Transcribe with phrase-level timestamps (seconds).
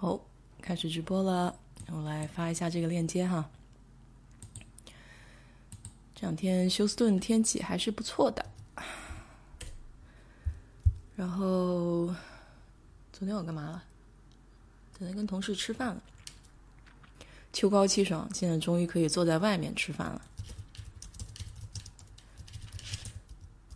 [0.00, 0.20] 哦，
[0.60, 1.54] 开始直播了，
[1.90, 3.48] 我来发一下这个链接哈。
[6.14, 8.44] 这两天休斯顿天气还是不错的，
[11.14, 12.14] 然后
[13.12, 13.84] 昨天我干嘛了？
[14.98, 16.02] 昨天跟同事吃饭了，
[17.52, 20.22] 秋高气爽，现在终于可以坐在外面吃饭了。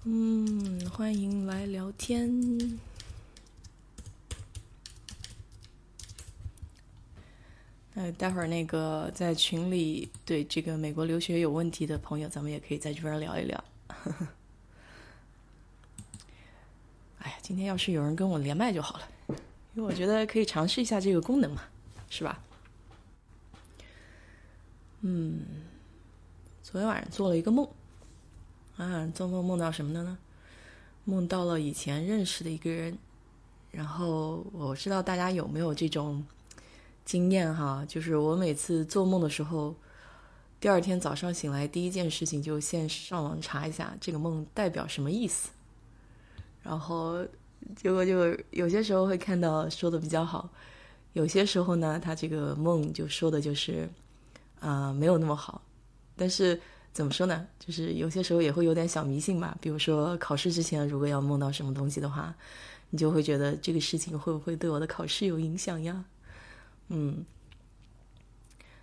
[0.05, 2.81] 嗯，欢迎来聊天。
[8.17, 13.65] 待会儿那个在群里对这个美国留学有问题的朋友，咱们也可以在这边聊一聊。
[17.19, 19.09] 哎呀，今天要是有人跟我连麦就好了，
[19.75, 21.63] 因为我觉得可以尝试一下这个功能嘛，
[22.09, 22.41] 是吧？
[25.01, 25.41] 嗯，
[26.63, 27.69] 昨天晚上做了一个梦，
[28.77, 30.17] 啊，做梦梦到什么的呢？
[31.05, 32.97] 梦到了以前认识的一个人，
[33.71, 36.25] 然后我知道大家有没有这种。
[37.11, 39.75] 经验哈，就是我每次做梦的时候，
[40.61, 45.49] 第二天早上醒来，第一件事情就先上网查一下这个梦代表什么意思，
[46.63, 47.27] 然后
[47.75, 50.49] 结果就有些时候会看到说的比较好，
[51.15, 53.89] 有些时候呢，他这个梦就说的就是
[54.61, 55.61] 啊没有那么好，
[56.15, 56.61] 但是
[56.93, 62.33] 怎么说呢，就是有些时候也会有点小迷信吧，比如说考试之前如果要梦到什么东西的话，
[62.91, 66.05] 你就会觉得这个事情会不会对我的考试有影响呀？
[66.91, 67.25] 嗯，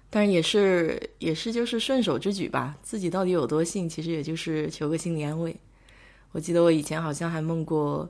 [0.10, 2.76] 但是也是也是就是顺手之举吧。
[2.82, 5.56] 自己到底有多信，其实也就是求个心理安慰。
[6.32, 8.10] 我记得我以前好像还梦过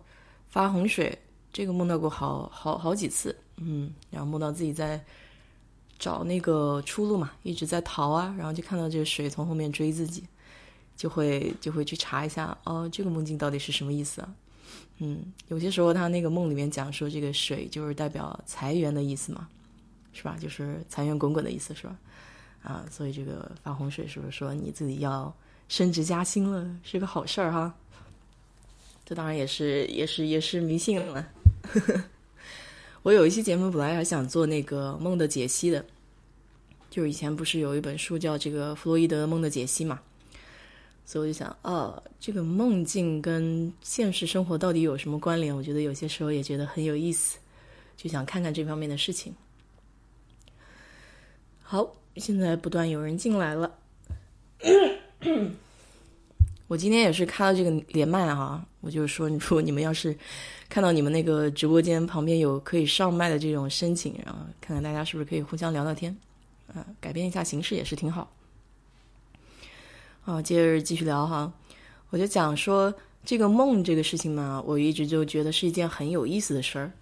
[0.50, 1.18] 发洪水，
[1.52, 3.36] 这个梦到过好好好几次。
[3.58, 5.04] 嗯，然后梦到自己在
[5.98, 10.24] 找那个出路嘛，一直在逃啊，然后就看到这个水从后面追自己，
[10.96, 14.36] 就会就会去查一下，哦，这个梦境到底是什么意思啊？
[15.00, 19.48] 嗯，有些时候他那个梦里面讲说，这个水就是代表财源的意思嘛。
[20.18, 20.36] 是吧？
[20.42, 21.96] 就是财源滚滚的意思，是吧？
[22.64, 25.32] 啊，所以这个发洪水是不是说你自己要
[25.70, 27.72] 升职加薪了，是个好事儿哈？
[29.06, 31.26] 这当然也是，也是，也是迷信了。
[33.04, 35.86] 我有一期节目本来还想做那个梦的解析的，
[36.90, 40.02] 就是以前不是有一本书叫这个弗洛伊德的梦的解析嘛？
[41.06, 45.56] 所以我就想，哦，这个梦境跟现实生活到底有什么关联？
[45.56, 47.38] 我觉得有些时候也觉得很有意思，
[47.96, 49.34] 就想看看这方面的事情。
[51.70, 51.86] 好，
[52.16, 53.70] 现在不断有人进来了。
[56.70, 60.16] 我今天也是开了这个连麦哈，我就说，如果你们要是
[60.70, 66.16] 看到你们那个直播间旁边有可以上麦的这种申请，然后看看大家是不是可以互相聊聊天，
[66.74, 68.32] 啊，改变一下形式也是挺好。
[70.24, 71.52] 啊，接着继续聊哈，
[72.12, 72.94] 我就讲说
[73.26, 76.94] 这个梦这个事情嘛，我一直就觉得是一件很有意思的事儿。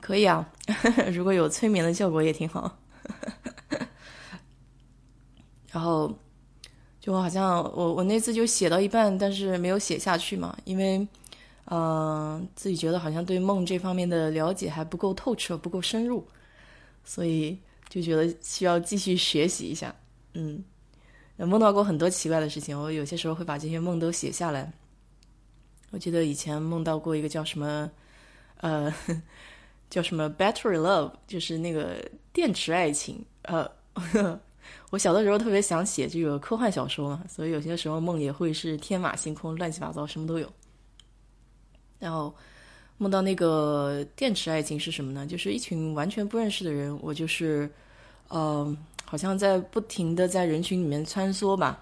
[0.00, 0.48] 可以啊，
[1.12, 2.78] 如果有催眠的效果也挺好。
[5.72, 6.12] 然后，
[7.00, 11.06] 就好像我我那次就写到一半，但是没有写下去嘛，因为，
[11.66, 16.26] 嗯，自己觉得好像对梦这方面的了解还不够透彻，不够深入，
[17.04, 17.56] 所以
[17.88, 19.94] 就觉得需要继续学习一下。
[20.34, 20.62] 嗯，
[21.36, 24.72] 梦到过很多奇怪的事情，我有些时候会把这些梦都写下来。
[25.90, 27.90] 我记得以前梦到过一个叫什么，
[28.56, 28.92] 呃。
[29.90, 31.96] 叫什么 battery love，就是那个
[32.32, 33.22] 电池爱情。
[33.42, 33.68] 呃，
[34.90, 40.48] 我小的时候特别想写这个科幻小说嘛，所以有些时候梦也会是天马行空、乱七八糟，什么都有。
[41.98, 42.32] 然后
[42.96, 45.26] 梦到那个电池爱情是什么呢？
[45.26, 47.68] 就是一群完全不认识的人，我就是，
[48.28, 51.78] 呃，好像在不停的在人群里面穿梭吧，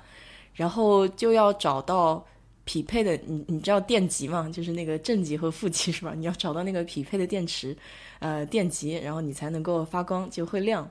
[0.54, 2.26] 然后就要找到。
[2.68, 4.46] 匹配的，你你知道电极吗？
[4.52, 6.12] 就是那个正极和负极，是吧？
[6.14, 7.74] 你要找到那个匹配的电池，
[8.18, 10.86] 呃，电极，然后你才能够发光，就会亮，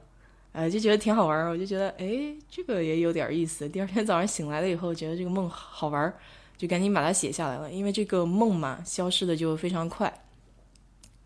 [0.53, 1.51] 呃，就觉得挺好玩儿。
[1.51, 3.69] 我就觉得，哎，这个也有点意思。
[3.69, 6.17] 第二天早上醒来了以后，觉得这个梦好玩儿，
[6.57, 7.71] 就赶紧把它写下来了。
[7.71, 10.11] 因为这个梦嘛，消失的就非常快。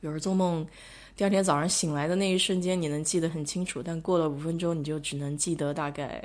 [0.01, 0.67] 有时做梦，
[1.15, 6.21] 第二天早上醒来的那一瞬间，你能记得很清楚，但过了五分钟，你就只能记得大概，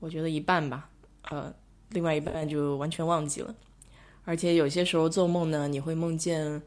[0.00, 0.88] 我觉得一半吧，
[1.28, 1.52] 呃。
[1.90, 3.54] 另外一半就完全忘记了，
[4.24, 6.60] 而且有些时候做梦呢，你会梦见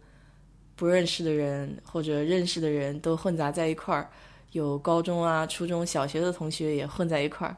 [0.75, 4.09] 不认识的人或者认识的人都混杂在一块儿，
[4.53, 7.55] 有高中啊、初中小学的同学也混在一块儿。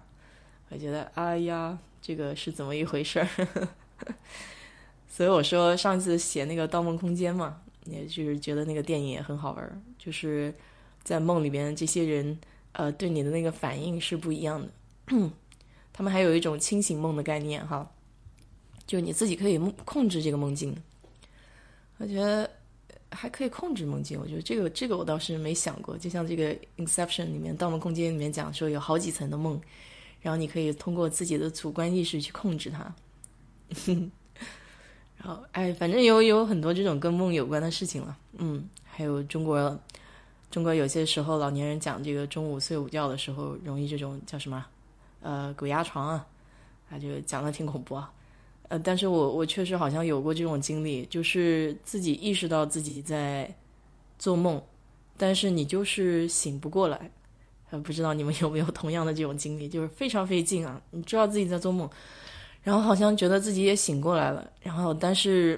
[0.69, 3.27] 我觉得，哎呀，这个是怎么一回事儿？
[5.07, 10.53] 所以我说上次写那个《盗梦空间》嘛，也就是觉得那个电影也很好玩儿，就是
[11.03, 12.39] 在梦里边这些人，
[12.71, 14.69] 呃，对你的那个反应是不一样的。
[15.93, 17.89] 他们还有一种清醒梦的概念，哈，
[18.85, 20.75] 就你自己可以控制这个梦境。
[21.97, 22.49] 我觉得
[23.11, 25.97] 还可以控制梦境，我觉得这个这个我倒是没想过。
[25.97, 29.61] 就像这个《Inception》里面《盗梦空间》里面讲说，有好几层的梦，
[30.21, 32.93] 然后你可以通过自己的主观意识去控制它。
[35.23, 38.17] 然后，哎，反正有有很多这种跟梦有关的事情了。
[38.39, 39.79] 嗯，还有中国，
[40.49, 44.65] 中国有些时候老年人讲这个中午睡午觉的时候，容易这种叫什么，
[45.21, 46.27] 呃，鬼压床啊，
[46.89, 48.11] 啊，就讲的挺恐怖啊。
[48.67, 53.53] 呃，但是我我确实好像有过这种经历，就是自己意识到自己在
[54.17, 54.61] 做梦，
[55.17, 57.11] 但是你就是醒不过来。
[57.69, 60.81] 呃，不知道你们有没有同样的这种经历，就是非常费劲啊！
[60.91, 61.89] 你知道自己在做梦，
[62.61, 65.57] 然后好像觉得自己也醒过来了，然后但是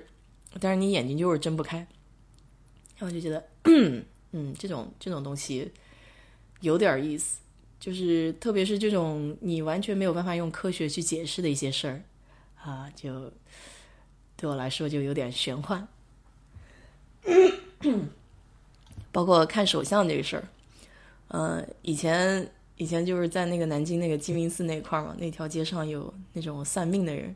[0.59, 1.77] 但是你眼睛就是睁不开，
[2.97, 3.43] 然后就觉得，
[4.31, 5.71] 嗯，这种这种东西
[6.61, 7.39] 有点意思，
[7.83, 12.01] 就是特别是这种你完全没有办法用科学去解释的一些事儿。
[12.63, 13.29] 啊，就
[14.37, 15.85] 对我来说就有点玄幻，
[19.11, 20.47] 包括看手相这个事儿。
[21.27, 27.35] 呃，以前以前就是在那个南京那个鸡鸣寺那块儿嘛，那条街上有那种算命的人，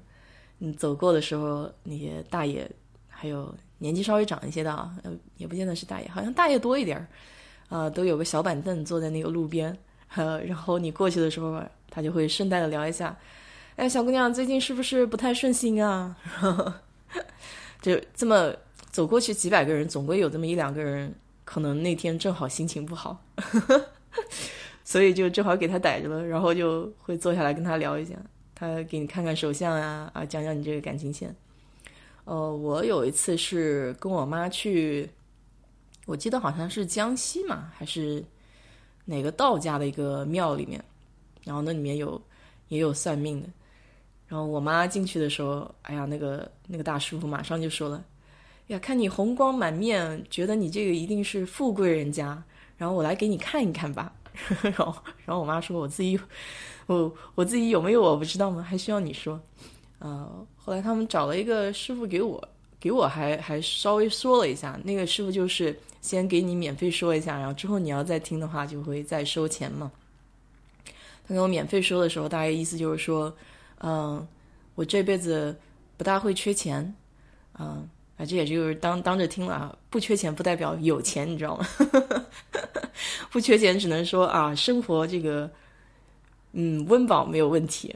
[0.59, 2.71] 你走过的时候，那些大爷
[3.09, 7.07] 还有年纪稍微长一些的啊，呃，也不见得是大爷，好像大爷多一点儿，
[7.67, 9.77] 啊，都有个小板凳坐在那个路边，
[10.15, 13.15] 呃，然后你过去的时候，他就会顺带的聊一下。
[13.75, 16.15] 哎，小姑娘，最近是不是不太顺心啊？
[17.81, 18.51] 就这么
[18.89, 21.13] 走过去，几百个人，总归有这么一两个人，
[21.45, 23.23] 可能那天正好心情不好，
[24.83, 28.15] 所以就正好给他逮着了，然后就会坐下来跟他聊一下，
[28.55, 31.35] 他给你看看手相呀，啊，讲讲你这个感情线。
[32.25, 35.07] 呃，我有一次是跟我妈去，
[36.07, 38.23] 我记得好像是江西嘛，还是
[39.09, 40.83] 哪个道家的一个庙里面，
[41.43, 42.21] 然后那里面有
[42.67, 43.47] 也有算命的。
[44.27, 48.03] 然后我妈进去的时候，哎呀，那个那个大师傅马上就说了
[48.67, 52.43] ：“呀，看你红光满面，觉得你这个一定是富贵人家。
[52.77, 54.11] 然后我来给你看一看吧。
[54.61, 54.93] ”然后，
[55.25, 56.19] 然后我妈说：“我自己，
[56.87, 58.61] 我我自己有没有我不知道吗？
[58.61, 59.39] 还需要你说？”
[59.99, 62.45] 呃，后来他们找了一个师傅给我，
[62.79, 64.77] 给我还还稍微说了一下。
[64.83, 69.91] 那个师傅就是先给你免费说一下，然后之后你要再听的话就会再收钱嘛。
[71.27, 73.35] 他给我免费说的时候，大概意思就是说。
[73.79, 74.27] 嗯，
[74.73, 75.55] 我这辈子
[75.97, 76.95] 不大会缺钱，
[77.59, 81.67] 嗯，啊，这也就是当当着听了啊，不缺钱不代表有钱，你知道吗？
[83.29, 85.47] 不缺钱只能说啊，生活这个，
[86.53, 87.95] 嗯，温饱没有问题。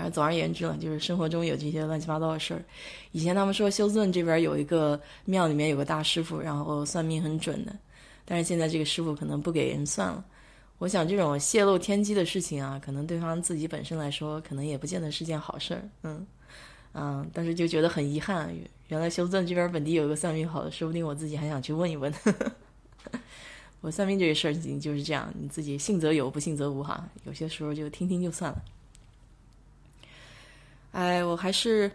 [0.00, 2.64] 反正总而言之呢，就是生活中有这些乱七八糟的事儿。
[3.12, 7.76] 以前他们说休斯顿这边有一个庙里面有个大师傅，然后算命很准的，
[8.24, 10.24] 但是现在这个师傅可能不给人算了。
[10.78, 15.86] 我想这种泄露天机的事情啊，可能对方自己本身来说，可能也不见得是件好事儿。
[16.02, 16.26] 嗯，
[16.94, 18.50] 嗯，但是就觉得很遗憾，
[18.88, 22.10] 原来修正这边本地有个算命好的，说不定我自己还想去问一问。
[23.82, 27.06] 我算命这个事情就是这样，你自己信则有，不信则无哈。
[27.24, 28.62] 有些时候就听听就算了。
[30.92, 31.90] 哎，我还是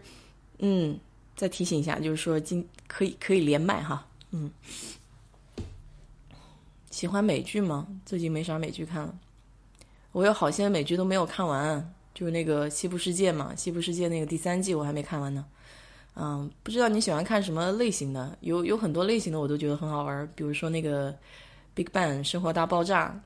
[0.58, 0.98] 嗯，
[1.36, 4.50] 再提醒一下，就是说今可以可以连麦哈，嗯。
[6.90, 7.86] 喜欢美剧吗？
[8.06, 9.14] 最近没啥美剧看了。
[10.12, 15.44] 我有好些美剧都没有看完，就是那个《西部世界》嘛，《西部世界》那个第三季我还没看完呢。
[16.14, 18.34] 嗯，不知道你喜欢看什么类型的？
[18.40, 21.12] 有有很多类型的我都觉得很好玩，比如说那个
[21.74, 23.20] 《Big Bang》生活大爆炸。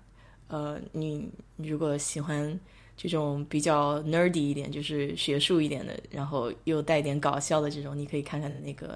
[0.48, 2.58] 呃，你如果喜欢
[3.02, 8.88] 这种比较 nerdy 一点，就是学术一点的，然后又带点搞笑的这种，你可以看看那个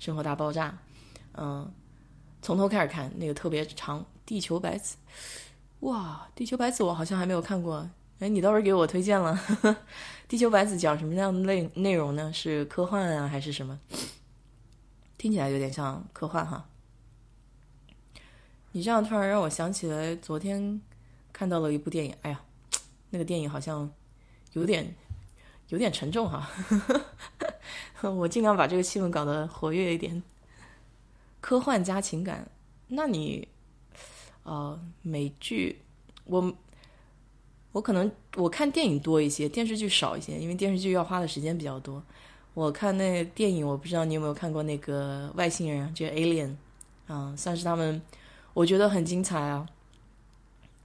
[0.04, 0.70] 《生活大爆炸》。
[1.34, 1.70] 嗯。
[2.40, 4.96] 从头开始看那个特别长《地球白子》，
[5.88, 7.88] 哇，《地球白子》我好像还没有看过。
[8.18, 9.34] 哎，你倒是给我推荐了，
[10.28, 12.30] 《地球白子》讲什么样的内内容呢？
[12.34, 13.80] 是科幻啊，还是什么？
[15.16, 16.66] 听起来有点像科幻哈。
[18.72, 20.82] 你这样突然让我想起来，昨天
[21.32, 22.14] 看到了一部电影。
[22.20, 22.42] 哎呀，
[23.14, 23.88] 那个电影好像
[24.54, 24.92] 有点
[25.68, 26.50] 有点沉重哈。
[28.02, 30.20] 我尽量把这个气氛搞得活跃一点。
[31.40, 32.50] 科幻加情感，
[32.88, 33.46] 那你，
[34.42, 35.78] 呃，美剧，
[36.24, 36.52] 我
[37.70, 42.02] 我可能我看电影多一些，电视剧少一些，因为电视剧要花的时间比较多。
[42.52, 46.56] 我看那电影，我不知道你有没有看过那个外星人，就 Alien，
[47.06, 48.02] 嗯，算是他们，
[48.54, 49.64] 我觉得很精彩啊。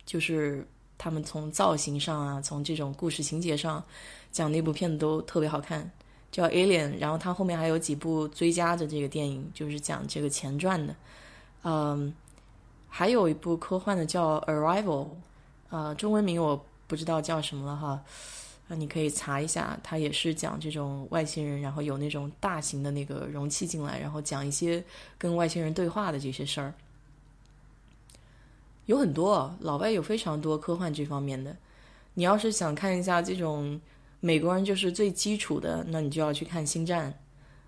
[0.06, 0.68] 就是
[1.00, 3.84] 他们从造型上啊，从这种故事情节上
[4.32, 5.90] 讲那部片子都特别好看。
[6.32, 10.96] 叫 Alien，然后他后面还有几部追加的这个电影，就是讲这个前传的。
[11.64, 12.14] 嗯，
[12.88, 15.08] 还有一部科幻的叫 Arrival，
[15.72, 18.00] 呃，中文名我不知道叫什么了哈。
[18.68, 24.84] 啊，你可以查一下，它也是讲这种外星人，然后有那种大型的那个容器进来，然后讲一些
[25.18, 26.72] 跟外星人对话的这些事儿，
[28.90, 31.56] 有很多老外有非常多科幻这方面的。
[32.16, 33.80] 你要是想看一下这种
[34.20, 37.12] 美国人就是最基础的，那你就要去看《星战》。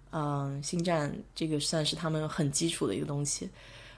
[0.09, 3.47] 嗯，《星战》这个算是他们很基础的一个东西，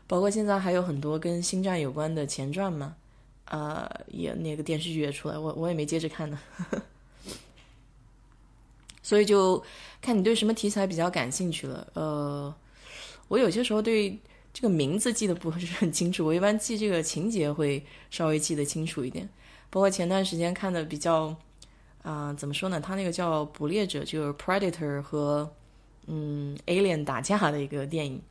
[0.05, 2.93] 包括现在还有很多跟《星战》有关的前传嘛，
[3.45, 6.37] 啊，也那个电视剧也出来，我我也没接着看呢。
[9.01, 9.63] 所以就
[10.01, 11.87] 看你对什么题材比较感兴趣了。
[11.93, 12.53] 呃，
[13.29, 14.19] 我有些时候对
[14.53, 19.27] 这个名字记得不是很清楚， 我一般记这个情节会稍微记得清楚一点。
[19.69, 21.35] 包括前段时间看的比较，
[22.03, 22.79] 啊，怎么说呢？
[22.79, 25.51] 他那个叫《捕猎者》，就是 Predator 和。
[26.05, 28.21] 嗯，Alien 打架的一个电影，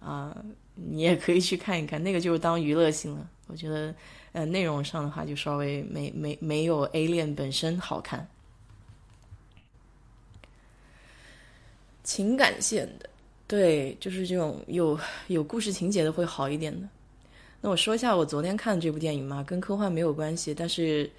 [0.00, 0.36] 啊，
[0.74, 3.30] 你也可以去看一看，那个就是当娱乐性了。
[3.46, 3.94] 我觉得，
[4.32, 8.26] 呃，内容上的话就稍微没没没有 Alien 本身好看。
[12.02, 13.08] 情感线的，
[13.52, 16.88] 对，就是这种有有故事情节的会好一点的。
[17.60, 21.10] 那我说一下我昨天看的这部电影嘛，跟科幻没有关系，但是，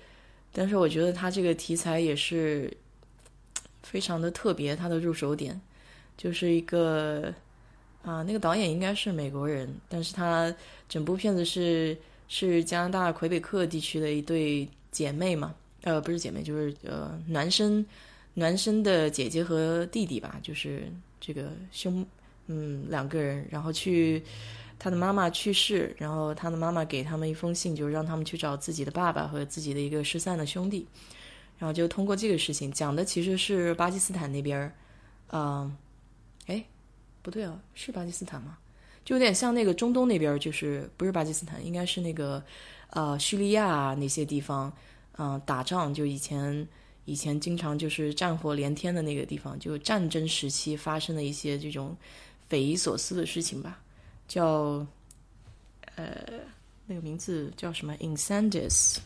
[0.51, 2.75] 但是我觉得它这个题材也是
[3.83, 5.61] 非常的特别，它的入手点。
[6.17, 7.31] 就是一个
[8.01, 10.51] 啊，那个导演应该是美国人，但是他
[10.89, 11.95] 整部片子是
[12.27, 17.85] 是加拿大魁北克地区的一对姐妹嘛，呃，不是姐妹，就是呃，男生
[18.33, 22.03] 男生的姐姐和弟弟吧，就是这个兄，
[22.47, 24.23] 嗯，两个人，然后去
[24.77, 30.87] 他的妈妈去世，然后他的妈妈给他们一封信，就是让他们去找自己的爸爸和自己的一个失散的兄弟，
[31.57, 34.73] 然后就通过这个事情讲的其实是巴基斯坦那边，
[35.31, 35.75] 嗯。
[36.47, 36.61] 哎，
[37.21, 38.57] 不对啊，是巴基斯坦吗？
[39.05, 42.43] 就有点像那个中东那边，就是不是巴基斯坦，应该是那个
[42.89, 44.69] 呃叙利亚那些地方，
[45.17, 46.67] 嗯，打仗就以前
[47.05, 51.95] 以前经常就是战火连天的那个地方，就战争时期发生的一些这种
[52.49, 53.79] 匪夷所思的事情吧。
[54.27, 54.85] 叫
[55.95, 56.05] 呃
[56.85, 58.97] 那个名字叫什么 Incendies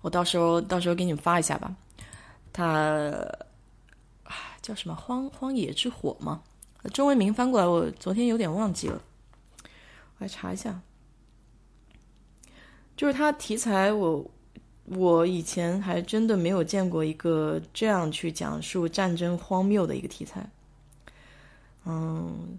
[0.00, 1.74] 我到时候到时候给你们发一下吧。
[2.52, 3.12] 他。
[4.62, 6.42] 叫什么荒荒野之火吗？
[6.92, 9.02] 中文名翻过来，我昨天有点忘记了，
[9.64, 9.70] 我
[10.18, 10.78] 来查一下。
[12.94, 14.30] 就是它题材，我
[14.84, 20.48] 我以前还真的没有见过一个这样去讲述战争荒谬的一个题材。
[21.90, 22.58] 嗯，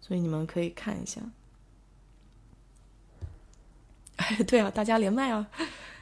[0.00, 1.20] 所以你们可以看一下。
[4.16, 5.46] 哎， 对啊，大家连麦啊！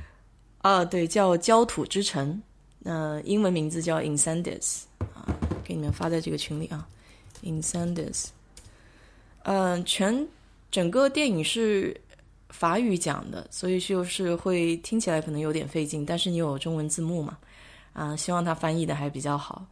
[0.62, 2.40] 啊，对，叫焦土之城，
[2.78, 4.82] 那英文名字叫 Incendies。
[5.14, 5.26] 啊
[5.64, 6.86] 给你们发在这个群里啊
[7.42, 8.26] ，Incendies。
[9.44, 10.26] 嗯，全
[10.70, 11.98] 整个电影是
[12.50, 17.38] 法语讲的，所以就是会听起来可能有点费劲，但是你有中文字幕嘛？
[17.92, 19.64] 啊，希望他翻译的还比较好。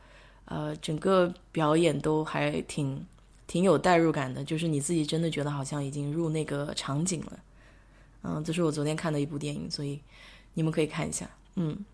[0.50, 3.06] 呃，整个表演都还挺
[3.46, 7.38] 挺有代入感的，就是你自己真的觉得好像已经入那个场景了。
[8.22, 10.00] 嗯，这是我昨天看的一部电影，所以
[10.54, 11.30] 你们可以看一下。
[11.54, 11.84] 嗯，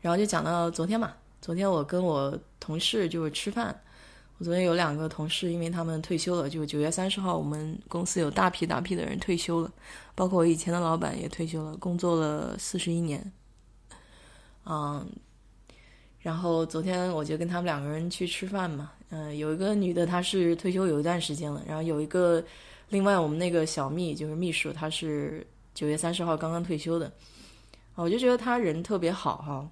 [0.00, 1.12] 然后就讲到昨天嘛。
[1.42, 3.78] 昨天我跟我同事就是吃饭，
[4.38, 9.70] 我昨天有两个同事，因为他们退休了，就九月三十号，我们公司有大批大批的人退休了，
[10.14, 13.32] 包括我以前的老板也退休了，工作了四十一年，
[14.64, 15.04] 嗯，
[16.22, 22.42] 然后昨天我就跟他们两个人去吃饭嘛，嗯，有一个女的她是退休有一段时间了，然后有一个
[22.88, 27.12] 另外我们那个小秘就是秘书，她是九月三十号刚刚退休的，
[27.96, 29.68] 我就觉得她人特别好哈。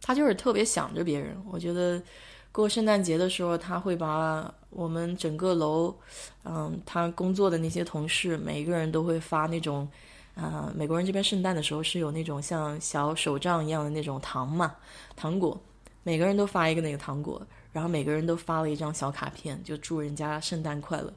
[0.00, 1.36] 她就是特别想着别人。
[1.50, 2.00] 我觉得
[2.52, 5.92] 过圣诞节的时候，他会把我们整个楼，
[6.44, 9.86] 嗯，他工作的那些同事，每一个人都会发那种，
[10.40, 14.74] 啊，美国人这边圣诞的时候是有那种像小手杖一样的那种糖嘛，
[15.16, 15.60] 糖果，
[16.04, 17.42] 每个人都发一个那个糖果，
[17.72, 21.12] 然后每个人都发了一张小卡片，就祝人家圣诞快乐。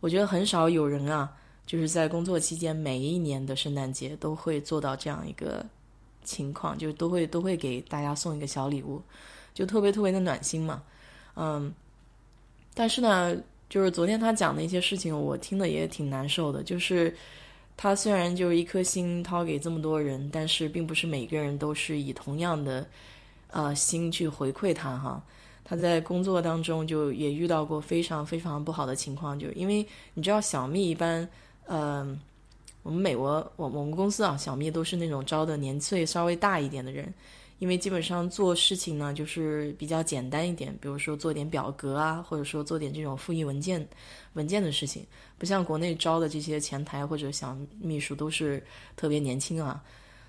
[0.00, 1.32] 我觉得很少有人啊，
[1.64, 5.64] 就是在工作期间每一年的圣诞节都会做到这样一个。
[6.22, 9.02] 情况就都会都会给大家送一个小礼物，
[9.54, 10.82] 就特别特别的暖心嘛，
[11.34, 11.72] 嗯，
[12.74, 13.34] 但是呢，
[13.70, 16.62] 就是昨天他讲的一些事情，我听的也挺难受的。
[16.62, 17.12] 就是
[17.82, 22.86] 他虽然就是一颗心掏给这么多人，但是并不是每个人都是以同样的
[23.50, 25.24] 呃心去回馈他哈。
[25.64, 31.26] 他在工作当中就也遇到过非常非常不好的情况，就因为你知道小蜜一般，
[31.68, 32.20] 嗯。
[32.82, 37.12] 我们美国，我我们公司啊，小蜜都是那种招的年岁稍微大一点的人，
[37.60, 43.86] 因为基本上做事情呢就是比较简单一点，比如说做点表格啊，或者说做点这种复印文件
[44.32, 48.64] 文件的事情，不像国内招的这些前台或者小秘书都是
[48.96, 49.84] 特别年轻啊，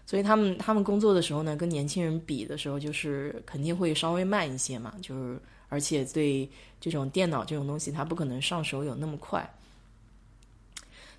[0.05, 6.47] 所以他们他们工作的时候呢，跟年轻人比的时候，就是肯定会稍微慢一些嘛，就是而且对
[6.81, 9.49] 这种电脑这种东西，他不可能上手有那么快。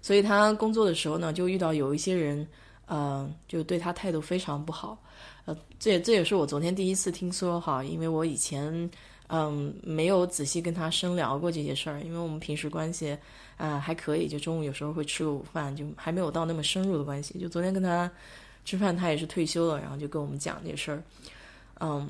[0.02, 2.46] 所以他工作的时候呢，就遇到有一些人，
[2.86, 5.02] 嗯，就对他态度非常不好。
[5.44, 8.90] 呃，这也这也是我昨天第一次听说哈，因为我以前
[9.28, 13.16] 嗯没有仔细跟他深聊过这些事儿，因为我们平时关系
[13.56, 17.38] 啊还可以，就中午有时候会吃个午饭，就还没有到那么深入的关系。
[17.40, 18.10] 就昨天跟他
[18.64, 21.02] 吃饭，他也是退休了，然后就跟我们讲这事儿，
[21.80, 22.08] 嗯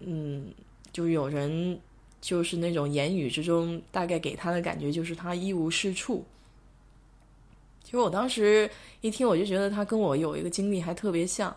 [0.00, 0.52] 嗯，
[0.92, 1.80] 就有人
[2.20, 6.22] 就是那种言语之中大概给他的感觉就是他一无是处。
[7.82, 8.68] 其实我当时
[9.00, 11.56] 一听，我就觉得他跟我有一个经历还特别像，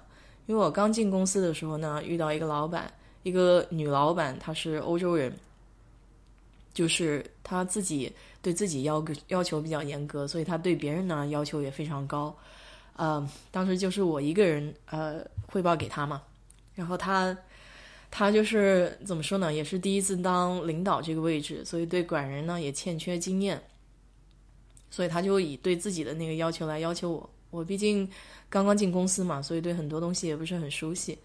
[0.49, 2.91] 因为我刚进公司的时候呢，遇到一个老板，
[3.21, 5.31] 一个女老板，她是欧洲人，
[6.73, 12.35] 就是她自己对自己要要求比较严格，所以她对别人呢要求也非常高。
[12.95, 16.19] 呃，当时就是我一个人呃汇报给他嘛，
[16.73, 17.37] 然后他
[18.09, 23.61] 他就是怎么说呢，也是第一次当领导这个位置，所以对管人呢也欠缺经验。
[24.89, 27.29] 所以他就以对自己的那个要求来要求我。
[27.49, 28.07] 我毕竟
[28.49, 31.17] 刚刚进公司嘛，所以对很多东西也不是很熟悉。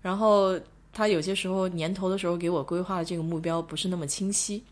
[0.00, 0.58] 然后
[0.92, 4.62] 他有些时候年头的时候给我规划的这个目标不是那么清晰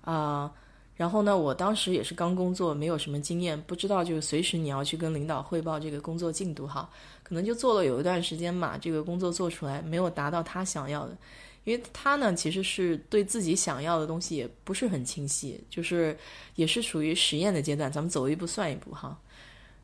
[0.00, 0.52] 啊。
[0.96, 6.88] 然后呢，我当时也是刚工作，没有什么经验，不知道就是随时你要去跟领导汇报这个工作进度哈。
[7.24, 11.16] 可能就做了有一段时间嘛，这个工作做出来没有达到他想要的。
[11.64, 16.16] 因为他呢，其实是对自己想要的东西也不是很清晰，就是
[16.54, 17.90] 也是属于实验的阶段。
[17.90, 19.18] 咱们走一步算一步哈。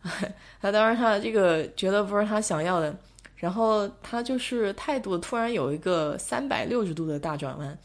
[0.61, 2.97] 他当然他这个觉得不是他想要的，
[3.37, 7.78] 然后他就是态度突然有一个三百六十度的大转弯，然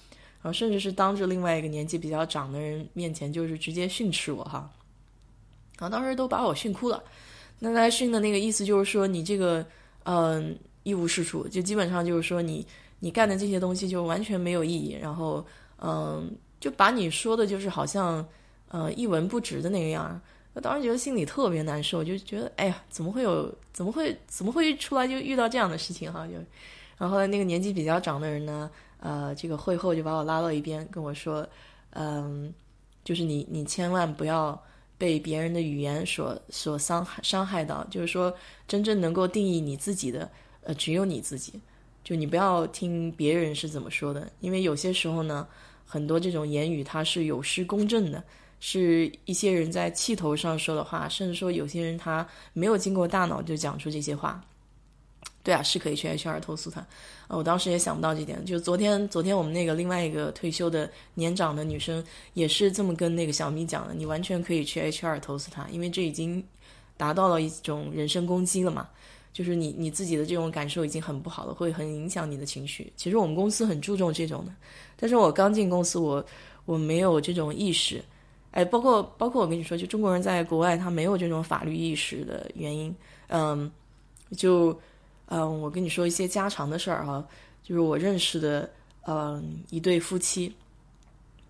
[0.43, 4.69] 后甚至是当着另外一个年纪比较长的人面前，就是直接训斥我哈。
[5.79, 7.03] 然后当时都把我训哭了。
[7.59, 9.65] 那他训的那个意思就是说你这个
[10.03, 12.65] 嗯一无是处，就基本上就是说你。
[13.01, 15.45] 你干的这些东西就完全没有意义，然后，
[15.79, 18.25] 嗯，就把你说的，就是好像，
[18.69, 20.19] 呃，一文不值的那个样。
[20.55, 26.25] 我当时觉得心里特别难受，就觉得，哎呀，怎么会有，怎么会，怎么会出来就遇到这样的事情哈？
[26.25, 26.33] 就，
[26.97, 31.45] 然后那个年纪比较长的人呢，呃，这个会后就把我拉到一边，跟我说，
[31.89, 32.53] 嗯，
[33.03, 34.59] 就是你，你千万不要
[34.97, 38.33] 被别人的语言所所伤害伤害到，就是说，
[38.65, 40.31] 真正能够定义你自己的，
[40.63, 41.59] 呃，只有你自己。
[42.01, 45.45] 就你不要听别人是怎么说的，因为有些时候呢，
[45.85, 48.23] 很多这种言语它是有失公正的，
[48.59, 54.43] 是一些人在气头上说的话，甚至说有些人他没有经过大脑就讲出这些话。
[55.43, 56.81] 对啊，是可以去 HR 投诉他。
[57.27, 58.43] 啊，我当时也想不到这点。
[58.45, 66.43] 就昨天，昨天我们那个另外一个退休的年长的女生也是这么跟那个小米讲的，你完全可以去 HR 投诉他，因为这已经
[66.97, 68.89] 达到了一种人身攻击了嘛。
[69.33, 72.91] 就是你你自己的这种感受已经很不好了，会很影响你的情绪。
[72.95, 74.51] 其实我们公司很注重这种的，
[74.95, 76.25] 但是我刚进公司，我
[76.65, 78.03] 我没有这种意识。
[78.55, 82.95] 哎，包括包括我跟你说，就中国人在国外他没有这种法律意识的原因。
[83.27, 83.69] 嗯，
[84.37, 84.79] 就
[85.25, 87.21] 嗯，我跟你说一些家常的事儿哈，
[87.61, 88.69] 就是我认识的
[89.05, 90.55] 嗯一对夫妻，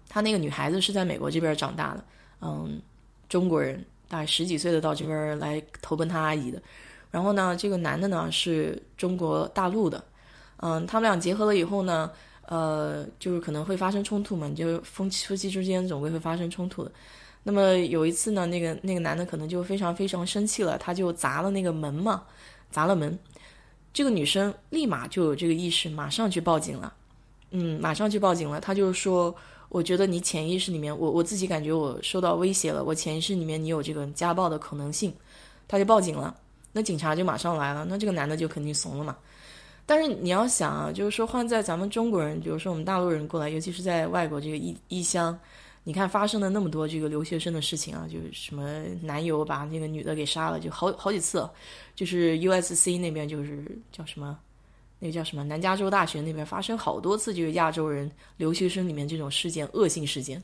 [0.09, 2.03] 他那个女孩子是在美国这边长大的，
[2.41, 2.81] 嗯，
[3.29, 6.59] 中国人，大概十几岁的到这边来投奔他阿姨的。
[7.11, 10.03] 然后呢，这个男的呢是中国大陆的，
[10.57, 12.11] 嗯，他们俩结合了以后呢，
[12.47, 16.91] 呃，就是可能会发生冲突嘛，就夫妻夫妻之间总归会发生冲突的。
[17.43, 22.23] 那么有一次呢，那个那个男的可能就非常非常生气了，他就砸了那个门嘛，
[22.71, 23.17] 砸了门。
[23.93, 26.93] 这个女生立马就有这个意识，马上去报警了，
[27.51, 28.59] 嗯，马上去报警了。
[28.59, 29.33] 他就说，
[29.69, 35.13] 我觉得你潜意识里面，我我自己感觉我受到威胁了，我潜意识里面你有这个家暴的可能性，
[35.67, 36.35] 他就报警了。
[36.73, 39.15] 那警察就马上来了，那这个男的就肯定怂了嘛。
[39.85, 45.37] 但是你要想啊，就是说换在咱们中国人，比如说我们大陆人过来，尤其是在外国这个异异乡，
[45.83, 51.47] 你看发生了那么多这个留学生的事情啊，就是什么男友把那个女的给杀了，就好好几次。
[51.93, 54.37] 就是 U S C 那边就是叫什么，
[54.99, 60.41] 那个叫什么南加州大学那边发生好多次就是亚洲人留学生里面这种事件，恶性事件，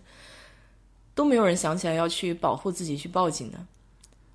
[1.15, 3.57] 都没有人想起来要去保护自己去报警的。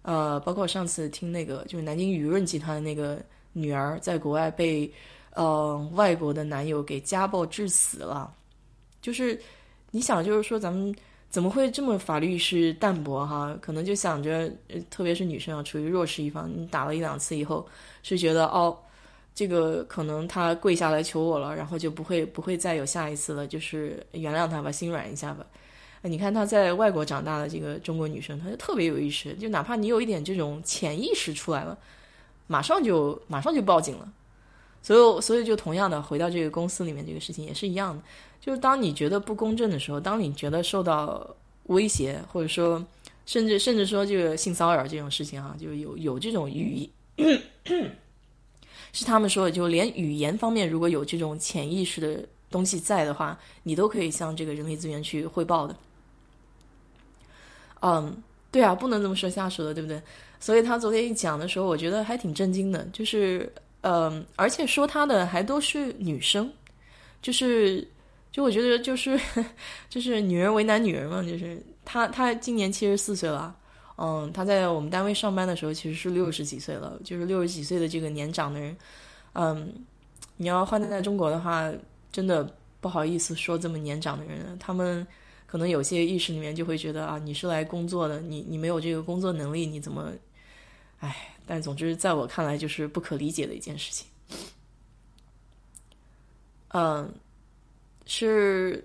[0.03, 3.23] 呃，包括上次听那个，就是南京雨润集团的那个
[3.57, 4.91] 女儿在国外被，
[5.33, 8.31] 呃，外国的男友给家暴致死了，
[9.01, 9.41] 就是
[9.91, 10.95] 你想，就是说咱们
[11.31, 13.57] 怎么会这么法律意识淡薄哈？
[13.63, 14.53] 可能就想着，
[14.91, 17.67] 特别是女生啊，处于弱势一方，你打了一两次以后，
[18.03, 18.77] 是觉得哦，
[19.35, 25.47] 这个可能他跪下来求我了，然后就不会不会再有下一次了，就是原谅他吧，心软一下吧。
[26.03, 31.77] 你看她在外国长大的这个中国女生，她就特别有意识，就哪怕你有一点这种潜意识出来了，
[32.47, 34.13] 马上就马上就报警了。
[34.83, 38.03] 所以，所以就同样的回到这个公司里面，这个事情也是一样的。
[38.41, 41.29] 就是当你觉得不公正的时候，当你觉得受到
[41.65, 42.85] 威胁，或者说
[43.25, 46.89] 甚至甚至说这个性骚扰这种事情啊，就有有这种语，
[48.93, 55.77] 是他们说的，就连语言方面如果有这种潜意识的东西在的话，你都可以向这个人力资源去汇报的。
[57.81, 60.01] 嗯，对啊，不能这么说下属的，对不对？
[60.41, 63.53] 所以他昨天一讲的时候，我觉得还挺震惊的，就是。
[63.83, 66.51] 嗯，而且说他的还都是女生，
[67.23, 67.87] 就是，
[68.33, 69.21] 就我觉得就是
[69.89, 73.55] 就是女人为难女人嘛，就是他他今年七十四岁了，
[73.97, 78.77] 嗯，他在我们单位上班的时候其实是六十几岁了，就是六十几岁的这个年长的人，
[79.35, 79.73] 嗯，
[80.37, 81.71] 你要换在中国的话，
[82.11, 85.07] 真的不好意思说这么年长的人，他们
[85.57, 90.13] 可能有些意识里面就会觉得啊，你是来工作的，你你没有这个工作能力，你怎么，
[91.01, 91.33] 哎。
[91.47, 94.07] 但总之，在我看来，就是不可理解的一件事情。
[96.75, 97.11] 嗯，
[98.05, 98.85] 是，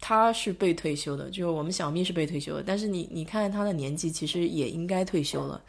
[0.00, 2.62] 他是被退休的，就是我们小蜜是被退休的。
[2.66, 5.62] 但是你你看他的年纪，其实也应该退休了。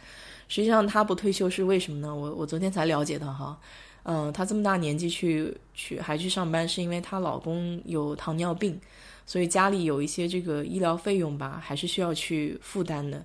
[0.49, 2.13] 实际上，他不退休是为什么呢？
[2.13, 3.57] 我我昨天才了解的哈。
[4.05, 8.77] 嗯，他这么大年纪去去还去上班，是因为她老公有糖尿病，
[9.25, 13.23] 所以家里有一些这个医疗费用吧，还是需要去负担的。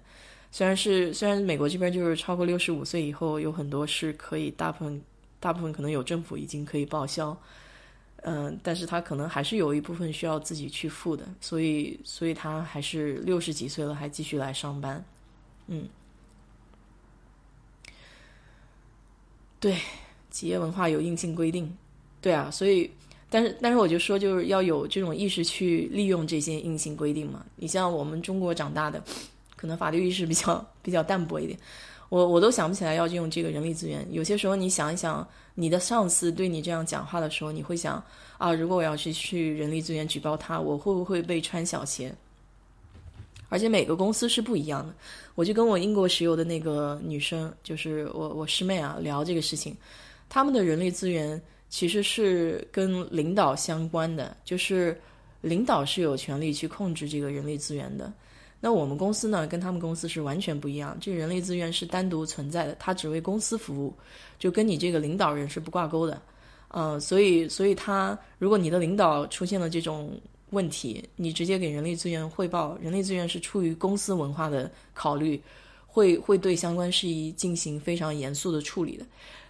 [0.51, 5.03] 虽然是虽然美国这边就是超过六十五岁以后有很多是可以大部分
[5.39, 7.37] 大部分可能有政府已经可以报销，
[8.23, 15.05] 嗯，但是他可能还是有一部分需要自己去付的，所以所以他还是六十几岁了还继续来上班，
[15.67, 15.87] 嗯，
[19.61, 19.77] 对，
[20.31, 21.77] 企业文化有硬性规定，
[22.23, 22.91] 对啊，所以
[23.31, 29.03] 但是但是我就说就是要有这种意识去利用这些硬性规定嘛，你像我们中国长大的。
[29.61, 31.59] 可能法律意识比较 比较淡薄一点，
[32.11, 34.07] 我我都想不起来要用这个人力资源。
[34.13, 38.01] 有些时候你想一想，你的上司对你这样讲话的时候，你会想
[38.39, 42.15] 啊，如果我要去去人力资源举报他，我会不会被穿小鞋？
[43.49, 44.95] 而且每个公司是不一样的。
[45.35, 49.77] 我就跟我英国石油的那个女生，就是我我师妹啊，聊这个事情，
[50.29, 54.99] 他们的人力资源其实是跟领导相关的，就是
[55.41, 58.13] 领导是有权利去控制这个人力资源的。
[58.61, 60.97] 那我们公司呢，跟他们公司是完全不一样。
[61.01, 63.95] 这个人力资源是单独存在的，它只为公司服务，
[64.39, 66.21] 就跟你这个领导人是不挂钩的。
[66.71, 70.11] 嗯，所以，所以他如果你的领导出现了这种
[70.51, 75.41] 问题，你直接给人力资源汇报，人力资源是出于公司文化的考虑，
[75.87, 79.07] 会会对相关事宜进行非常严肃的处理的。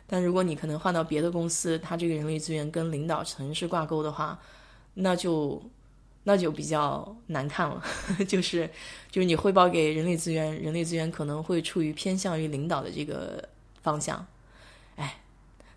[0.09, 4.37] 但如果你可能换到别的公司，他这个人力资源跟领导层是挂钩的话，
[4.95, 5.63] 那就。
[6.25, 7.83] 那就比较难看了，
[8.29, 8.69] 就是
[9.11, 13.43] 就是你汇报给人力资源，人力资源可能会处于偏向于领导的这个
[13.81, 14.27] 方向，
[14.97, 15.19] 哎，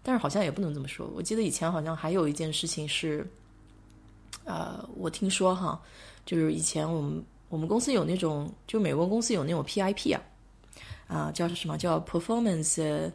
[0.03, 1.09] 但是好像也不能这么说。
[1.15, 3.25] 我记得以前好像还有一件事情是，
[4.43, 5.81] 呃，我听说哈，
[6.25, 10.21] 就是以前我们我们公司有那种，就美国公司有那种 PIP 啊，
[11.07, 13.09] 啊叫什么叫 performance，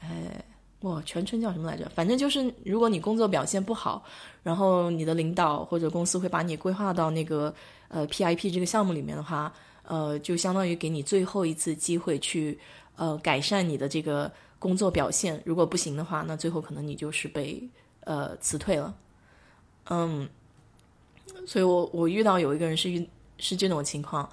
[0.00, 0.44] 哎。
[0.82, 1.86] 哇，全称叫什么来着？
[1.94, 4.02] 反正就是，如果你工作表现不好，
[4.42, 7.54] 然后你的领导或者公司会把你规划到那个
[7.88, 12.58] 呃 PIP 这个项目里面的话，呃，就相当于给你最后一次机会去
[12.96, 15.38] 呃改善你的这个工作表现。
[15.44, 17.62] 如果不行的话，那最后可能你就是被
[18.04, 18.94] 呃辞退了。
[19.90, 20.26] 嗯，
[21.46, 24.26] 所以我我遇到有一个人是遇是这种情况，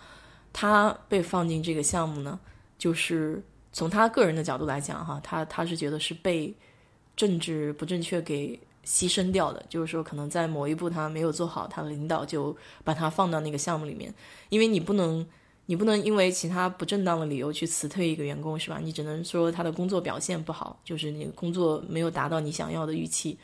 [0.53, 2.39] 他被放进这个项目呢，
[2.77, 3.43] 就是。
[3.77, 6.51] 从他个人的角度来讲，哈，他他是觉得是被
[7.15, 14.11] 政治不正确给牺牲掉的，就是说可能在某一步他没有做好，他的领导就把他放到那个项目里面，
[14.49, 15.23] 因为你不能
[15.67, 18.79] 你不能因为其他不正当的理由去辞退一个员工，是吧？
[18.81, 23.37] 你只能说他的工作表现不好，就是你工作没有达到你想要的预期，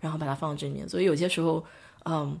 [0.00, 0.86] 然后把他放到这里面。
[0.86, 1.64] 所以有些时候，
[2.04, 2.38] 嗯，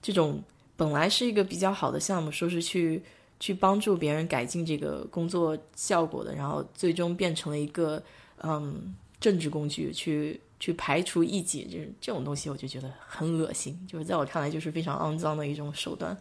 [0.00, 0.40] 这种
[0.76, 3.02] 本来是一个比较好的项目，说是去。
[3.44, 8.02] 去帮助别人改进这个工作效果的，然后最终变成了一个
[8.38, 13.78] 嗯政治工具，去去排除异己，就是这种东西，我就觉得很恶心。
[13.86, 16.16] 就是在我看来，就是非常肮脏的一种手段。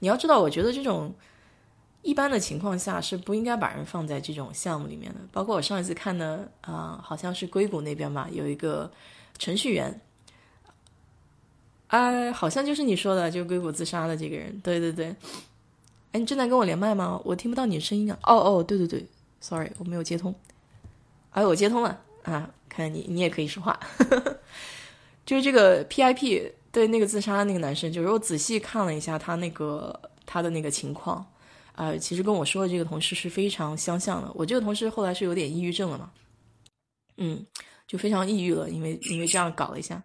[0.00, 1.14] 你要知道，我觉得这种
[2.02, 5.20] 一般的情况下是不应该把人放在这种项目里面的。
[5.30, 8.90] 包括我上一次看的啊，好像是硅谷那边吧，有一个
[9.38, 10.00] 程序员，
[11.86, 14.58] 哎，好像就是你说的，就硅谷自杀的这个人。
[14.64, 15.14] 对对对。
[16.12, 17.20] 哎，你正在跟我连麦吗？
[17.24, 18.18] 我听不到你的声音啊！
[18.24, 19.06] 哦哦，对对对
[19.40, 20.34] ，sorry，我没有接通。
[21.30, 22.52] 哎，我接通了啊！
[22.68, 23.78] 看你，你也可以说话。
[25.24, 31.24] 就是这个 PIP 对那个自杀的那个男生，就是我仔细看了一下他那个他的那个情况，
[31.76, 34.32] 啊，其实跟我说的这个同事是非常相像的。
[34.34, 36.10] 我这个同事后来是有点抑郁症了嘛，
[37.18, 37.46] 嗯，
[37.86, 40.02] 就非常抑郁了，因为因为这样搞了一下。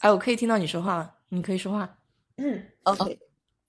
[0.00, 1.96] 哎，我可以听到你说话了，你可以说话。
[2.36, 3.18] 嗯，OK。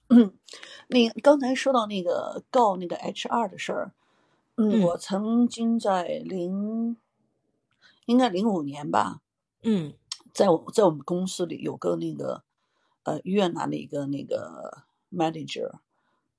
[0.10, 0.34] 嗯，
[0.90, 3.94] 那刚才说到那个告那个 HR 的事儿，
[4.56, 6.98] 嗯，我曾经在零，
[8.06, 9.22] 应该零五年吧，
[9.62, 9.94] 嗯，
[10.34, 12.44] 在我在我们公司里有个那个
[13.04, 15.80] 呃越南的一个那个 manager，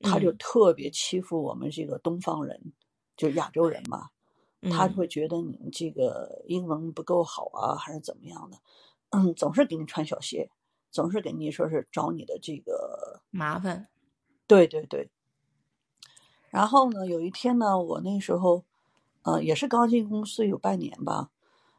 [0.01, 2.73] 他就特别欺负我们这个东方人，
[3.17, 4.11] 就亚洲人嘛，
[4.71, 8.59] 他会觉得你这个英文不够好啊，还是怎么样的，
[9.11, 10.51] 嗯，总是给你穿小鞋。
[10.91, 13.89] 总是给你说是找你的这个麻烦，
[14.47, 15.11] 对对对。
[16.51, 18.65] 然后呢，有一天呢，我那时候，
[19.23, 21.31] 呃，也是刚进公司有半年吧，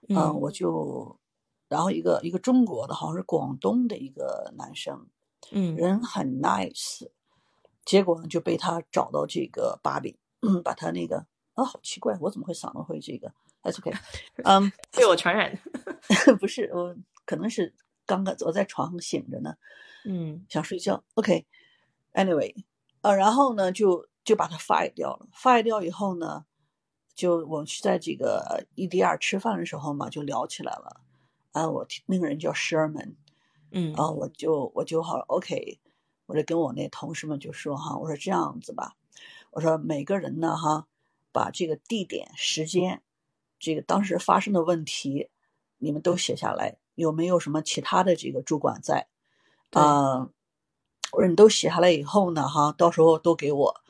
[0.07, 1.19] 嗯，我就，
[1.67, 5.07] 然后一个一个中国的，好像是广东的一个男生，
[5.51, 7.09] 嗯，人很 nice，
[7.83, 13.91] 结果呢就被他找到这个把柄，嗯，把他那个啊，好奇怪，我怎么会嗓子会这个？That's OK，
[14.45, 15.59] 嗯，被我传染，
[16.39, 16.95] 不是我，
[17.25, 17.73] 可能是。
[18.05, 19.55] 刚刚我在床上醒着呢，
[20.05, 21.03] 嗯，想睡觉。
[21.13, 22.55] OK，Anyway，
[23.01, 25.27] 呃，然后呢，就就把它 fire 掉了。
[25.33, 26.45] fire 掉以后呢，
[27.15, 31.01] 就我们去在这个 EDR 吃饭的时候嘛，就聊起来了。
[31.51, 33.15] 啊，我那个人叫 Sherman，
[33.71, 35.79] 嗯，啊，我就我就好 OK，
[36.25, 38.95] 我就跟我那同事们就说哈，我说这样子吧，
[39.51, 40.87] 我说每个人呢哈，
[41.31, 43.01] 把这个地点、时间，
[43.59, 45.29] 这个当时发生的问题，
[45.77, 46.77] 你们都写下来。
[46.95, 49.07] 有没有什么其他的这个主管在？
[49.71, 50.29] 啊，
[51.11, 53.81] 我说你都写下来以后呢，哈，到时候都给我，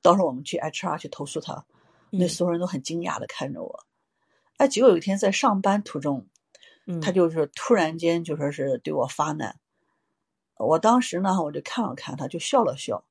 [0.00, 1.64] 到时候我们去 HR 去投诉他。
[2.10, 3.84] 那所有人都很惊讶的看着我。
[4.56, 6.26] 哎，结果有一天在上班途中，
[7.02, 9.58] 他就是突然间就说是对我发难。
[10.56, 13.04] 我当时呢，我就看了看他，就笑了笑。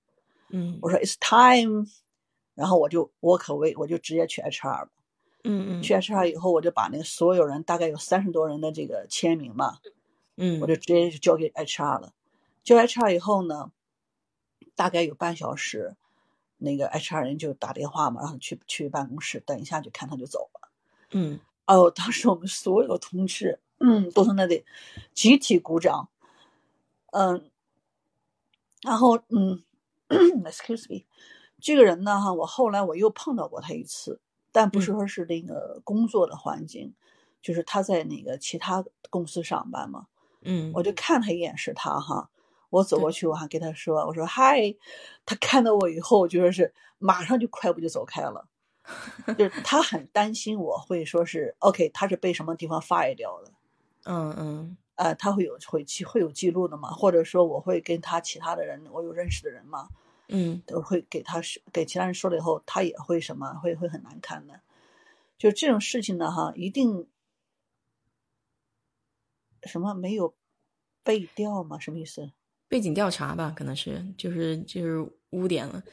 [0.49, 1.85] 嗯，我说 It's time，
[2.55, 4.89] 然后我就我可为我就直接去 HR 了。
[5.45, 9.77] 嗯嗯，去 HR 以后，我就把那个所有人大概有三十多人的这个签名嘛，
[10.37, 12.13] 嗯，我就直接就交给 HR 了。
[12.63, 13.71] 交 HR 以后呢，
[14.75, 15.95] 大概有半小时，
[16.57, 20.69] 那个 HR 人就打电话嘛，然后去去办公室等一下，就看他就走了。
[21.11, 24.65] 嗯，哦，当时我们所有同事，嗯，都在那里
[25.13, 26.09] 集体鼓掌。
[27.11, 27.49] 嗯，
[28.81, 29.63] 然后嗯，
[30.43, 31.05] excuse me，
[31.61, 34.19] 这个人呢哈，我后来我又碰到过他一次。
[34.55, 36.93] 但不是说是那个工作的环境，
[37.41, 40.07] 就是他在那个其他公司上班嘛。
[40.43, 42.29] 嗯，我就看他一眼是他哈，
[42.69, 44.73] 我走过去我还跟他说，我说嗨，
[45.25, 48.47] 他看到我以后就说是马上就快步就走开了，
[49.37, 53.51] 就是他很担心我会说是 OK，他是被什么地方 fire 掉的。
[54.05, 59.89] 嗯嗯，呃，他会有会记会有记录的嘛，或者说我会跟他其他的人，我有认识的人嘛。
[60.27, 64.61] 嗯，都会给他说，给其他人说了以后，他也会什么，会会很难堪的。
[65.37, 67.07] 就这种事情呢，哈，一定
[69.63, 70.33] 什么没有
[71.03, 71.77] 背调吗？
[71.79, 72.31] 什么意思？
[72.67, 75.83] 背景调查吧，可能是，就是就是污点了。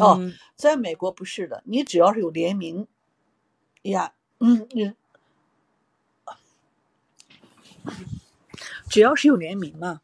[0.00, 2.86] 哦，在美国不是的，你只要是有联名
[3.82, 4.94] 呀，嗯，你
[8.88, 10.00] 只要是有联名嘛。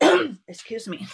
[0.46, 1.06] Excuse me。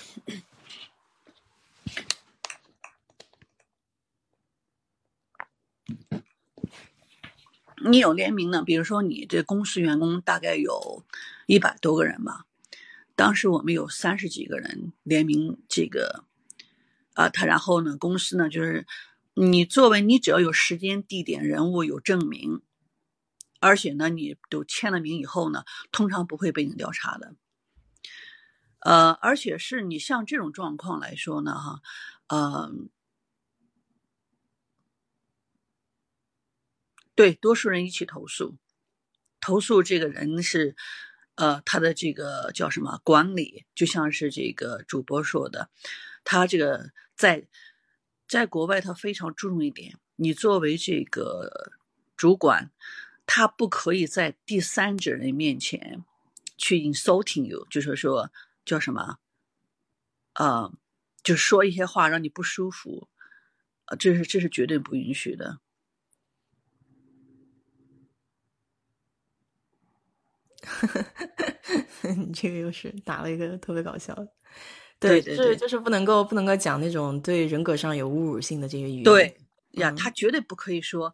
[7.88, 8.62] 你有联名呢？
[8.62, 11.05] 比如说，你这公司员工大概有
[11.46, 12.46] 一百多个人吧。
[13.14, 16.25] 当时我们有三十几个人联名这个，
[17.14, 18.87] 啊，他然后呢，公司呢就是
[19.35, 22.62] 你作为你只要有时间、地点、人物有证明，
[23.61, 27.35] 而且呢你都签了名以后呢，通常不会被你调查的。
[28.81, 31.83] 呃，而且是你像这种状况来说呢，哈，
[32.29, 32.88] 嗯。
[37.16, 38.57] 对，多数人一起投诉，
[39.40, 40.76] 投诉这个人是，
[41.37, 45.70] 呃，他的这个叫什么管理，就像是这个主播说的，
[46.24, 47.48] 他这个在
[48.29, 51.72] 在国外他非常注重一点，你作为这个
[52.18, 52.70] 主管，
[53.24, 56.05] 他不可以在第三者人面前
[56.59, 58.31] 去 insulting you，就是说
[58.66, 59.18] 叫什么，
[60.35, 60.70] 呃，
[61.22, 63.09] 就说一些话让你不舒服，
[63.87, 65.61] 呃，这是这是绝对不允许的。
[72.16, 74.29] 你这个又是打了一个特别搞笑的，
[74.98, 79.05] 对对对，就是不能够不能够讲那种对人格上有侮辱性的这些语言。
[79.05, 79.37] 对
[79.72, 81.12] 呀，他绝对不可以说，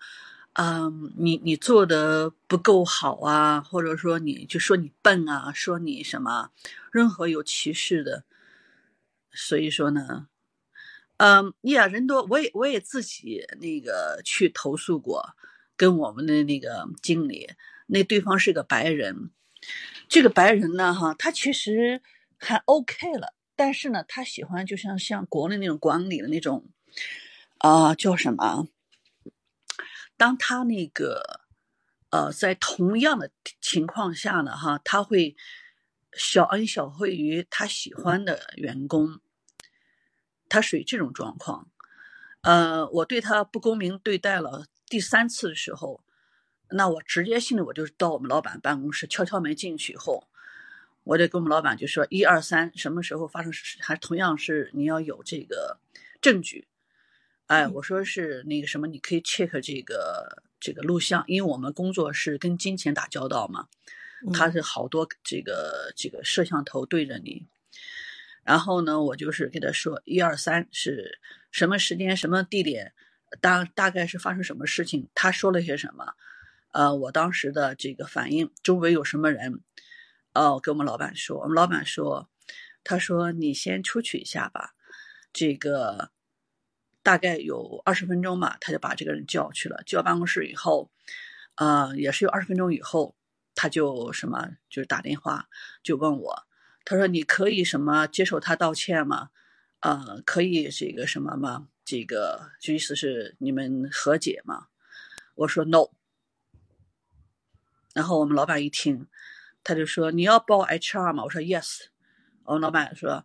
[0.55, 6.51] 嗯，你你做的不够好啊，或者说你就说你笨啊，说你什么，
[6.91, 8.25] 任何有歧视的。
[9.35, 10.29] 所以说呢，
[11.17, 15.35] 嗯，呀，人多，我也我也自己那个去投诉过，
[15.75, 17.49] 跟我们的那个经理，
[17.87, 19.31] 那对方是个白人，
[20.09, 22.03] 这个白人呢，哈，他其实
[22.39, 26.69] 还 OK 了，但是呢，他喜欢就像像国内那种管理的那种，
[27.59, 28.69] 啊，叫什么？
[30.17, 31.41] 当他那个，
[32.11, 35.37] 呃，在同样的情况下呢，哈，他会
[36.13, 39.21] 小恩小惠于他喜欢的员工。
[40.49, 41.71] 他属于这种状况，
[42.43, 46.05] 呃，我对他不公平对待了第三次的时候，
[46.73, 50.29] 那我直接性的我就到我们老板办公室敲敲门进去以后，
[51.05, 55.79] 我就跟我们老板就说一二三，什么时候发生事，还同样是你要有这个
[56.21, 56.67] 证据，
[57.47, 63.69] 哎，我说是那个什么，你可以 check 这个这个录像，因为我们工作是跟金钱打交道嘛，
[64.33, 67.47] 他是好多这个这个摄像头对着你。
[68.45, 71.21] 然后呢，我就是给他说一二三是
[71.53, 72.93] 什么时间、什么地点，
[73.41, 76.15] 大大概是发生什么事情，他说了些什么，
[76.73, 79.61] 呃，我当时的这个反应，周围有什么人，
[80.35, 82.29] 哦，跟我们老板说，我们老板说，
[82.83, 84.75] 他说你先出去一下吧，
[85.33, 86.11] 这个
[87.03, 90.91] 大概有二十分钟吧，他就把这个人叫去了，叫办公室以后，
[91.57, 93.15] 呃，也是有二十分钟以后，
[93.55, 95.49] 他就什么，就是打电话
[95.83, 96.45] 就问我。
[96.85, 99.29] 他说：“你可以什么接受他道歉吗？
[99.81, 101.69] 呃，可以这个什么吗？
[101.85, 104.67] 这个就意思是你们和解吗？”
[105.37, 105.91] 我说：“no。”
[107.95, 109.07] 然后我们老板一听，
[109.65, 111.87] 他就说：“你要报 HR 吗？”我说：“yes。”
[112.45, 113.25] 我们老板说：“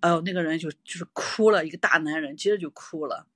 [0.00, 3.26] 哎呦，那个人就就是哭了，一个大男人接着就哭了，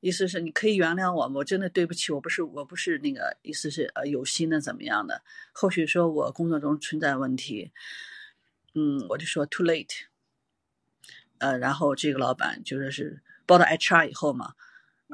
[0.00, 1.34] 意思是你可以原谅我吗？
[1.36, 5.22] 我真的对不起，我不是我不是那个意思是呃有心的怎么样的？
[5.52, 7.72] 或许说我工作中存在问题。”
[8.74, 10.04] 嗯，我就说 too late，
[11.36, 14.54] 呃，然后这个老板就说是报到 HR 以后嘛，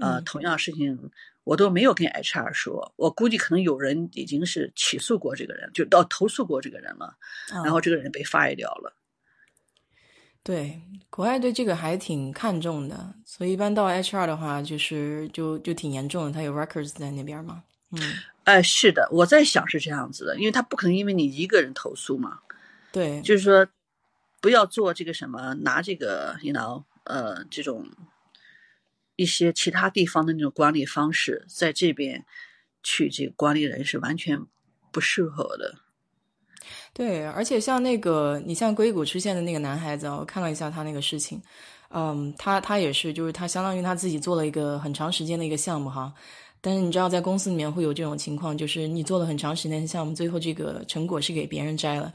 [0.00, 1.10] 呃，同样事情
[1.48, 7.16] 我都没有跟 HR 说，我估计可能有人已经是起诉过这个人，就到投诉过这个人了，
[7.64, 8.94] 然后这个人被 fire 掉了。
[10.42, 17.64] 对，国外对这个还挺看重的，所以一般到 HR 的话，就是就就挺严重的，他有 records 在那边嘛。
[17.92, 17.98] 嗯，
[18.44, 22.40] 哎，是的，我在想是这样子的，因为他不可能因为你一个人投诉嘛。
[22.92, 23.66] 对，就是说，
[24.42, 27.86] 不要做这个什么，拿这个，you know，呃，这种
[29.18, 32.24] 一些其他地方的那种管理方式，在这边
[32.84, 34.40] 去这个管理人是完全
[34.92, 35.74] 不适合的。
[36.92, 41.42] 对，而且像那个，你像硅谷出现的那个男孩子，我看了一下他那个事情，
[41.90, 46.14] 嗯，他他也是，就是他相当于他自己做了一个很长时间的一个项目哈，
[46.60, 52.12] 但是你知道，在公司里面会有这种情况，就是你做了很长时间的项目，最后这个成果是给别人摘了。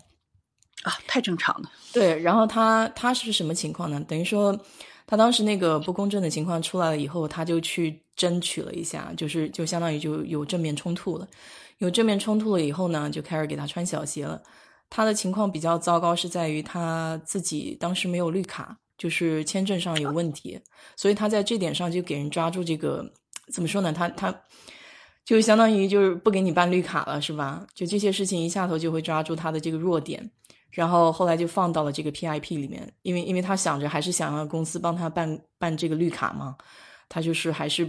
[0.84, 1.70] 啊，太正常了。
[1.92, 4.00] 对，然后他他是什么情况呢？
[4.08, 4.58] 等于说，
[5.06, 11.28] 他当时那个不公正的情况出来了以后，他就去争取了一下，就是就相当于就有正面冲突了。
[11.80, 14.42] 有正面冲突了以后呢，就开始给他穿小鞋了。
[14.90, 20.60] 他的情况比较糟糕，是在于他自己当时没有绿卡，就是签证上有问题，
[20.96, 23.04] 所以他在这点上就给人抓住这个
[23.52, 23.92] 怎么说呢？
[23.92, 24.34] 他他
[25.26, 27.66] 就相当于就是不给你办绿卡了，是吧？
[27.74, 30.30] 就这些事情一下头就会抓住他的这个弱点。
[30.74, 36.58] 然后后来就放到了这个 PIP 里面，因为因为他想着还是想让公司帮他办办这个绿卡嘛，
[37.08, 37.88] 他就是还是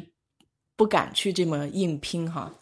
[0.77, 2.53] 不敢去这么硬拼哈，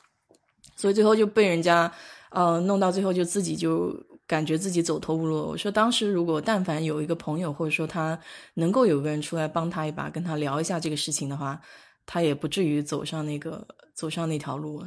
[0.76, 1.92] 所以最后就被人家
[2.30, 3.92] 呃弄到最后就自己就
[4.24, 5.38] 感觉自己走投无路。
[5.48, 8.16] 我说当时如果但凡有一个朋友或者说他
[8.54, 11.60] 能够有个人出来帮他一把，跟他聊一下这个事情的话，
[12.06, 14.84] 他也不至于走上那个走上那条路。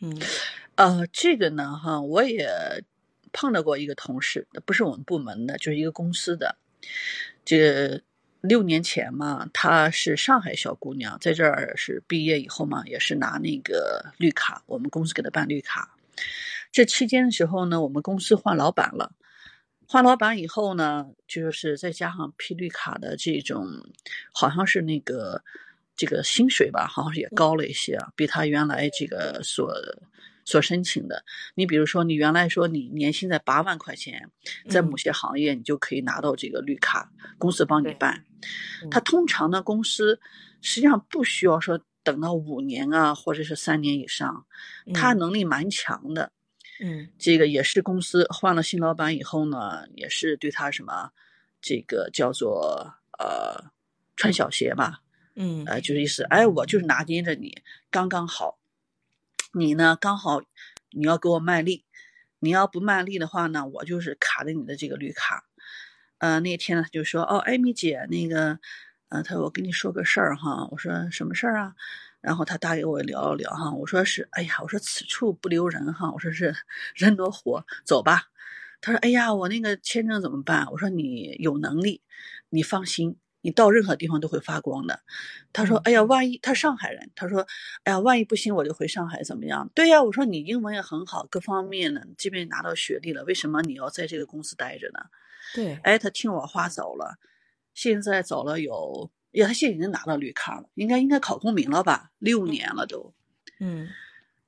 [0.00, 0.20] 嗯，
[0.74, 2.50] 呃，这个呢哈，我也。
[3.38, 6.56] 碰到过一个同事，不是我们部门的，就是一个公司的。
[7.44, 8.00] 这
[8.40, 15.98] 六年前嘛，她是上海小姑娘，在这儿是毕业以后嘛，也是拿那个绿卡，我们公司给她办绿卡。
[16.72, 19.12] 这期间的时候呢，我们公司换老板了，
[19.86, 23.66] 换老板以后呢，就是再加上批绿卡的这种，
[24.32, 25.44] 好像是那个
[25.94, 29.70] 这个薪水吧，好像也高了一些，比他原来这个所。
[30.46, 31.24] 所申请的，
[31.56, 34.30] 你比如说，你原来说你年薪在八万块钱，
[34.70, 38.24] 在某些行业你就可以拿到这个绿卡，公司帮你办。
[38.88, 40.20] 他通常呢，公司
[40.62, 44.46] 实际上不需要说等到五年啊，或者是三年以上，
[44.94, 46.30] 他能力蛮强的。
[46.80, 51.10] 嗯，这个也是公司换了新老板以后呢，也是对他什么，
[51.60, 53.72] 这个叫做呃
[54.14, 55.00] 穿小鞋吧。
[55.34, 58.60] 嗯，呃，就是意思，哎，我就是拿捏着你，刚刚好。
[59.58, 59.96] 你呢？
[59.98, 60.42] 刚好
[60.90, 61.86] 你要给我卖力，
[62.40, 65.44] 你要不卖力的话呢，我就是卡着你的这个绿卡。
[66.18, 68.58] 呃，那天呢就说哦，艾米姐，那个
[69.08, 71.74] 呃，他说我跟你说个事儿哈，我说什么事儿啊？
[72.20, 76.54] 然后他打给我聊了聊哈，我说是，哎呀，我说此处不留人哈，我说是
[76.94, 78.24] 人多活，走吧。
[78.82, 80.66] 他说，哎呀，我那个签证怎么办？
[80.70, 82.02] 我说你有能力，
[82.50, 83.16] 你放心，
[83.46, 84.98] 你到任何地方都会发光的。
[85.52, 87.46] 他说，哎呀，万一他上海人，他说，
[87.84, 89.70] 哎呀，万一不行，我就回上海怎么样？
[89.72, 94.98] 对呀，我说你英文也很好，各方面呢，即便拿到学历了，为什么你要在这个公司待着呢？
[95.54, 97.18] 对，哎，他听我话走了，
[97.72, 99.12] 现在走了有。
[99.30, 102.10] 呀，他现在已经拿到绿卡了，应该应该考公民了吧？
[102.18, 103.14] 六年了都，
[103.60, 103.86] 嗯，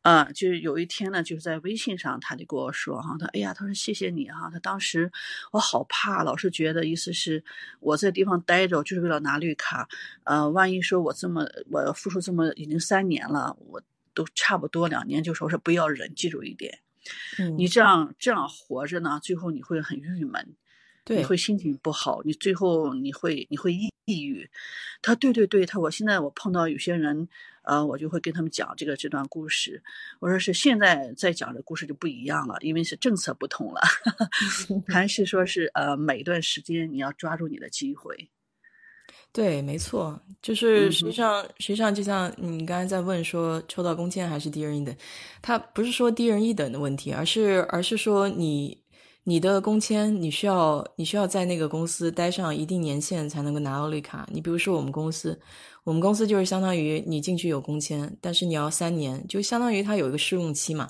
[0.09, 5.13] 啊，就是有一天呢，就是在微信上，他就跟我说哈，他哎呀，他说谢谢你哈，他当时
[5.53, 7.45] 我好怕，老是觉得意思是
[7.81, 9.87] 我在地方待着就是为了拿绿卡，
[10.25, 13.83] 呃，万一说我这么我要付出这么已经三年了，我
[14.15, 16.79] 都差不多两年就说是不要忍，记住一点，
[17.59, 20.57] 你这样这样活着呢，最后你会很郁闷。
[21.11, 24.51] 你会心情不好，你最后你会你会抑抑郁。
[25.01, 27.27] 他对对对，他我现在我碰到有些人，
[27.69, 29.83] 呃，我就会跟他们讲这个这段故事。
[30.21, 33.81] 我说是现在在讲的故事就不一样了，因为是政策不同了，
[34.89, 38.29] 还是说是呃每段时间你要抓住你的机会。
[39.33, 44.97] 对，没错，就是实际上实际上就像你刚才在问说抽到工签还是低人一等，
[45.43, 48.83] 他不是说低人一等的问题，而是而是说你。
[49.25, 54.27] 你的工签，你需要你需要在那个公司待上一定年限才能够拿到绿卡。
[54.33, 55.39] 你比如说我们公司，
[55.89, 60.87] 我们公司就是相当于你进去有工签，但是你要三年，就相当于它有一个试用期嘛。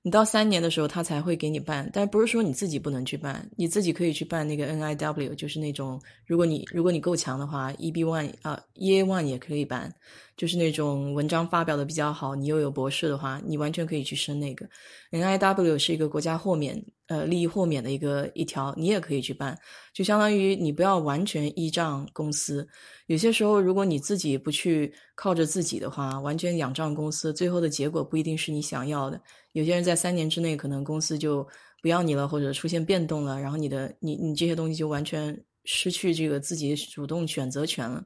[0.00, 9.92] 你到三年的时候，他才会给你办，但不是说你自己不能去办，你自己可以去办那个 N I W，就是那种如果你如果你够强的话，E B One 啊 E A One 也可以办，
[10.34, 14.66] 就是那种文章发表的比较好，你又有博士的话，你完全可以去申那个
[15.10, 19.58] N I W 是一个国家豁免呃利益豁免的一个一条，你也可以去办，
[19.92, 22.66] 就相当于你不要完全依仗公司，
[23.06, 29.20] 有些时候如果你自己不去靠着自己的话，完全仰仗公司，最后的结果不一定是你想要的。
[29.52, 31.46] 有些人在三年之内，可能公司就
[31.82, 38.04] 不要你了，或者出现变动了，然后你的你你这些东西就完全失去这个自己主动选择权了。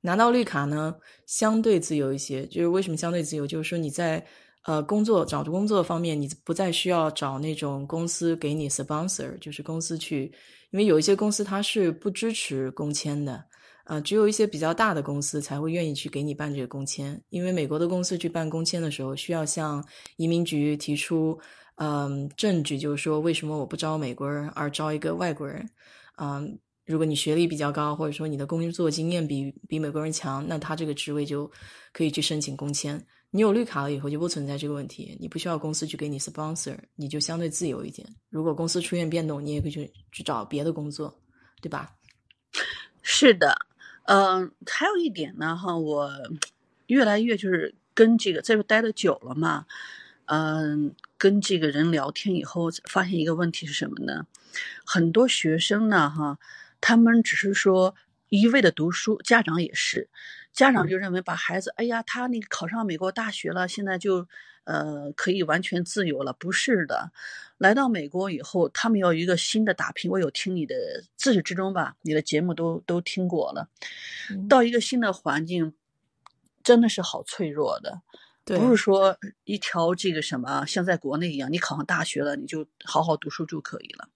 [0.00, 0.94] 拿到绿卡呢，
[1.26, 2.46] 相对自由一些。
[2.46, 3.44] 就是为什么相对自由？
[3.44, 4.24] 就是说你在
[4.68, 10.30] 呃工作找工作方面，你不再需要找那种公司给你 sponsor，就是公司去，
[10.72, 13.42] 因为有一些公司它是不支持工签的。
[13.84, 19.82] 啊，只有一些比较大的公司才会愿意去给你办这个工签，因为美国的公司去办工签的时候，需要向
[20.18, 21.40] 移民局提出，
[21.76, 25.66] 嗯，证据，就是说为什么我不招美国人而招一个外国人？
[26.20, 31.50] 嗯，如果你学历比较高，或者说你的工作经验比比美国人强，那他这个职位就
[31.94, 33.02] 可以去申请工签。
[33.30, 38.08] 你有绿卡了以后就不存在这个问题，你不需要公司去给你 sponsor，你就相对自由一点。
[38.30, 41.14] 如果公司出现变动，你也可以去去找别的工作，
[41.60, 41.94] 对吧？
[43.02, 43.66] 是的。
[44.04, 46.10] 嗯，还有一点呢，哈，我
[46.86, 49.66] 越来越就是跟这个在这待的久了嘛，
[50.24, 54.26] 嗯，跟这个人聊天以后，发现一个问题是什么呢？
[54.86, 56.38] 很多学生呢，哈，
[56.80, 57.94] 他们只是说
[58.28, 60.08] 一味的读书，家长也是，
[60.52, 64.28] 家长就认为把孩子，哎呀，他那个考上美国大学了，现在就。
[64.64, 66.34] 呃，可以完全自由了？
[66.34, 67.10] 不是的，
[67.56, 70.10] 来到美国以后，他们要一个新的打拼。
[70.10, 70.74] 我有听你的
[71.16, 73.70] 自始至终吧，你的节目都都听过了。
[74.46, 75.72] 到一个新的环境，
[76.62, 78.02] 真的是好脆弱的。
[78.44, 84.10] 不是说一条这个什么，像在国内一样，你考上大学了，你就好好读书就可以了。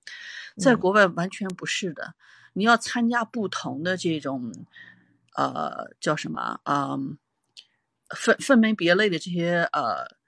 [0.59, 2.13] 在国外完全不是的，
[2.53, 4.53] 你要参加不同的这种，
[5.37, 6.97] 呃，叫什么啊？
[8.17, 10.21] 分分门别类的这些呃。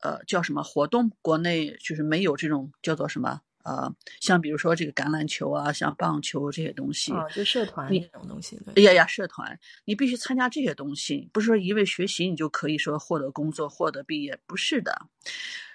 [0.00, 1.10] 呃，叫什么活动？
[1.22, 8.60] 国内就是没有这种叫做什么呃，像比如说这个橄榄球啊，像棒球这些东西啊，就社团这种东西。
[8.76, 15.06] 哎呀呀，社团，你必须参加这些东西，不是说一味学习你就可以说获得工作、获得毕业，不是的。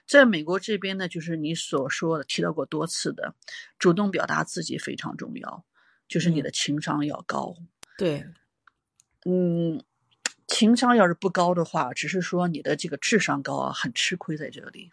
[0.05, 3.33] 在美国这边呢，就是你所说的提到过多次的，
[3.79, 5.65] 主动表达自己非常重要，
[6.09, 7.55] 就是你的情商要高。
[7.97, 8.25] 对，
[9.23, 9.81] 嗯。
[10.51, 14.91] 情商要是不高的话，只是说你的这个智商高啊，很吃亏在这里。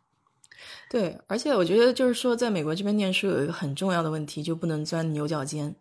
[0.91, 5.75] 对，而且我觉得就是说，在美国这边念书有一个很重要的问题，就不能钻牛角尖。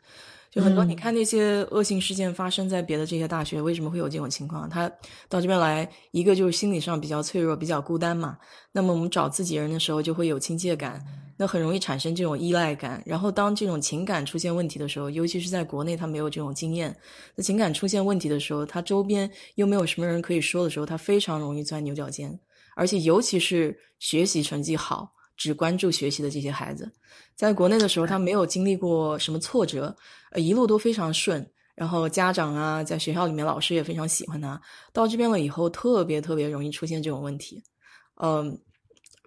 [0.55, 4.69] 就很多，你看那些恶性事件发生在别的这些大学，为什么会有这种情况？
[4.69, 4.89] 他
[5.27, 8.37] 到这边来，一个就是心理上比较脆弱，比较孤单嘛。
[8.71, 13.03] 那么我们找自己人的时候，就会有亲切感，那很容易产生这种依赖感。
[13.05, 16.95] 然后当这种情感出现问题的时候，尤其是在国内，他没有这种经验，
[17.35, 22.39] 那情感出现问题的时候，他周边又没有什么人可以说的时候，他非常容易钻牛角尖，
[22.77, 25.14] 而且尤其是学习成绩好。
[25.37, 26.91] 只关注学习的这些孩子，
[27.35, 29.95] 在国内的时候，他没有经历过什么挫折，
[30.31, 31.45] 呃，一路都非常顺。
[31.75, 34.61] 然后家长啊，在学校里面老师也非常喜欢他。
[34.93, 37.61] 到这边了以后，特别特别容易出现这种问题。
[38.21, 38.57] 嗯，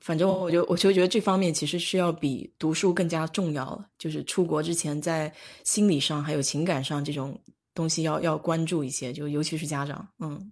[0.00, 3.86] 反正我就我就觉得这方面其实是要比读书更加重要了。
[3.98, 5.30] 就是出国之前，在
[5.62, 7.38] 心理上还有情感上这种
[7.74, 10.09] 东西要要关注一些，就尤其是家长。
[10.18, 10.50] 嗯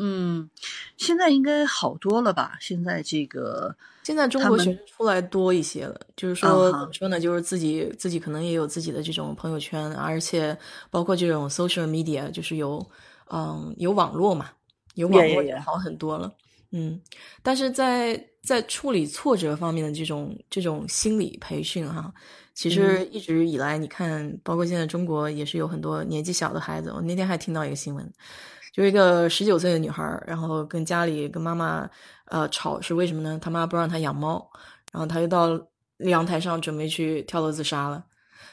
[0.00, 0.50] 嗯，
[0.96, 2.58] 现在应该好多了吧？
[2.60, 3.76] 现在这个。
[4.04, 7.20] 现在中国学生出来多一些了，就是说怎么说呢？
[7.20, 10.56] 就是自己自己可能也有自己的这种朋友圈，而且
[10.90, 12.84] 包括这种 social media，就是有
[13.30, 14.50] 嗯有网络嘛，
[14.94, 16.32] 有网络也好很多了。
[16.72, 17.00] 嗯，
[17.42, 22.12] 但是在在处理挫折方面的这种这种心理培训哈，
[22.54, 26.90] 其实一直以来你看，包括现在中国也是有很多年纪小的孩子。
[26.92, 28.12] 我那天还听到一个新闻。
[28.72, 31.86] 就是一个十九岁的女孩然后跟家里跟妈妈
[32.32, 33.38] 呃吵，是为什么呢？
[33.42, 34.50] 他妈不让他养猫，
[34.90, 35.60] 然后他就到
[35.98, 38.02] 阳台上准备去跳楼自杀了。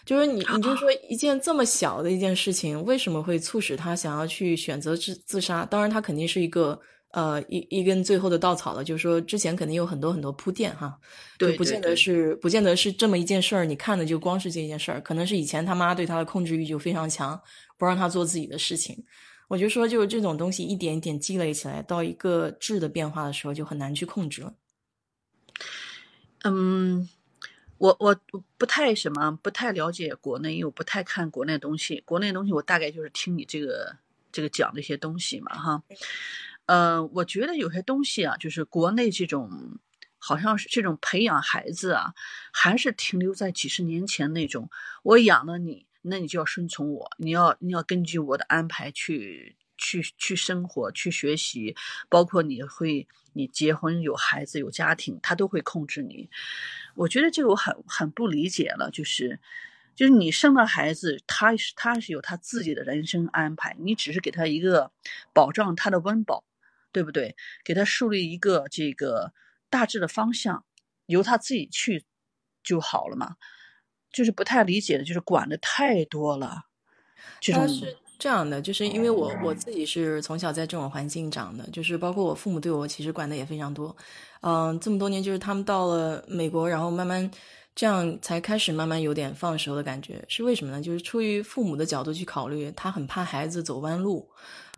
[0.06, 5.66] 就是你，你就说一件这么小的一件事情，为什么会促使他想要去选择自自杀？
[5.66, 6.78] 当然，他肯定是一个
[7.12, 8.84] 呃一一根最后的稻草了。
[8.84, 10.98] 就是说之前肯定有很多很多铺垫哈，
[11.38, 13.64] 对，不见得是不见得是这么一件事儿。
[13.64, 17.40] 你看的就光是这件事儿，可能是以前他妈对他的控制欲就非常强，
[17.78, 19.02] 不让他做自己的事情。
[19.50, 24.54] 我就说，就是这种东西一点一点积累起来，到一个质的变化的时候，就很难去控制了。
[26.44, 27.10] 嗯，
[27.80, 28.16] 我我
[28.60, 32.00] 不太什么，不太了解国内，因为我不太看国内东西。
[32.06, 33.98] 国内东西我大概就是听你这个
[34.32, 35.84] 这个讲的一些东西嘛，哈。
[36.68, 39.80] 呃，我觉得有些东西啊，就是国内这种，
[40.20, 42.14] 好像是这种培养孩子啊，
[42.54, 44.70] 还是停留在几十年前那种，
[45.02, 45.88] 我养了你。
[46.02, 51.76] 那你就要顺从我，你要你要根据我的安排去去去生活、去学习，
[52.10, 56.30] 包括你会你结婚有孩子有家庭，他都会控制你。
[56.96, 59.40] 我觉得这个我很很不理解了，就是
[59.96, 64.92] 就是你生了孩子，他是他是有他自己的人生安排，你只是给他一个
[65.34, 66.46] 保障他的温饱，
[66.92, 67.36] 对不对？
[67.66, 69.34] 给他树立一个这个
[69.70, 70.64] 大致的方向，
[71.08, 72.06] 由他自己去
[72.64, 73.36] 就好了嘛。
[74.12, 76.64] 就是不太理解的，就是管的太多了。
[77.54, 83.96] 他是这样的，就是因为我我自己是从小在这种环境长的，就是包括我父母对我其实管的也非常多。
[84.42, 87.30] 嗯，这么多年，就是他们到了美国，然后慢慢
[87.76, 90.24] 这样才开始慢慢有点放手的感觉。
[90.28, 90.82] 是为什么呢？
[90.82, 94.30] 就是出于父母的角度去考虑，他很怕孩子走弯路。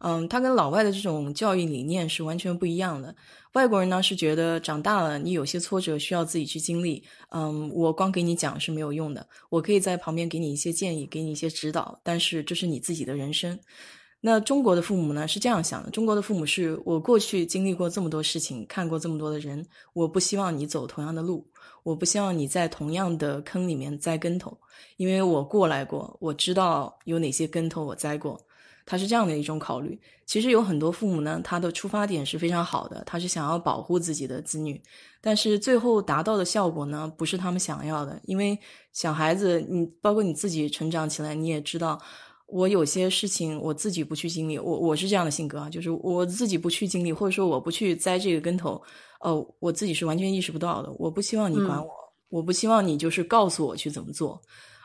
[0.03, 3.15] 嗯，他跟老外的这种教育理念是完全不一样的。
[3.53, 7.03] 外国人呢是觉得长大了，你有些挫折需要自己去经历。
[7.29, 13.59] 嗯，我光给你讲是没有用的，我可以在旁边给你一些建议，给你一些指导，但是这是你自己的人生。
[14.23, 21.45] 那中国的父母呢是这样想的：中国的父母是我过去经历过这么多事情，看过这么多的人，我不希望你走同样的路，
[21.83, 24.57] 我不希望你在同样的坑里面栽跟头，
[24.97, 28.39] 因为我过来过，我知道有哪些跟头我栽过。
[28.85, 29.99] 他是这样的一种考虑。
[30.25, 34.81] 其实有很多父母呢，他的出发点是非常好的，他是想要保护自己的子女，
[35.19, 38.17] 但是最后达到的效果呢，不是他们想要的。
[38.23, 38.57] 因为
[38.93, 42.01] 小孩子，你包括你自己成长起来，你也知道，
[42.47, 48.81] 我有些事情我自己不去经历，我我是这样的性格啊，就是我自己不去经历，或者说我不去栽这个跟头，
[49.19, 50.89] 呃，我自己是完全意识不到的。
[50.97, 51.89] 我不希望你管我，
[52.29, 54.41] 我不希望你就是告诉我去怎么做。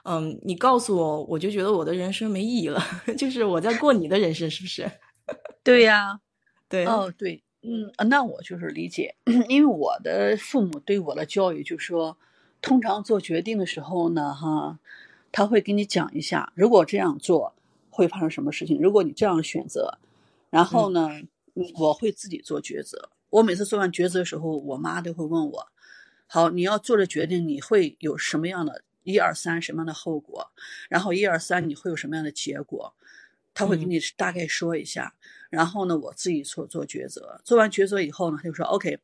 [0.08, 2.80] 嗯，你告诉我，我就觉得我的人生没意义了，
[3.18, 4.88] 就是我在过你的人生，是不是？
[5.64, 6.20] 对呀，
[6.68, 9.16] 对，哦，对，嗯，那我就是理解，
[9.48, 12.16] 因为我的父母对我的教育就说，
[12.62, 14.78] 通常做决定的时候呢，哈，
[15.32, 17.52] 他会给你讲一下，如果这样做
[17.90, 19.98] 会发生什么事情，如果你这样选择，
[20.50, 21.08] 然后呢，
[21.74, 23.10] 我会自己做抉择。
[23.30, 25.66] 我每次做完抉择的时候，我妈都会问我，
[26.28, 28.82] 好，你要做的决定，你会有什么样的？
[29.06, 30.50] 一二三什么样的后果，
[30.88, 32.92] 然后一二三你会有什么样的结果，
[33.54, 35.14] 他会给你大概说一下，
[35.48, 38.98] 然后呢，我自己做做抉择，做完抉择以后呢，他就说 OK，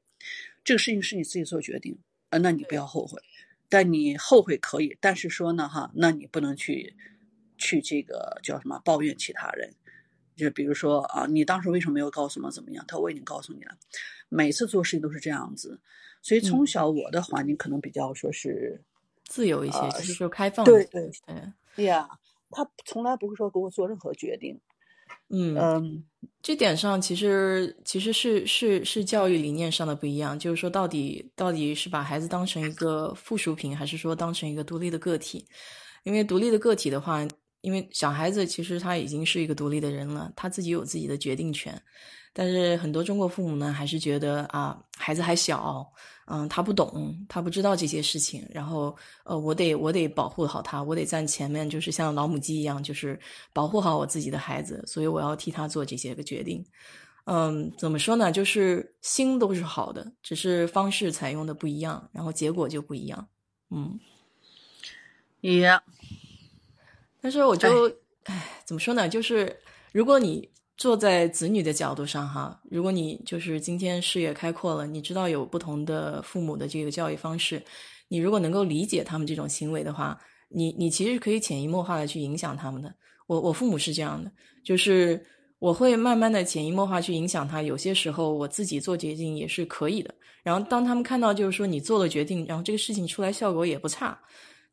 [0.65, 1.97] 这个事情是你自己做决定，
[2.31, 3.23] 呃，那你不要后悔，
[3.69, 6.97] 但你后悔可以，但是说呢哈，那你不能去
[7.57, 9.73] 去这个叫什么抱怨其他人，
[10.35, 12.85] 就比如说啊，你当时为什么没有告诉我怎么样？
[12.89, 13.79] 他我已经告诉你了，
[14.29, 15.81] 每次做事情都是这样子，
[16.23, 18.83] 所以从小我的环境可能比较说是。
[19.33, 20.63] 自由一些，就是说开放。
[20.67, 21.11] 对对
[21.75, 22.07] 对，呀，
[22.51, 24.61] 他从来不会说给我做任何决定。
[25.31, 26.05] 嗯嗯，
[26.43, 35.47] 这点上其实其实是是是教育理念上的不一样，就是说到底到底是把孩子当成一个附属品，还是说当成一个独立的个体？
[36.05, 37.27] 因为独立的个体的话，
[37.63, 41.81] 因为小孩子其实他已经是一个独立的人了，他自己有自己的决定权。
[42.33, 45.87] 但是很多中国父母呢，还是觉得啊，孩子还小，
[46.27, 53.19] 嗯，他不懂，他不知道这些事情，然后呃，我得我得保护好他，我得站前面，就是像老母鸡一样，就是
[53.53, 56.65] 保护好我自己的孩子，所以我要替他做这些个决定。
[57.25, 58.33] 嗯，怎么说呢？
[58.33, 63.29] 就是心都是好的，只是方式采用的不一样，然后结果就不一样。
[63.71, 64.01] 嗯，
[65.41, 65.69] 也，
[67.21, 67.89] 但是我就，
[68.25, 69.09] 唉，怎么说呢？
[69.09, 69.57] 就是
[69.93, 70.51] 如果你
[70.83, 77.63] 坐在子女的角度上，哈，如果你就是今天视野开阔了，你知道有不同的父母的这个教育方式，
[78.09, 80.19] 你如果能够理解他们这种行为的话，
[80.49, 82.93] 你你其实可以潜移默化的去影响他们的。
[83.29, 84.29] 我我父母是这样的，
[84.65, 85.25] 就是。
[85.63, 90.13] 我会慢慢的潜移默化去影响他，有些时候我自己做决定也是可以的。
[90.43, 94.19] 然后当他们看到就是说你做了决定，然后这个事情出来效果也不差，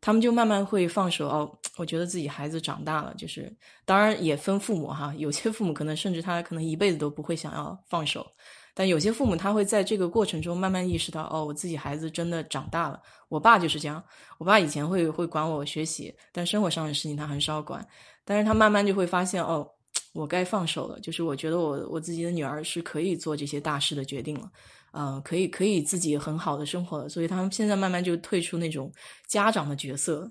[0.02, 1.28] 他们就慢慢会放手。
[1.28, 8.26] 哦，我觉得自己孩子长大了，就是当然也分父母哈，有些父母可能甚至他可能一辈子都不会想要放手，
[8.74, 13.02] 但有些父母他会在这个过程中慢慢意识到，哦，我自己孩子真的长大了。
[13.28, 14.04] 我爸就是这样，
[14.38, 17.86] 我爸以前会会管我学习，但生活上的事情他很少管，
[18.26, 19.68] 但是他慢慢就会发现，哦。
[20.12, 24.50] 我该放手了，就是我觉得我我自己的女儿是可以做这些大事的决定了，
[24.92, 28.92] 嗯，可以可以自己很好的生活了，所以他们现在慢慢就退出那种
[29.28, 30.30] 家长的角色，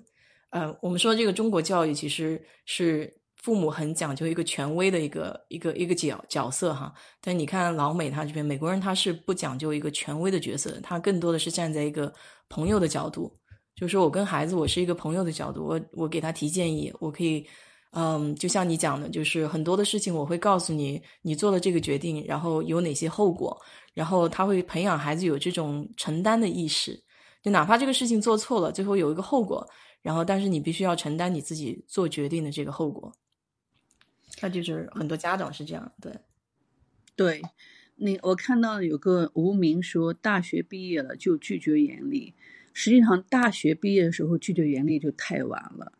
[0.49, 12.13] 呃，我们说这个中国教育其实是父母很讲究一个权威的一个一个一个角角色哈，但你看老美他这边美国人他是不讲究一个权威的角色，他更多的是站在一个
[12.49, 13.31] 朋友的角度，
[13.75, 17.45] 就是我跟孩子我是一个朋友的角度，我我给他提建议，我可以。
[17.91, 23.59] 嗯，就像你讲的，就是很多的事情我会告诉你，你做了这个决定，然后有哪些后果，
[23.99, 27.03] 然后他会培养孩子有这种承担的意识，
[27.43, 29.69] 就哪怕这个事情做错了，最后有一个后果，
[30.01, 33.13] 然后但是你必须要承担你自己做决定的这个后果。
[34.41, 36.13] 那就是很多家长是这样，对，
[37.17, 37.41] 对，
[37.97, 42.33] 你我看到有个无名说大学毕业了就拒绝严厉，
[42.73, 45.91] 实际上大学毕业的时候拒绝严厉就太晚了。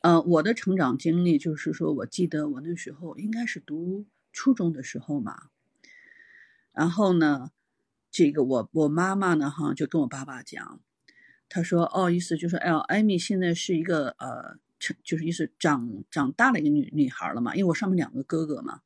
[0.00, 5.50] 呃，我的成长经历就是说，我记得我那时候应该是读初中的时候嘛。
[6.74, 7.50] 然后呢，
[8.10, 10.80] 这个我我妈妈呢，哈，就跟我爸爸讲，
[11.48, 18.80] 他说，哦，意思就是，哎呀，艾米现在是一个呃，成就是意思长长大了一个女女孩了嘛，因为我上面两个哥哥嘛。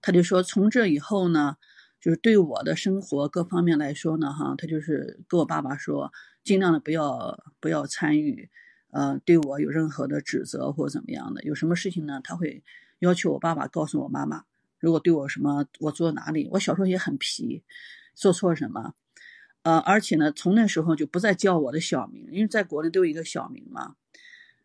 [0.00, 1.56] 他就说，从这以后呢，
[2.00, 6.12] 就是对我的生活各方面来说呢，哈，他就是跟我爸爸说，
[6.44, 8.48] 尽量的不要不要参与。
[8.90, 12.20] 呃，对我有任何的指责或怎么样的，有什么事情呢？
[12.24, 12.62] 他会
[13.00, 14.44] 要求我爸爸告诉我妈妈。
[14.78, 17.62] 如果对我什么，我做哪里，我小时候也很皮，
[18.14, 18.94] 做错什么，
[19.62, 23.96] 呃，而且呢，从那时候就不再叫我的小名，因为在国内都有一个小名嘛，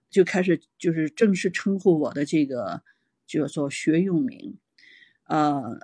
[0.09, 2.83] 就开始就是正式称呼我的这个
[3.25, 4.57] 叫做学用名。
[5.25, 5.79] 呃，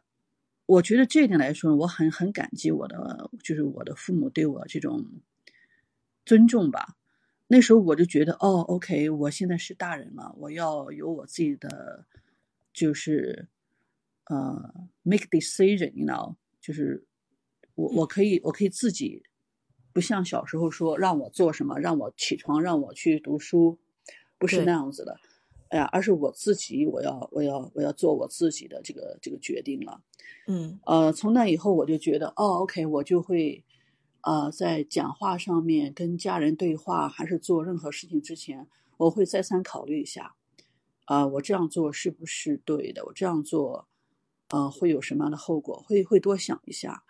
[0.66, 5.06] 我觉得这一点来说，我很很感激我的，就是我的父母对我这种
[6.26, 6.96] 尊重吧。
[7.48, 12.06] 那时候我就觉得，哦，OK，我现在是大人了，我要有我自己的，
[12.72, 13.48] 就是，
[14.30, 14.74] 呃
[15.04, 17.06] ，make decision，you know，就是
[17.76, 19.22] 我我可以我可以自己，
[19.92, 23.78] 不像小时候说让我做什么，让我起床，让我去读书，
[24.38, 25.20] 不是那样子的，
[25.68, 30.02] 哎呀，而是我自己，我要我要我要做我自己的这个这个决定了，
[30.48, 33.66] 嗯，呃，从那以后我就觉得，哦，OK，我就会。
[34.22, 38.68] 呃，在讲话上面跟家人对话，还是做任何事情之前，
[38.98, 40.36] 我会再三考虑一下，
[41.06, 43.06] 啊，我这样做是不是对的？
[43.06, 43.88] 我这样做，
[44.50, 45.84] 呃，会有什么样的后果？
[45.88, 47.04] 会会多想一下。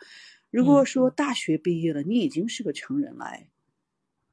[0.51, 3.25] 如果说大学毕业了，你已经是个成人了，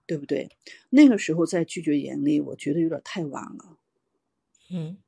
[0.07, 0.51] 对不对？
[0.91, 3.79] 那个时候再拒绝严厉，我觉得有点太晚了。
[4.71, 4.99] 嗯。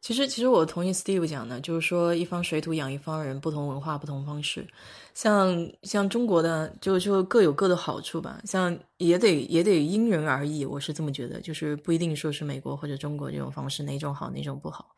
[0.00, 4.64] 其实，其实我同意 Steve 讲的，就是说一方水土养一方人，不同文化不同方式。
[5.12, 8.40] 像像中国的，就就各有各的好处吧。
[8.44, 14.94] 像也得也得因人而异，我是这么觉得，就是不一定说是美国或者中国这种方式哪种好哪种不好。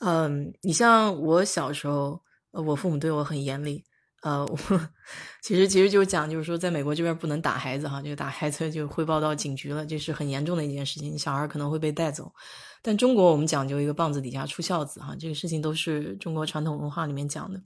[0.00, 2.20] 嗯，你像我小时候，
[2.50, 3.84] 我父母对我很严厉。
[4.22, 4.56] 呃， 我
[5.42, 12.32] 其实其实就讲，就是说在美国这边不能打孩子哈，就打孩子就汇报到警局了，这是很严重的一件事情，小孩可能会被带走。
[12.80, 17.60] 但中国我们讲究一个棒子底下出孝子哈，这个事情都是中国传统文化里面讲的。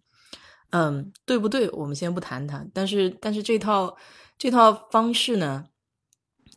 [0.71, 1.71] 嗯，对不对？
[1.71, 2.69] 我们先不谈谈。
[2.75, 3.97] 但是，但是这套
[4.37, 5.65] 这套方式呢，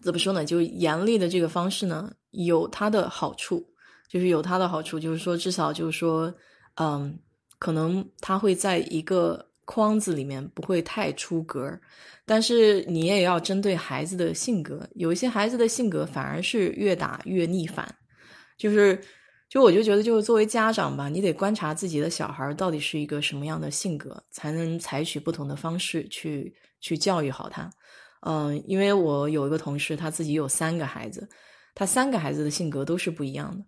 [0.02, 0.44] 怎么说呢？
[0.44, 3.71] 就严厉的这个方式呢，有它的好处，
[4.12, 6.34] 就是有它的好处，就是说至少就是说，
[6.76, 7.18] 嗯，
[7.58, 11.72] 可能他会在一个框子里面不会太出格。
[12.26, 17.88] 但是你也要针对孩子的性格，有一些孩子的性格反而是越打越逆反。
[18.58, 19.00] 就是，
[19.50, 27.70] 就我就觉得，就是作为家长吧，你得观察自己的小孩到底是一个什么样的性格，才能采取不同的方式去去教育好他。
[28.28, 31.28] 嗯，因为我有一个同事，他自己有三个孩子，
[31.74, 33.64] 他三个孩子的性格都是不一样的，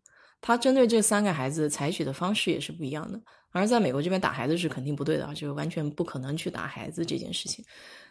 [0.46, 3.18] 他针对这三个孩子采取的方式也是不一样的。
[3.52, 7.64] 而在美国这边打孩子是肯定不对的，就是完全不可能去打孩子这件事情。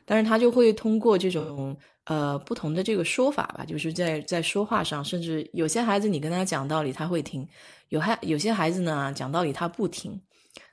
[0.07, 7.47] 但是他就会通过这种呃不同的这个说法吧，就是在在说话上，甚至有些孩子你跟他讲道理他会听，
[7.91, 10.19] 有孩有些孩子呢讲道理他不听，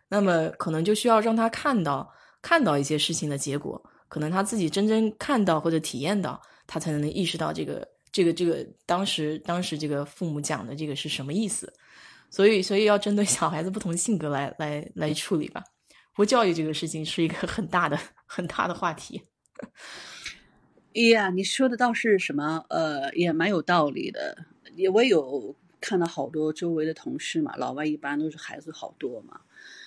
[0.08, 2.10] 那么可能就需要让他看到
[2.42, 11.72] 看到一些事情的结果，可能他自己真正看到或者体验到，他才能意识到这个这个这个当时当时这个父母讲的这个是什么意思。
[12.32, 15.64] 所以，所以要针对小孩子不同性格来来来处理吧。
[16.14, 17.98] 不教育这个事情是一个很大的
[18.28, 19.24] 很大的话题。
[20.94, 22.64] 哎呀，你说的倒是什么？
[22.70, 24.46] 呃，也蛮有道理的。
[24.76, 29.42] 也我有看到好多周围的同事嘛，老外一般都是孩子好多嘛。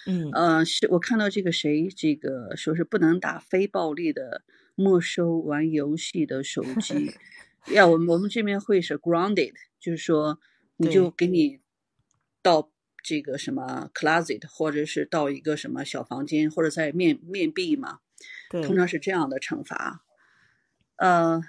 [0.07, 4.43] 嗯呃，是我看到这个谁，这个说是不能打非暴力的，
[4.75, 7.12] 没收玩游戏的手机。
[7.69, 10.39] 呀，我们我们这边会是 grounded，就是说
[10.77, 11.61] 你就给你。
[12.45, 12.73] 到
[13.05, 18.01] 这个什么 closet，或者是到一个什么小房间，或者在面面壁嘛，
[18.51, 20.03] 对，通常是这样的惩罚。
[20.97, 21.41] 呃，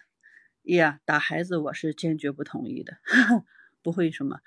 [0.61, 2.97] 呀，打孩子我是坚决不同意的，
[3.81, 4.41] 不会什么。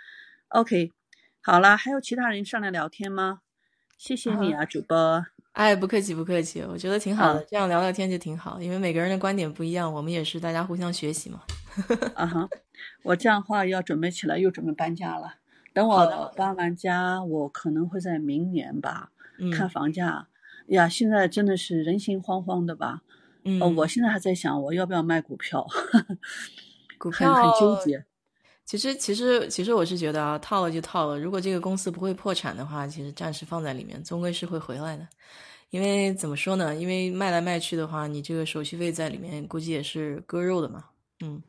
[0.47, 0.93] OK，
[1.43, 3.41] 好了，还有其他人上来聊天吗？
[3.99, 5.27] 谢谢你啊，主播。
[5.57, 11.41] 哎，不客气，不客气，我觉得挺好的，这样聊聊天就挺好，因为每个人的观点不一样，我们也是大家互相学习嘛。
[12.15, 12.47] 啊哈，
[13.03, 15.37] 我这样话要准备起来，又准备搬家了。
[15.73, 19.11] 等我搬完家，我可能会在明年吧，
[19.51, 20.29] 看房价。
[20.67, 23.01] 呀，现在真的是人心惶惶的吧？
[23.45, 25.67] 嗯，我现在还在想，我要不要卖股票？
[26.99, 28.05] 股票很纠结。
[28.67, 31.17] 其实，其实，其实我是觉得啊，套了就套了。
[31.19, 35.07] 如果这个公司不会破产的话，其实暂时放在里面，终归是会回来的。
[35.71, 36.75] 因为怎么说呢？
[36.75, 40.85] 因为卖来卖去的话，你这个手续费在里面，估计也是割肉的嘛。
[41.21, 41.41] 嗯，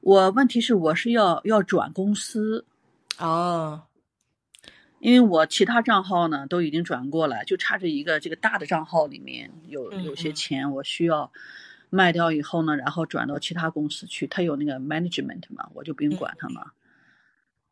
[0.00, 2.64] 我问题是，我是要要转公司。
[3.18, 3.82] 哦，
[4.98, 11.30] 因为我其他账号呢都已经转过了，就差这一个这个大的账号里面有有些钱，我需要
[11.90, 14.26] 卖掉以后呢，然后转到其他公司去。
[14.26, 16.72] 他有那个 management 嘛，我就不用管他嘛。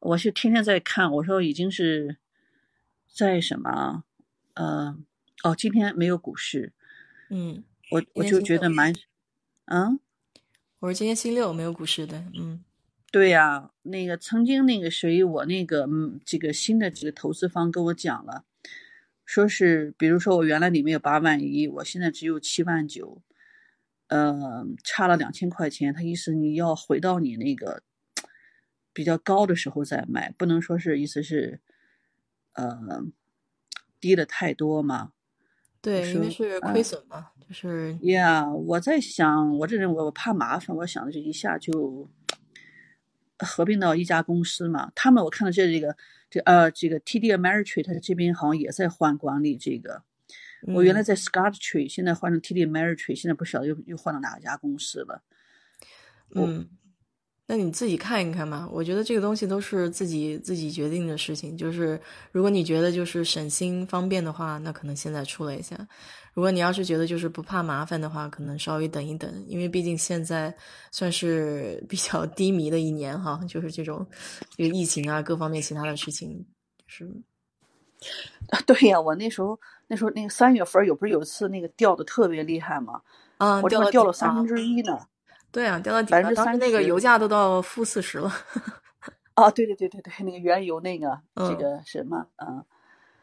[0.01, 2.17] 我是天天在看，我说已经是
[3.09, 4.05] 在什么？
[4.55, 4.97] 呃，
[5.43, 6.73] 哦，今天没有股市。
[7.31, 8.93] 嗯，我我就觉得蛮，
[9.65, 9.99] 嗯，
[10.81, 12.63] 我说今天星六没有股市的，嗯。
[13.11, 18.45] 对呀，那个曾经那个谁，我那个嗯，这个新的这个投资方跟我讲了，
[19.25, 23.23] 说是比如说我原来里面有八万一，我现在只有七万九，
[24.15, 25.93] 呃，差了两千块钱。
[25.93, 27.83] 他意思你要回到你那个
[28.93, 31.61] 比较高的时候再卖，不能说是意思是，
[32.53, 33.03] 呃，
[34.01, 35.13] 低的太多嘛。
[35.81, 38.49] 对，因为是亏损嘛，就是呀。
[38.49, 42.09] 我在想，我这人我我怕麻烦，我想着一下就。
[43.37, 45.97] 合并到一家公司嘛，他们我看到这这个
[46.31, 50.05] 这呃这个 TD Ameritrade，他这边好像也在换管理这个。
[50.67, 55.23] 我原来在 Scottrade，现在换成 TD Ameritrade，现在不晓得又又换到哪家公司了。
[56.35, 56.69] 嗯。
[57.47, 61.55] 那你自己看一看嘛，我觉得这个东西都是自己自己决定的事情。
[61.55, 62.01] 就是
[62.33, 65.77] 如果你觉得就是省心方便的话，那可能现在出了一下；
[66.33, 70.57] 如果你要是觉得就是不怕麻烦的话，可能稍微等一等，因为毕竟现在
[70.91, 74.07] 算是比较低迷的一年哈，就是这种
[74.57, 76.47] 这个疫情啊，各方面其他的事情
[76.87, 77.05] 是。
[78.49, 83.03] 啊，对呀，我那时候那时候那个三月份有不是有一次那个掉的特别厉害吗？
[83.39, 84.99] 啊，我这掉了三分之一呢。
[85.51, 86.35] 对啊，掉到底了。
[86.35, 88.33] 当时那个油价都到负四十了。
[89.35, 92.65] 啊，对对对对对，那个原油那个这个什么，嗯，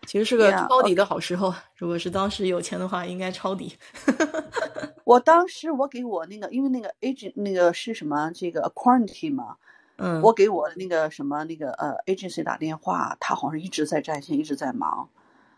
[0.06, 1.54] 其实是个抄底的好时候。
[1.76, 3.78] 如果是当时有钱的话，应该抄底。
[5.04, 9.56] 我当时我给我那个，因为那个 agent 那个是什么这个 quarantine 嘛，
[9.98, 15.10] 嗯，我给我那个什么那个呃 agency 打电话，他好像是一直在占线，一直在忙。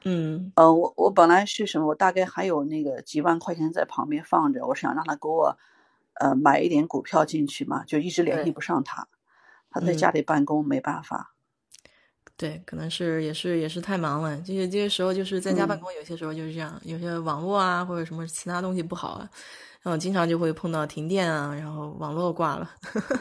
[0.04, 5.58] 嗯，呃，我我本来是什么，我大概还有那个几万块钱在旁边放着，我想让他给我。
[6.20, 9.08] 呃，买一点股票进去嘛，就一直联系不上他，
[9.72, 11.34] 他在家里办公没办法。
[12.38, 19.28] 对，可能是也是也是太忙了，这些这些时候就是在家办公，有些时候就是这样，有些网络啊或者什么其他东西不好啊，
[19.82, 22.70] 然后经常就会碰到停电啊，然后网络挂了，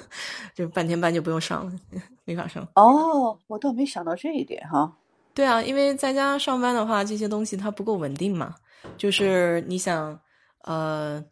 [0.55, 1.73] 就半天班就不用上了，
[2.27, 2.63] 没法上。
[2.75, 4.99] 哦，我倒没想到这一点哈。
[5.35, 8.55] 对啊，因为在家上班的话，这些东西它不够稳定嘛，
[8.97, 10.21] 就是你想，
[10.65, 11.25] 呃。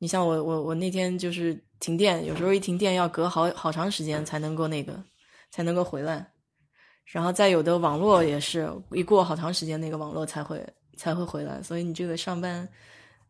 [0.00, 4.94] 你像我，我我那天就是停电，有时候一停电要隔好好长时间才能够那个，
[5.50, 6.24] 才能够回来。
[7.04, 10.64] 然后再有的网络也是一过好长时间，那个网络才会
[10.96, 12.68] 才会回来，所以你这个上班，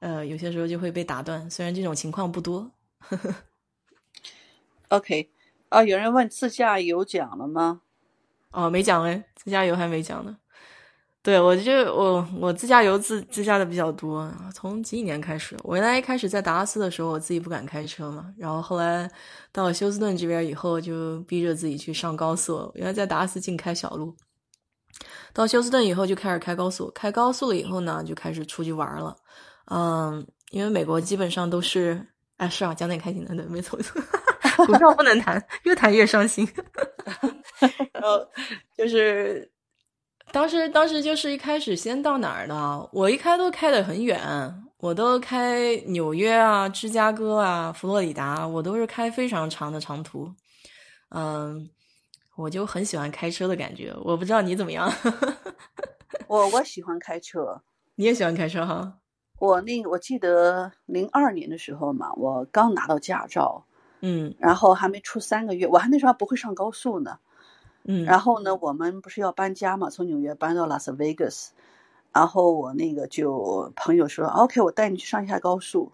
[0.01, 1.51] 呃，有些时候就会被打断。
[1.51, 2.71] 虽然这种情况不多。
[2.99, 3.35] 呵 呵
[4.89, 5.31] OK，
[5.71, 7.81] 啊，有人问自驾游讲了吗？
[8.53, 10.37] 哦，没讲哎，自驾游还没讲呢。
[11.21, 19.11] 对我就我我自驾游自自驾的比较多，从几几年开始，我原来一开始在达拉斯的时候，我自己不敢开车嘛，然后后来
[19.53, 22.71] 到休斯顿这边以后，就逼着自己去上高速。
[22.75, 24.17] 原来在达拉斯净开小路，
[25.35, 29.15] 到休斯顿以后就开始开高速，开高速了以后呢，就开始出去玩了。
[29.71, 32.01] 嗯，因为美国基本上都是，
[32.39, 34.01] 哎，是啊，讲点开心的，对，没错没错，
[34.65, 36.49] 股票不能谈，越谈越伤心。
[37.93, 38.27] 然后
[38.77, 39.51] 就是。
[40.31, 42.87] 当时，当时就是一开始先到哪儿呢？
[42.93, 44.21] 我一开都开得很远，
[44.77, 50.31] 我都开纽约啊、芝加哥啊、佛罗里达，我都是开非常长的长途。
[51.17, 51.71] 嗯，
[52.37, 53.91] 我就很喜欢开车的感觉。
[54.05, 54.93] 我不知道你怎么样？
[56.29, 57.63] 我我喜欢开车，
[57.95, 58.99] 你也喜欢开车哈？
[59.39, 63.65] 我那个我记得零二年的时候嘛，我刚拿到驾照，
[64.03, 67.19] 嗯，然后还没出三个月，我还那时候还不会上高速呢。
[67.85, 71.53] 嗯，然后呢，我们不是要搬家嘛，从纽约搬到拉斯维加斯，
[72.13, 75.93] 然后我那个就朋友说，OK，我带你去上一下高速，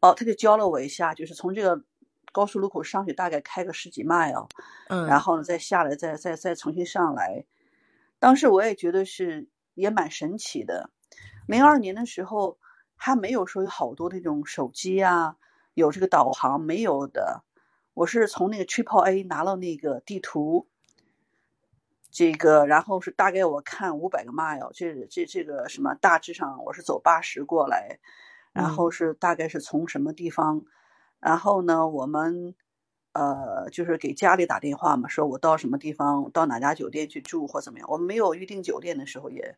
[0.00, 1.82] 哦，他就教了我一下，就是从这个
[2.30, 4.48] 高速路口上去，大概开个十几迈哦，
[4.88, 7.46] 嗯，然后呢再下来，再再再重新上来。
[8.18, 10.90] 当时我也觉得是也蛮神奇的。
[11.46, 12.58] 零二年的时候
[12.96, 15.36] 还没有说有好多那种手机啊，
[15.72, 17.44] 有这个导航没有的，
[17.94, 20.68] 我是从那个 Triple A 拿了那个地图。
[22.14, 27.98] 这个，然后是大概我看五百个 mile，这这这个什么，大致上我是走八十过来，
[28.52, 30.66] 然后是大概是从什么地方，嗯、
[31.18, 32.54] 然后呢，我们
[33.14, 37.88] 呃就是给家里打电话嘛，说我到什么地方，到哪家酒店去住或怎么样。
[37.90, 39.56] 我们没有预定酒店的时候也，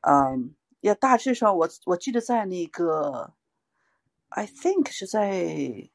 [0.00, 3.34] 嗯，也大致上我我记得在那个
[4.30, 5.88] ，I think 是在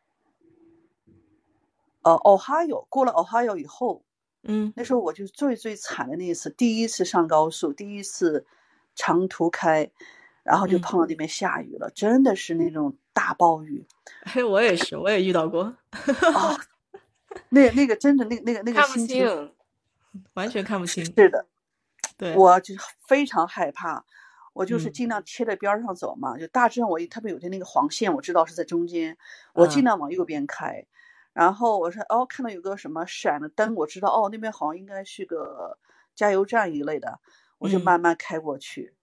[2.04, 4.06] 呃 Ohio 过了 Ohio 以后。
[4.48, 8.46] 嗯，那时候我就最最惨的那一次，第一次上高速，第一次
[8.94, 9.90] 长途开，
[10.44, 13.84] 然后就碰到那边下雨了，嗯、真的是那种大暴雨。
[14.22, 15.64] 哎， 我也是，我也遇到过。
[16.34, 16.60] 哦，
[17.50, 19.54] 那那个真的，那那个那个看不清，
[20.36, 21.04] 完全看不清。
[21.04, 21.46] 是的，
[22.16, 22.76] 对，我就
[23.08, 24.06] 非常害怕，
[24.54, 29.18] 我嗯就是尽量贴在边上走嘛，嗯、就大致上我特别有的那个黄线，我知道是在中间，
[29.54, 30.86] 我尽量往右边开。
[31.36, 35.78] 然后我说哦，看到有个什么闪的灯，我知道哦，那边好像应该是个
[36.16, 37.20] 加油站一类的，
[37.58, 38.94] 我就慢慢开过去。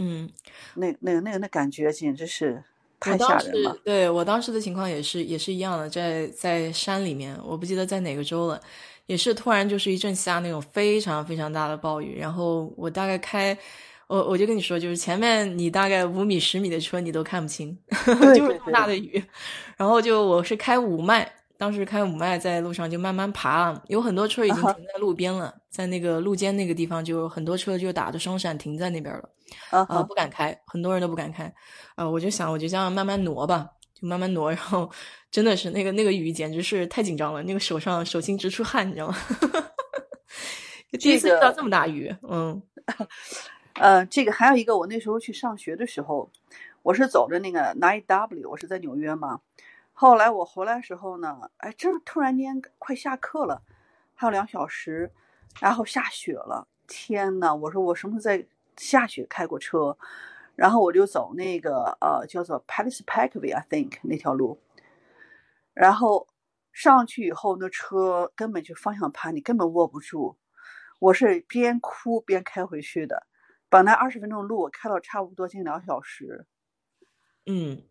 [0.00, 0.28] 嗯，
[0.74, 2.64] 那那那个那感觉简直是
[2.98, 3.78] 太吓人了。
[3.84, 8.60] 对我当时的情况也是也是一样的，在在山里面，我不记得在哪个州了，
[9.06, 13.56] 也是突然就是一阵下那种非常非常大的暴雨，然后我大概开。
[14.08, 19.22] 我我就跟你说，就是前面你大概五米十米的车你都看不清， 就是这么大的雨，
[19.76, 21.30] 然后就我是开五迈。
[21.58, 25.62] 当时开五迈在路上就慢慢爬，有很多车已经停在路边了，uh huh.
[25.68, 29.28] 在那个路肩那个地方，就很多车就打着双闪停在那边了，
[29.70, 31.52] 啊、uh，不敢开，很多人都不敢开，
[31.96, 34.88] 啊，我就想我就这样慢慢挪吧，就慢慢挪， 然后
[35.32, 39.16] 真的是那个那个雨简直是太紧张了，那个手上手心直出汗，你知道吗？
[41.00, 42.62] 第一次遇到这么大雨，嗯，
[43.74, 46.30] 呃，这个还有一个，我那时候去上学的时候，
[46.84, 49.40] 我是走着那个 Nine W，我是在纽约嘛。
[50.00, 53.60] 后来我回来时候呢，哎，这突然间快下课了，
[54.14, 55.12] 还有两小时，
[55.60, 56.68] 然后下雪了。
[56.86, 58.46] 天呐，我说我什么时候在
[58.76, 59.98] 下雪开过车？
[60.54, 64.60] 然后我就走那个呃叫做 Palace Parkway，I think 那条路。
[65.74, 66.28] 然后
[66.72, 70.38] 上去以后，那车根本就方向盘你根本握不住。
[71.00, 73.26] 我是边哭边开回去的，
[73.68, 76.46] 本来二十分钟路，我开了差不多近两小时。
[77.46, 77.82] 嗯。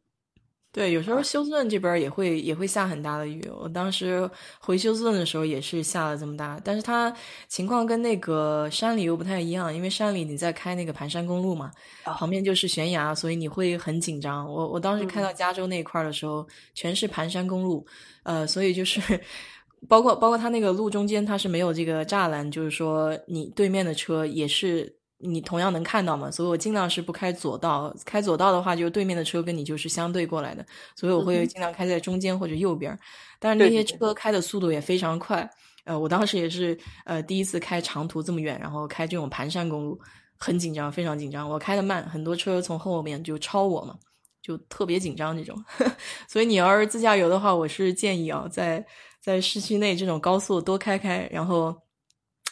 [0.77, 3.43] 对，有时候休斯顿这边也会也会下很大的雨。
[3.59, 7.11] 我当时回休斯顿的时候也是下了这么大，但是它
[7.47, 11.71] 情况跟那个山里又不太一样，因为山里你在开那个盘山公路嘛，
[12.05, 14.47] 哦、旁边就是悬崖，所以你会很紧张。
[14.47, 17.83] 我我当时开到加州那一块的时候，嗯、全是盘山公路，
[18.21, 19.01] 呃，所以就是
[19.89, 24.95] 包括包括它那个路中间它是没有这个栅栏，就是说你对面的车也是。
[25.19, 26.29] 你同样能看到嘛？
[26.29, 30.63] 所以我尽量是不开左道，开左道的话，就对面的车跟你就是相对过来的，
[30.95, 32.93] 所以我会尽量开在中间或者右边。
[32.93, 32.99] 嗯、
[33.39, 35.49] 但是那些车开的速度也非常快，
[35.85, 39.99] 呃，我当时也是呃第一次开长途这么远，然后开这种盘山公路，
[40.37, 41.49] 很紧张，非常紧张。
[41.49, 43.95] 我开的慢，很多车从后面就超我嘛，
[44.43, 45.57] 就特别紧张那种。
[46.29, 48.85] 所以你要是自驾游的话，我是建议啊，在
[49.19, 51.75] 在市区内这种高速多开开，然后。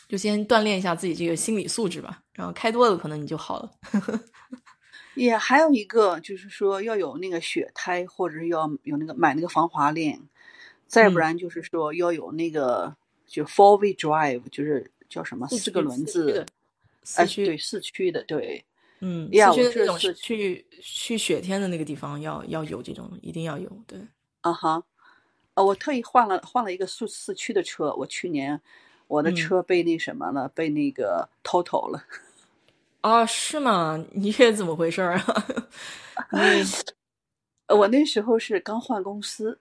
[0.08, 2.22] 就先锻炼一下自己这个心理素质吧。
[2.34, 3.72] 然后开多了，可能你就好了。
[5.16, 10.22] 也还有一个就是说要有那个雪胎，或者是要有那个买那个防滑链，
[10.88, 12.94] 再不然就是说要有那个
[13.26, 16.46] 就 four wheel drive，就是叫什么四个轮子，
[17.16, 18.66] 哎，对，四驱的，对，
[19.00, 23.98] 嗯，呀，我这种去去雪天的那个地方要要有这种，一定要有，对，
[24.42, 24.84] 啊哈，
[25.54, 28.62] 啊，我特意换了换了一个四四驱的车，我去年
[29.08, 32.04] 我的车被那什么了，被那个偷偷了。
[33.02, 34.04] 啊，是吗？
[34.12, 35.24] 你这怎么回事啊？
[37.70, 39.60] 我那时候是刚换公司，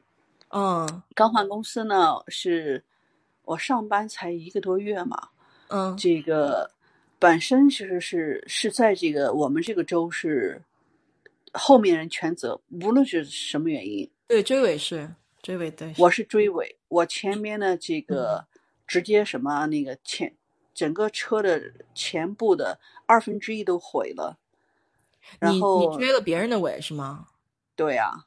[0.48, 2.82] 嗯，刚换公司呢，是
[3.44, 5.28] 我上班才一个多月嘛，
[5.68, 6.70] 嗯，这个
[7.18, 10.60] 本身其实是是在这个我们这个州是
[11.52, 15.10] 后面人全责，无论是什么原因，对，追尾是
[15.42, 18.46] 追尾，对，我是追尾，我前面的这个
[18.86, 20.34] 直接什么那个前。
[20.74, 24.36] 整个车的前部的二分之一都毁了，
[25.38, 27.28] 然后你追了别人的尾是吗？
[27.76, 28.24] 对呀，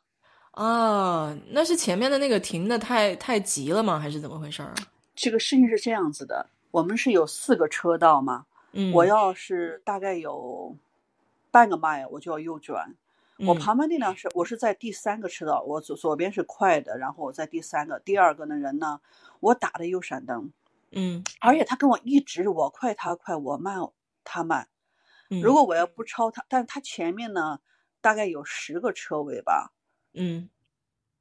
[0.52, 4.00] 啊，那是前面的那个停的太太急了吗？
[4.00, 4.74] 还是怎么回事儿？
[5.14, 10.74] 这个事情是这样子的，我们是有四个车道嘛，嗯，我要是大概有
[11.52, 12.96] 半个迈，我就要右转，
[13.46, 19.00] 我旁边那辆是我是在第三个车道，我左左边是快的，然后我在第三个，第二个的人呢，
[19.40, 20.52] 我打的右闪灯。
[20.92, 23.78] 嗯，而且他跟我一直我快他快我慢
[24.24, 24.70] 他慢，
[25.30, 27.60] 嗯，如果我要不超他，但是他前面呢
[28.00, 29.74] 大概有十个车位吧，
[30.14, 30.50] 嗯，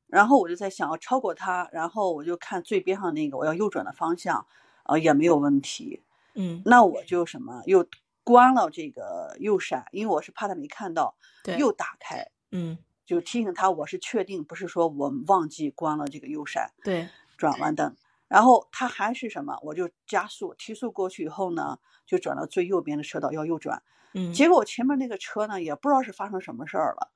[0.07, 4.47] 然后我就在想要超过他，然后我就看最边上那个我要右转的方向，
[4.85, 6.03] 呃也没有问题，
[6.35, 7.03] 嗯，那我。
[7.05, 7.87] 就什么又
[8.27, 17.95] 关了这个右闪，因为我是怕他没看到，对，又打开，嗯，就提醒他我是确定不是说我忘记关了这个右闪，对，转弯灯。
[18.27, 23.81] 然后他还是什么，我就加速提速过去以后呢，就转到最右边的车道要右转。
[24.15, 27.13] 嗯，结果前面那个车呢，也不知道是发生什么事儿了，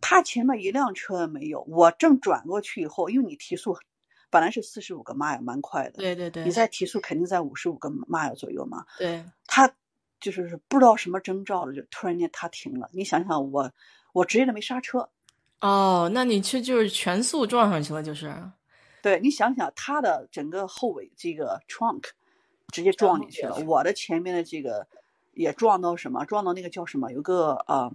[0.00, 1.60] 他前面一辆车也没有。
[1.68, 3.76] 我正转过去以后，因为你提速
[4.30, 5.98] 本来是四十五个 mile，蛮快的。
[5.98, 6.44] 对对对。
[6.44, 8.86] 你再提速肯定在五十五个 mile 左右嘛。
[8.96, 9.22] 对。
[9.46, 9.70] 他
[10.32, 12.88] 就是不知道什么征兆了，就突然间他停了。
[12.92, 13.70] 你想想我，
[14.14, 15.10] 我直接的没刹车。
[15.60, 18.34] 哦，那你去就是全速撞上去了，就是。
[19.02, 22.04] 对你想想，他的整个后尾这个 trunk
[22.72, 24.86] 直接撞进去了，我的前面的这个
[25.34, 26.24] 也撞到什么？
[26.24, 27.12] 撞到那个叫什么？
[27.12, 27.92] 有个呃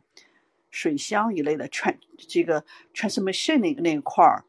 [0.70, 2.64] 水箱一类的 trans 这个
[2.94, 4.46] transmission 那个那一块儿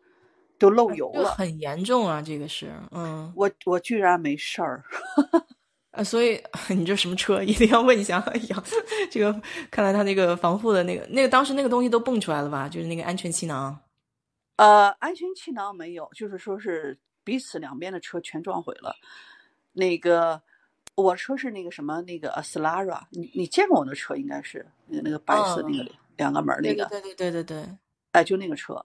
[0.58, 2.20] 都漏油了，很严重啊！
[2.20, 4.84] 这个是，嗯，我我居然没事儿，
[6.00, 6.42] 啊，所以
[6.74, 7.42] 你这什么车？
[7.44, 8.18] 一定要问一下。
[8.20, 8.62] 哎呀，
[9.10, 9.32] 这个
[9.70, 12.66] 看来他那个防护的那个那个当时那个东西都蹦出来了吧？
[12.68, 13.78] 就是那个安全气囊。
[14.56, 18.94] 呃，安全气囊没有，就是说是彼此两边的车全撞毁了。
[19.72, 20.40] 那个
[20.94, 27.64] 我车是那个什么那个 Aslara，你你见过我的车应该是那个白色那个两个门那个，对对对对对，
[28.12, 28.84] 哎，就那个车，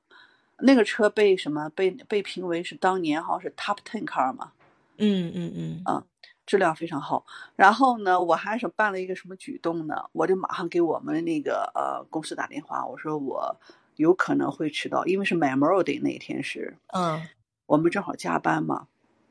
[0.60, 4.52] 那个车被什么被被评为是当年好像是 Top Ten Car 嘛，
[4.98, 6.04] 嗯嗯嗯，啊，
[6.46, 7.26] 质量非常好。
[7.56, 10.10] 然后呢，我还是办了一个什么举动呢？
[10.12, 13.56] 我就马上给我们那个呃公司打电话，我说我。
[13.98, 17.22] 有可能会迟到，因为是 Memorial Day 那天是，嗯，
[17.66, 18.88] 我们正好加班嘛，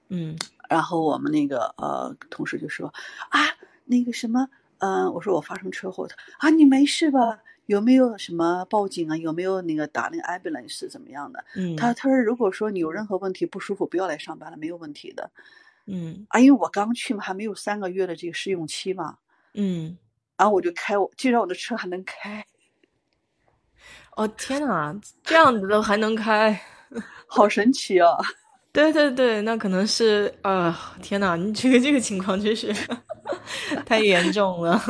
[0.08, 0.38] 嗯，
[0.70, 2.88] 然后我们那个呃同事就说
[3.28, 3.40] 啊，
[3.84, 4.48] 那个什么，
[4.78, 7.40] 嗯，我说我发生车祸的啊，你没事吧？
[7.66, 9.16] 有没有什么报警啊？
[9.18, 11.44] 有没有那个打那个 ambulance 怎么样的？
[11.56, 15.30] 嗯，他他说如果说你有任何问题不舒服，不要来上班了，没有问题的，
[15.86, 19.16] 嗯，啊，因为我刚去嘛，还没有三个月的这个试用期嘛，
[19.54, 19.96] 嗯，
[20.36, 22.44] 然后我就开我，既然我的车还能开。
[24.16, 26.58] 哦天哪，这样子都还能开，
[27.26, 28.16] 好神奇啊！
[28.72, 32.72] 对对对，那可能是呃，天哪，你这个这个情况真是
[33.84, 34.80] 太严重了。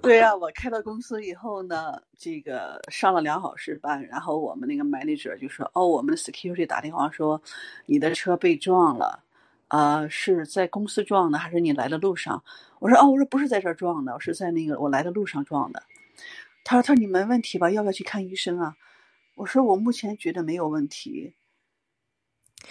[0.00, 7.40] 对呀，我开到公司以后呢，这个上了两小时班，然后我们那个 manager 就说：“哦，我们的 security 打电话说，
[7.86, 9.22] 你的车被撞了，
[9.72, 12.44] 啊，是在公司撞的，还是你来的路上？”
[12.78, 15.82] 我说：“哦，我说不是在这儿撞的，我是在那个我来的路上撞的。”
[16.62, 17.70] 他说：“他说你没问题吧？
[17.70, 18.76] 要不要去看医生啊？”
[19.36, 21.32] 我说：“我目前觉得没有问题。”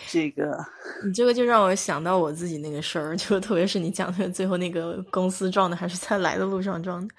[0.08, 0.64] 这个，
[1.04, 7.14] 你这个就让我想到我自己那个事儿，就特别是你讲的最后那个公司撞的，还是在来的路上撞的。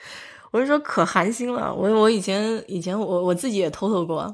[0.52, 1.74] 我就说可寒心了。
[1.74, 4.32] 我我以前以前我我自己也偷偷过，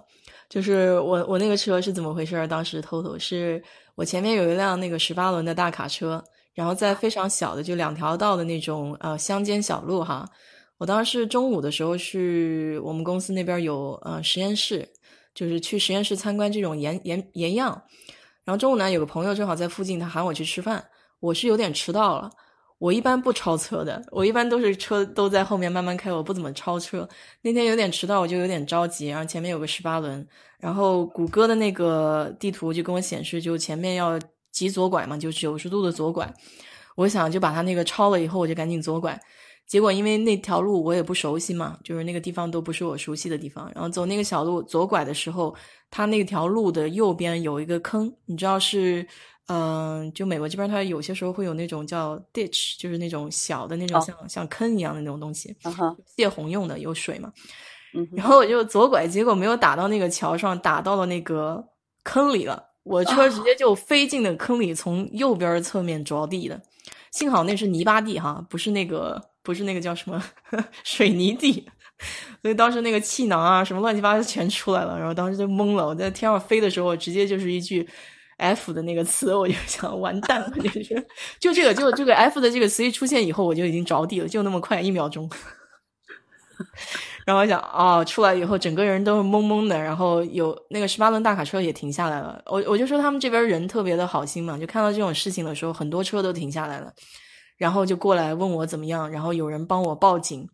[0.49, 2.46] 就是我我那个车是怎么回事？
[2.49, 3.62] 当时偷偷是
[3.99, 6.22] 我前面有一辆那个十八轮的大卡车，
[6.55, 10.24] 然后在非常小的就两条道的那种呃乡间小路哈。
[10.76, 14.88] 我当时中午的时候去我们公司那边有呃实验室，
[15.34, 17.82] 就是去实验室参观这种盐盐盐样。
[18.44, 20.84] 然后中午呢，有个朋友正好在附近，他喊我去吃饭，
[21.18, 22.30] 我是有点迟到了。
[22.79, 27.09] 我一般不超车的，我一般都是车都在后面慢慢开，我不怎么超车。
[27.43, 30.26] 那天有点迟到，我就有点着急，然后前面有个十八轮，
[30.61, 34.18] 然后谷歌的那个地图就跟我显示，就前面要
[34.53, 36.33] 急左拐嘛，就九十度的左拐。
[36.95, 39.20] 我想就把他那个超了以后，我就赶紧左拐。
[39.66, 43.70] 结果因为那条路我也不熟悉嘛，就是那个地方都不是我熟悉的地方。
[43.74, 45.55] 然后走那个小路左拐的时候，
[45.91, 49.07] 它那条路的右边有一个坑，你知道是，
[49.49, 55.57] 嗯，就美国这边它有些时候会有那种叫 ditch，就是那种小的那种像像坑一样的那种东西，
[56.16, 57.32] 泄洪用的有水嘛。
[58.14, 61.64] 然后我就左拐，结果没有打到那个桥上，打到了那个
[62.05, 62.62] 坑里了。
[62.84, 66.61] 我车直接就飞进了坑里，从右边侧面着地的。
[67.11, 69.22] 幸好那是泥巴地哈，不是那个。
[69.40, 70.22] 不是那个叫什么
[70.84, 71.66] 水泥地，
[72.42, 75.86] 所以当时那个气囊啊什么乱七八糟全出来了，然后当时就懵了。
[75.86, 77.88] 我在天上飞的时候，直接就是一句
[78.39, 81.07] F 的那个词，我就想完蛋了，就是
[81.39, 85.30] 就这个就这个 F 的这个词一出现以后，我就已经着地了，就那么快一秒钟。
[87.24, 92.43] 然后我想哦，出来以后整个人都是懵懵的，然后有那个十八轮大卡车也停下来了。
[92.47, 96.93] 我我就说他们这边人特别的好心嘛，就看到这种事情的时候，很多车都停下来了。
[97.57, 100.49] 然后就过来问我怎么样，然后有人帮我报警，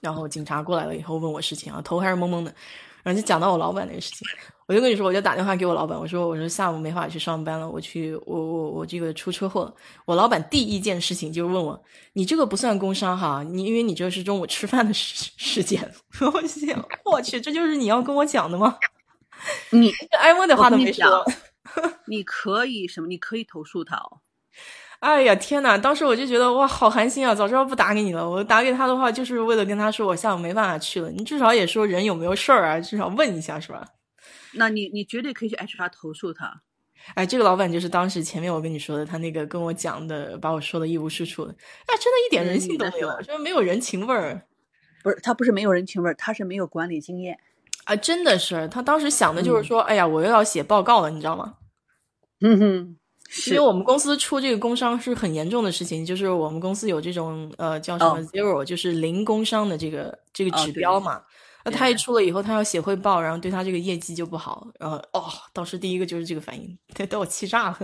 [0.00, 2.54] 然后警察过来了以后问我事情啊，头还是懵懵的，
[3.02, 4.26] 然后就讲到我老板那个事情，
[4.70, 15.82] 我就跟你说，我就打电话给我老板，我说我说下午没法去上班了，我去我我我这个出车祸了，我老板第一件事情就是问我，你这个不算工伤哈，你因为你这是中午吃饭的时 时间，
[16.32, 18.78] 我想我去，这就是你要跟我讲的吗？
[19.70, 19.90] 你
[20.20, 21.26] 挨问的话都没说，
[22.06, 23.08] 你可以什么？
[23.08, 24.20] 你可以投诉他哦。
[25.00, 25.76] 哎呀天呐！
[25.76, 27.34] 当时我就觉得哇，好寒心啊！
[27.34, 28.30] 早知道不打给你了。
[28.30, 31.10] 我打给他的话，就是为了跟他说我下午没办法去了。
[31.10, 32.78] 你至少也说人有没有事儿啊？
[32.78, 33.82] 至少问一下是吧？
[34.54, 36.62] 那你你绝对可以去 HR 投诉他。
[37.14, 41.52] 哎，这个老板就是当时前面我跟你说的，他那个跟我讲的，把我说的一无是处的。
[41.86, 44.46] 哎，真的一点人性都没有，说没有人情味儿。
[45.02, 47.38] 不是他不是没有人情味儿，他是没有管理经验
[47.84, 47.96] 啊！
[47.96, 51.54] 真的是，他当时想的就是说，哎呀，我又要写报告了，你知道吗？
[52.40, 52.96] 嗯哼。
[53.46, 61.22] 因为我们公司出这个工伤是很严重的事情，就是我们公司有这种呃叫什么 zero，就是零工伤的这个这个指标嘛。
[61.64, 64.66] 那他一出了以后，他要写汇报，然后对他这个业绩就不好。
[64.78, 66.78] 然后哦，当时第一个就是这个反应，
[67.10, 67.78] 把我气炸了。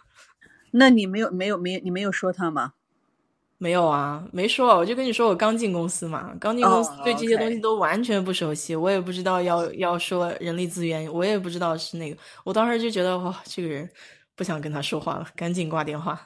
[0.72, 2.72] 那你没有没有没有你没有说他吗？
[3.58, 4.76] 没有啊，没说。
[4.76, 12.16] 我就跟你说，我刚进公司嘛，刚进公司对这些东西都完全不熟悉，我也不知道要要说人力资源，我也不知道是那个。
[12.44, 13.90] 我当时就觉得哇，这个人。
[14.36, 16.18] 不想跟他说话了，赶紧挂电话。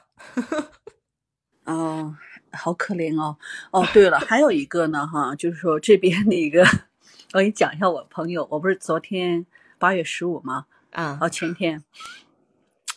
[1.67, 2.15] 哦，
[2.55, 3.37] 好可怜哦。
[3.71, 6.63] 哦，对了，还有一个呢，哈，就是说这边的一个，
[7.33, 9.45] 我给你讲一下，我朋友，我不是昨天
[9.77, 10.65] 八月十五吗？
[10.91, 11.83] 啊，哦，前天，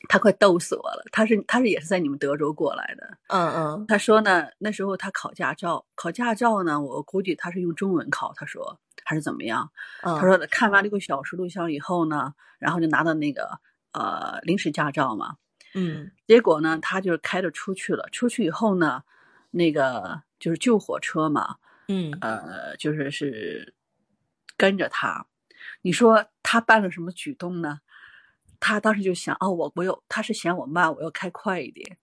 [0.09, 1.04] 他快逗死我了。
[1.12, 3.18] 他是他是也是在你们德州过来的。
[3.28, 3.86] 嗯嗯。
[3.86, 8.32] 他说呢，那时候他考驾照，考驾照呢，我估计他是用中文考。
[8.36, 9.70] 他说还是怎么样？
[10.02, 13.61] 他说看完这个小时录像以后呢，然后就拿到那个。
[13.92, 15.36] 呃，临时驾照嘛，
[15.74, 18.06] 嗯，结果呢，他就是开着出去了。
[18.12, 19.02] 出去以后呢，
[19.51, 21.57] 那个就是救火车嘛，
[21.88, 23.74] 嗯，呃，就是是
[24.57, 25.26] 跟着他。
[25.82, 27.80] 你说他办了什么举动呢？
[28.61, 31.96] 他当时就想，哦，我我有，他是嫌我慢，我要开快一点。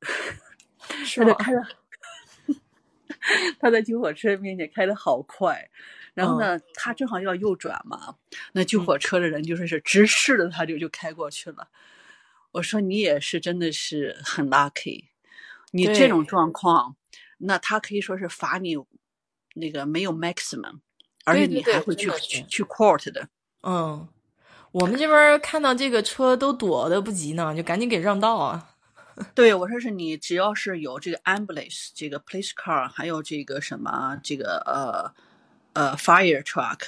[0.00, 1.62] 他就开的，
[3.60, 5.70] 他在救火车面前开的好快。
[6.14, 8.16] 然后呢，他正好要右转嘛，
[8.52, 11.68] 那救火车的人就说是直视的，他就就开过去了。
[12.50, 15.06] 我说你也是真的是很 lucky，
[15.72, 16.94] 你这种状况，
[17.38, 18.76] 那他可以说是罚你
[19.56, 20.78] 那个没有 maximum，
[21.24, 23.28] 而且你还会去去去 court 的。
[23.62, 24.08] 嗯，
[24.70, 28.70] 我们这边看到这个车都躲的不及呢，就赶紧给让道啊。
[29.34, 35.12] 对，我说是你只要是有这个 ambulance，这个 police car，还有这个什么这个呃。
[35.74, 36.80] 呃，fire truck，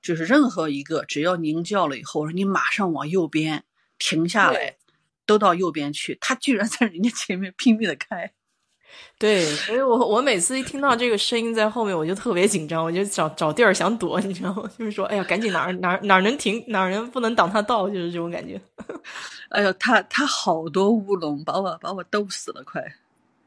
[0.00, 3.64] 就是任何一个，只要您叫了以后，你马上往右边
[3.98, 4.78] 停下来，
[5.26, 6.16] 都到右边去。
[6.20, 8.32] 他居然在人家前面拼命的开，
[9.18, 14.70] 对，所以我我每次一听到这个声音在后面，我就特别紧张，我就找找地儿想躲，你知道吗？
[14.78, 18.60] 就是说，哎呀，赶紧哪儿哪儿哪儿能停，哪儿能不能挡他道，就是这种感觉。
[19.50, 22.82] 哎呦，他他好多乌龙，把我把我逗死了，快，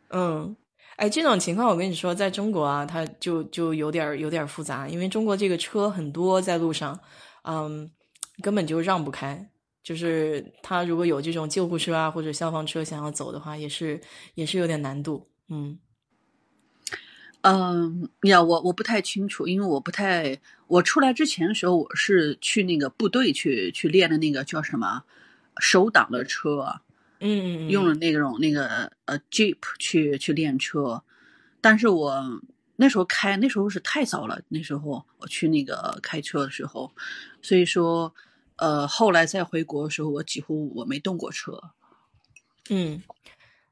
[0.09, 0.55] 嗯。
[0.97, 6.99] 哎，这种情况我跟你说，在中国啊，它就就有点有点复杂，因为中国这个车很多在路上，
[7.43, 7.89] 嗯，
[8.43, 9.49] 根本就让不开。
[9.83, 13.99] 就是他如果有这种救护车啊或者消防车想要走的话，也是
[14.35, 15.27] 也是有点难度。
[15.47, 15.79] 嗯，
[17.41, 25.03] 嗯呀，我我不太清楚，因为我不太我出来之前的时候，我是去那个部队去去练的那个叫什么
[25.59, 26.81] 手挡的车。
[27.21, 31.03] 嗯嗯嗯，用了那种那个呃 Jeep 去去练车，
[31.59, 32.41] 但是我
[32.77, 36.89] 那时候开那时候是太早了，那时候我去那个开车的时候，
[37.41, 38.15] 所以说
[38.59, 41.59] 呃后来再回国的时候，我几乎我没动过车。
[42.69, 43.01] 嗯，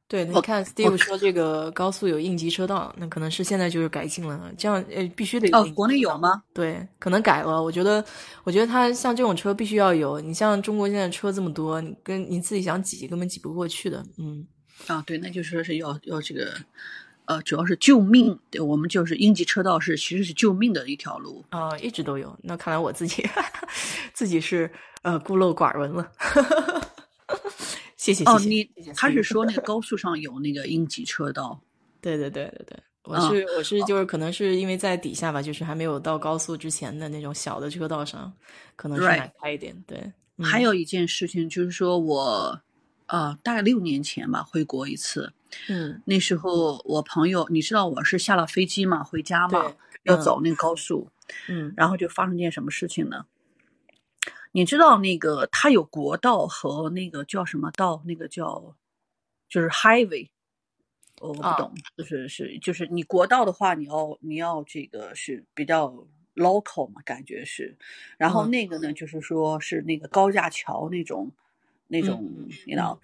[0.07, 6.41] 对，你看 Steve 说这个高速有应急车道，那可能是现在就是改进了，这样呃必须得哦国内有吗？
[6.53, 7.61] 对，可能改了。
[7.61, 8.03] 我觉得，
[8.43, 10.19] 我觉得它像这种车必须要有。
[10.19, 14.03] 你像中国现在车这么多，你跟你自己想挤根本挤不过去的。
[14.17, 14.47] 嗯，
[14.87, 16.53] 啊，对，那就说是要要这个
[17.27, 21.45] 呃主要是救命，对我们就是应急车道是其实是救命的一条路。
[21.49, 22.37] 啊、一直都有。
[22.41, 23.23] 那看来我自己
[24.13, 24.69] 自己是
[25.03, 26.11] 呃孤陋寡闻了。
[27.95, 31.59] 谢谢，哦，谢谢你他是说那个 高速上有那个应急车道。
[31.99, 38.31] 对对对对对，我嗯是、我是就是可能是因为在底下吧，就是还没有到高速之前的那种小的车道上，
[38.77, 39.05] 可能是
[39.41, 39.75] 开一点。
[39.85, 39.97] 对，
[40.37, 42.61] 嗯还有一件事情就是说我，
[43.07, 45.33] 呃，大概六年前吧回国一次，
[45.69, 46.01] 嗯。
[46.05, 51.09] 那时候我朋友，你知道我是下了飞机嘛，回家嘛要走那个高速，
[51.47, 51.73] 嗯。
[51.77, 53.25] 然后就发生件什么事情呢？
[54.53, 58.01] 你知道那个它有国道和那个叫什么道？
[58.05, 58.75] 那个叫
[59.47, 60.29] 就是 highway，
[61.19, 61.55] 我我不啊。
[61.57, 67.77] 懂，就是是就是你国道的话，你要你要这个是比较 local 嘛，感觉是，
[68.17, 68.51] 然后嗯。
[68.51, 71.31] 那个呢，就是说是那个高架桥那种
[71.87, 72.99] 那种嗯，你知道，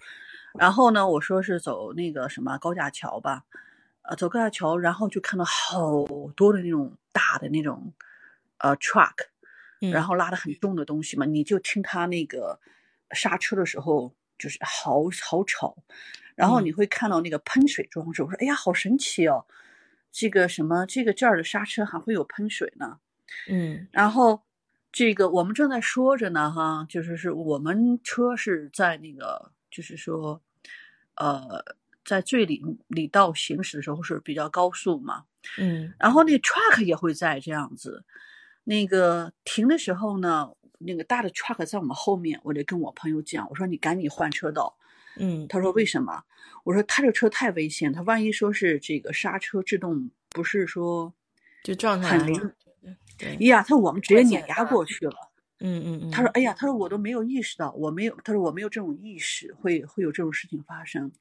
[0.58, 3.44] 然后呢，我说是走那个什么高架桥吧，
[4.02, 6.04] 呃，走高架桥，然后就看到好
[6.36, 7.92] 多的那种大的那种
[8.58, 9.14] 呃 truck，
[9.80, 12.60] 嗯，然后拉的很重的东西嘛，你就听他那个
[13.10, 15.76] 刹车的时候就是好好吵，
[16.36, 16.64] 然后嗯。
[16.64, 19.44] 你会看到那个喷水装置，我说哎呀，好神奇哦，
[20.12, 22.98] 这个什么这个这儿的刹车还会有喷水呢，
[23.48, 23.88] 嗯。
[23.90, 24.42] 然后
[24.92, 30.40] 这个我们正在说着呢，哈，就是是我们车是在那个，就是说，
[31.16, 31.64] 呃，
[32.04, 35.24] 在最里里道行驶的时候是比较高速嘛，
[35.58, 38.04] 嗯然后那 truck 也会在这样子，
[38.62, 44.76] 那个停的时候呢，那个大的 truck 在我们后面，我就跟我朋友讲，我说你赶紧换车道，
[45.16, 46.22] 嗯他说为什么？
[46.62, 51.12] 我说他这车太危险，他万一说是这个刹车制动不是说
[51.64, 52.52] 就撞上很灵。
[53.18, 55.14] 对，呀，他说我们直接碾压过去了。
[55.60, 61.12] 嗯嗯嗯，他说：“哎呀，他说我都没有意识到，我没有，他说我没有这种意识，会会有这种事情发生。”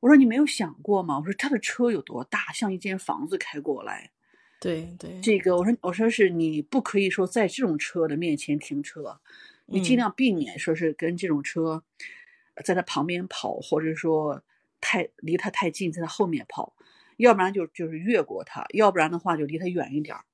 [0.00, 4.10] 我说：“你没有想过吗？”我说：“他的车有多大，像一间房子开过来。
[4.60, 9.20] 对对，这个，我说，我说是你不可以说在这种车的面前停车，
[9.68, 11.82] 你尽嗯量避免说是跟这种车
[12.64, 14.42] 在他旁边跑，或者说
[14.80, 16.74] 太离他太近，在他后面跑，
[17.16, 20.24] 要不然就就是越过他，要不然的话就离他远一点儿。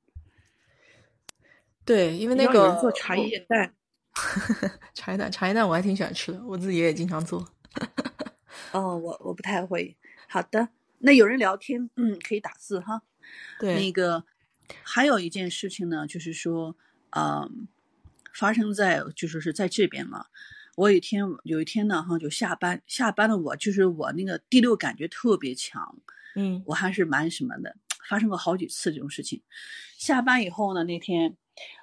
[1.91, 3.75] 对，因为那个做茶叶蛋。
[4.95, 7.45] ”茶叶蛋，茶叶蛋我还挺喜欢吃的，我自己也经常做。
[8.71, 9.97] 哦，我我不太会。
[10.29, 10.69] 好的，
[10.99, 13.03] 那有人聊天，嗯，可以打字哈。
[13.59, 14.25] 对那，个
[14.85, 16.77] 还有一件事情呢，就是说，
[17.11, 17.67] 嗯，
[18.33, 20.27] 发生在就是是在这边嘛。
[20.77, 25.99] 我有一天有一天呢，哈，就下班下班了我，就是我那个第六感觉特别强，
[26.37, 27.75] 嗯我还是蛮什么的，
[28.09, 29.43] 发生过好几次这种事情。
[29.99, 31.37] 下班以后呢，那天，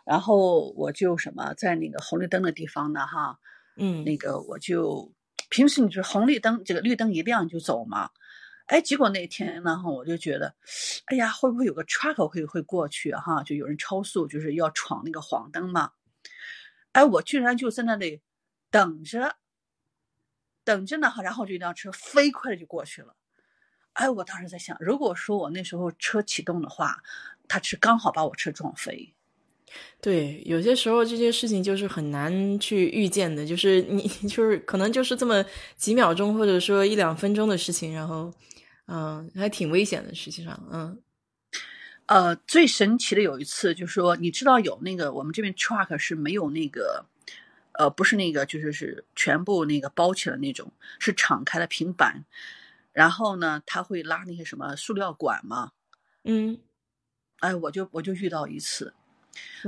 [0.06, 3.40] 然后我就什么在那个红绿灯的地方呢，哈，
[3.76, 5.14] 嗯那个我就
[5.50, 8.10] 平时你就是红绿灯，这个绿灯一亮就走嘛，
[8.68, 10.56] 哎，结果那天呢，我就觉得，
[11.06, 13.44] 哎呀，会不会有个 truck 会会过去哈？
[13.44, 15.92] 就有人超速，就是要闯那个黄灯嘛。
[16.92, 18.22] 哎，我居然就在那里
[18.72, 19.38] 等着，
[20.64, 23.16] 等着呢哈，然后这辆车飞快的就过去了。
[23.94, 27.02] 哎，我当时在想，如果说我那时候车启动的话，
[27.48, 29.16] 他是刚好把我车撞飞。
[30.02, 35.44] 对，有些时候这些事情就是很难去预见的，就是你 就是可能就是这么
[35.76, 38.32] 几秒钟，或者说一两分钟的事情，然后
[38.88, 41.02] 嗯，还挺危险的，实际上，嗯。
[42.06, 47.06] 呃，最神奇的有一次，就是说，你知道有那个我们这边 truck 是没有那个，
[47.74, 52.24] 呃，不是那个，就是是全部那个包起来那种，是敞开的平板，
[52.94, 55.72] 然后呢，他会拉那些什么塑料管嘛，
[56.24, 56.60] 嗯，
[57.40, 58.94] 哎，我就我就遇到一次，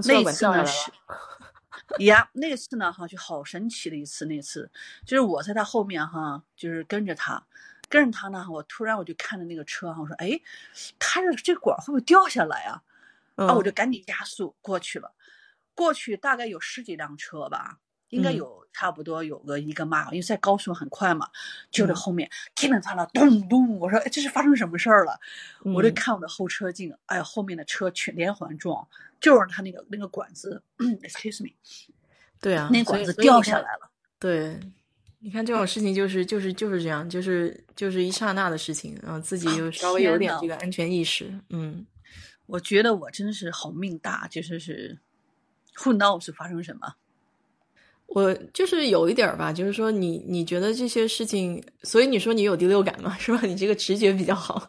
[0.08, 0.92] 那次呢是，
[2.04, 4.72] 呀，那次呢哈就好神奇的一次，那次
[5.06, 7.46] 就是我在他后面哈，就是跟着他，
[7.90, 10.40] 跟着他呢，我突然我就看着那个车哈，我说哎，
[10.98, 12.84] 他这这管会不会掉下来啊？
[13.36, 15.14] 啊，我嗯就赶紧加速过去了。
[15.74, 17.80] 过去大概有十几辆车吧，
[18.10, 21.28] 应该嗯有差不多有个一个 mile，因为在高速很快嘛。
[21.72, 25.20] 就在嗯后面听着他了，咚咚，我说哎，这是发生什么事儿了？
[25.64, 28.88] 我就嗯看我的后车镜，哎呀，后面的车全连环撞，
[29.20, 31.52] 就是他那个那个管子，excuse me，
[32.40, 33.90] 对啊，那管子掉下来了。
[34.18, 34.60] 对，
[35.20, 41.34] 你看这种事情就是就是就是这样，就是就是一刹那的事情，然后自己又稍微有点这个安全意识。
[41.50, 41.86] 嗯，
[42.46, 45.00] 我觉得我真是好命大，就是是
[45.76, 46.96] ，Who knows 发生什么？
[48.10, 53.40] 我就是有一点吧，就是说你你觉得这些事情，所以你说你有第六感嘛，是吧？
[53.44, 54.68] 你这个直觉比较好，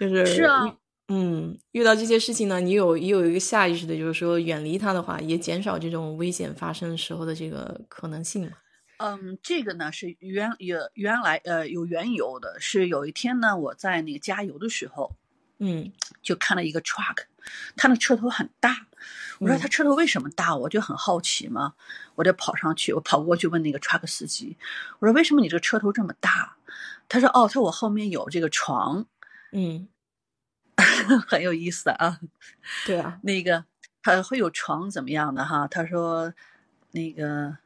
[0.00, 0.64] 就是是啊，
[1.08, 8.52] 嗯，遇到这些事情呢，你有也有一个下意识的，就是说远离它的话，也减少这种危险发生时候的这个可能性嘛。
[8.96, 15.12] 嗯，这个呢是原有原来呃有缘由的，是有一天呢我在那个加油的时候，
[15.58, 17.24] 嗯，就看了一个 truck，
[17.76, 18.86] 它的车头很大。
[19.38, 20.56] 我说他车头为什么大？
[20.56, 21.74] 我就很好奇嘛，
[22.14, 24.56] 我就跑上去，我跑过去问那个 truck 司机，
[24.98, 26.56] 我说为什么你这个车头这么大？
[27.08, 29.06] 他说哦，他说我后面有这个床，
[29.52, 29.88] 嗯，
[31.28, 32.20] 很有意思啊。
[32.86, 33.64] 对啊，那个
[34.02, 35.68] 他会有床怎么样的哈？
[35.68, 36.32] 他说
[36.92, 37.58] 那个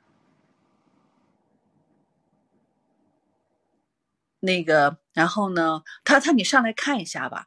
[4.41, 7.47] 那个，然后呢，他他你上来看一下吧。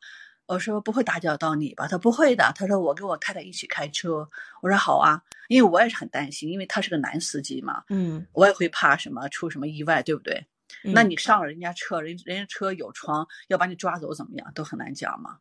[0.54, 1.88] 我说不会打搅到你吧？
[1.88, 2.52] 他不会的。
[2.56, 4.30] 他说我跟我太太一起开车。
[4.62, 7.84] 我说好啊，因为我也是很担心，因为他是个男司机嘛。
[7.90, 10.46] 嗯，我也会怕什么出什么意外，对不对？
[10.84, 15.40] 那你上了人家车，人人家车有窗，要把你抓走怎么样，都很难讲嘛。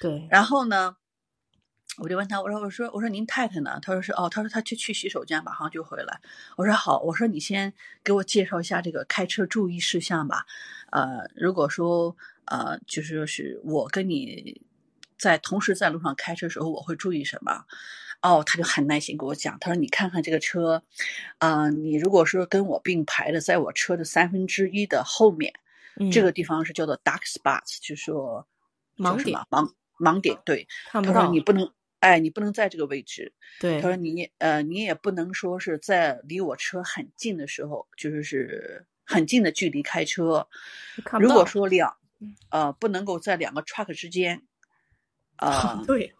[0.00, 0.26] 对。
[0.30, 0.96] 然后呢，
[1.98, 3.78] 我就问他，我说我说我说您太太呢？
[3.82, 6.20] 他说是哦，他说他去去洗手间，马上就回来。
[6.56, 10.46] 我说好，我说你先给我介绍一下这个开车注意事项吧。
[10.92, 12.16] 呃，如果说。
[12.46, 14.60] 呃，就是说是我跟你
[15.18, 17.64] 在同时在路上开车的时候，我会注意什么？
[18.22, 20.82] 哦，他就很耐心给我讲，他说：“你看看这个车，
[21.38, 25.52] 啊，你如果说跟我并排的，在我车的三分之一的后面，
[26.10, 28.48] 这个地方是叫做 dark spots，就是说
[28.96, 30.36] 盲点，盲盲点。
[30.46, 31.70] 对，他说你不能，
[32.00, 33.32] 哎，你不能在这个位置。
[33.60, 40.48] 对，他说你呃，你也不能说是在离我车很近的时候，就是是很近的距离开车。
[41.20, 41.94] 如果说两。”
[42.50, 44.42] 呃，不能够在两个 truck 之间，
[45.36, 46.14] 啊，对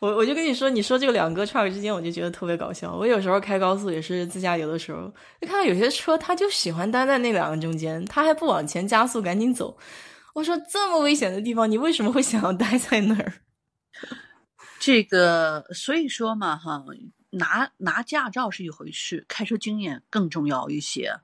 [0.00, 2.94] 我我就跟你说，你说这个两个 truck 之间，我就觉得特别搞笑。
[2.94, 9.76] 我有时候开高速也是自驾游的时候，就看到有些车，他就喜欢待在那两个中间，他还不往前加速，赶紧走。
[10.34, 13.32] 我说这么危险的地方，你为什么会想要待在那儿？
[14.80, 16.82] 这个所以说嘛，哈，
[17.30, 21.14] 拿拿驾照是一回事，开车经验更重要一些，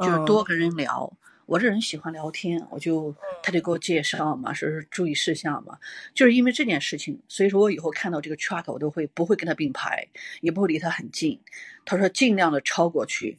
[0.00, 1.16] 就是多跟人聊。
[1.48, 5.78] 我这人喜欢聊天，我就他就给我介绍嘛，说是注意事项嘛，
[6.12, 10.06] 就是因为这件事情，所以说我以后看到这个 truck 我都会不会跟他并排，
[10.42, 11.40] 也不会离他很近。
[11.86, 13.38] 他说尽量的超过去，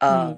[0.00, 0.36] 呃，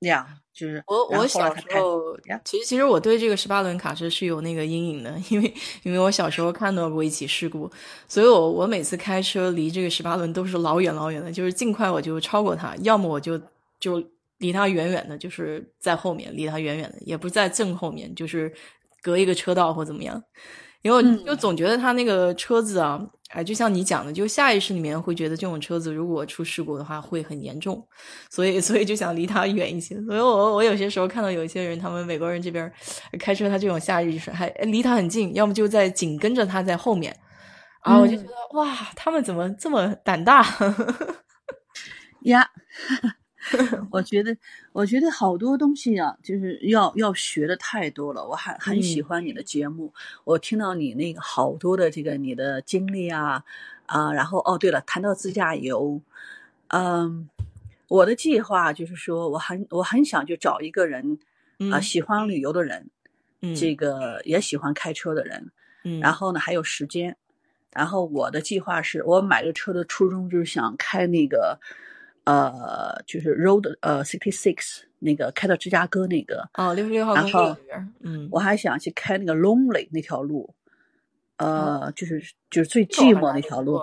[0.00, 2.14] 那样就是我我小时候，
[2.44, 5.54] 其实其实我对这个十八轮卡车是有那个阴影的，因为
[5.84, 7.70] 因为我小时候看到过一起事故，
[8.06, 13.40] 所以我我每次开车离这个十八轮都是老远老远的，就是尽快我就超过它，要么我就
[13.80, 14.06] 就。
[14.38, 18.52] 离他远远的，就是在后面，离他远远的，也不在正后面，就是
[19.02, 20.22] 隔一个车道或怎么样。
[20.82, 23.00] 因为就总觉得他那个车子啊，
[23.30, 27.84] 哎，就像你讲的，就下意识里面会觉得这种车子如果出事故的话会很严重，
[28.30, 30.00] 所以所以就想离他远一些。
[30.02, 32.72] 所以我我有些时候看到有一些人，他们美国人这边
[33.18, 37.16] 开车，他这种下意识还离他很近，要么就在紧跟着他在后面，
[37.80, 40.46] 啊我就觉得哇，他们怎么这么胆大
[42.26, 42.48] 呀？
[43.90, 44.36] 我觉得，
[44.72, 48.26] 我觉得好多东西啊，就是要要学的太多了。
[48.26, 49.92] 我很很喜欢你的节目，
[50.24, 53.44] 我听到你那个好多的这个你的经历啊
[53.86, 56.00] 啊，然后哦对了，谈到自驾游，
[56.68, 57.28] 嗯，
[57.88, 61.18] 我的计划就是说，我很我很想就找一个人
[61.70, 62.90] 啊，喜欢旅游的人，
[63.42, 63.54] 嗯。
[63.54, 65.50] 这个也喜欢开车的人，
[65.84, 67.16] 嗯，然后呢还有时间，
[67.72, 71.60] 然后我的计划是我买个车的初衷就是想开那个。
[72.26, 77.56] 呃，就是 Road 呃 Sixty Six 那个开到芝加哥那个哦，六十六号公路
[78.00, 80.52] 嗯，我还想去开那个 Lonely 那条路，
[81.36, 82.20] 呃，就是
[82.50, 83.76] 就是最寂寞那条路，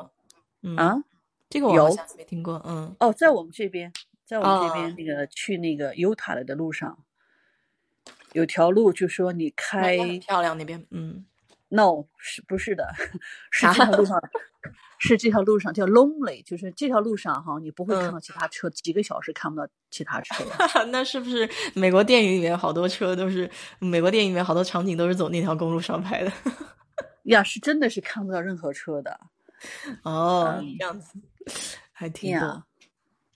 [0.75, 1.01] 啊，
[1.49, 3.93] 这个我好像没听过，嗯，哦，在我们这边，
[4.25, 6.99] 在我们这边那个去那个 Utah 来的路上，
[8.33, 11.25] 有条路就说你开漂亮那边，嗯
[11.69, 12.93] ，No 是不是的，
[13.49, 14.21] 是这条路上。
[15.05, 20.45] 是这条路上叫 Lonely，就是这条路上哈，你不会看到其他车，几个小时看不到其他车。
[20.91, 23.49] 那是不是美国电影里面好多车都是？
[23.80, 26.31] 美国电影里面好多场景都是走那条公路上拍的？
[27.23, 29.19] 呀，是真的是看不到任何车的。
[30.03, 31.19] 哦，这样子
[31.91, 32.63] 还挺多。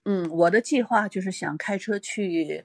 [0.05, 2.63] 嗯，我的计划就是想开车去，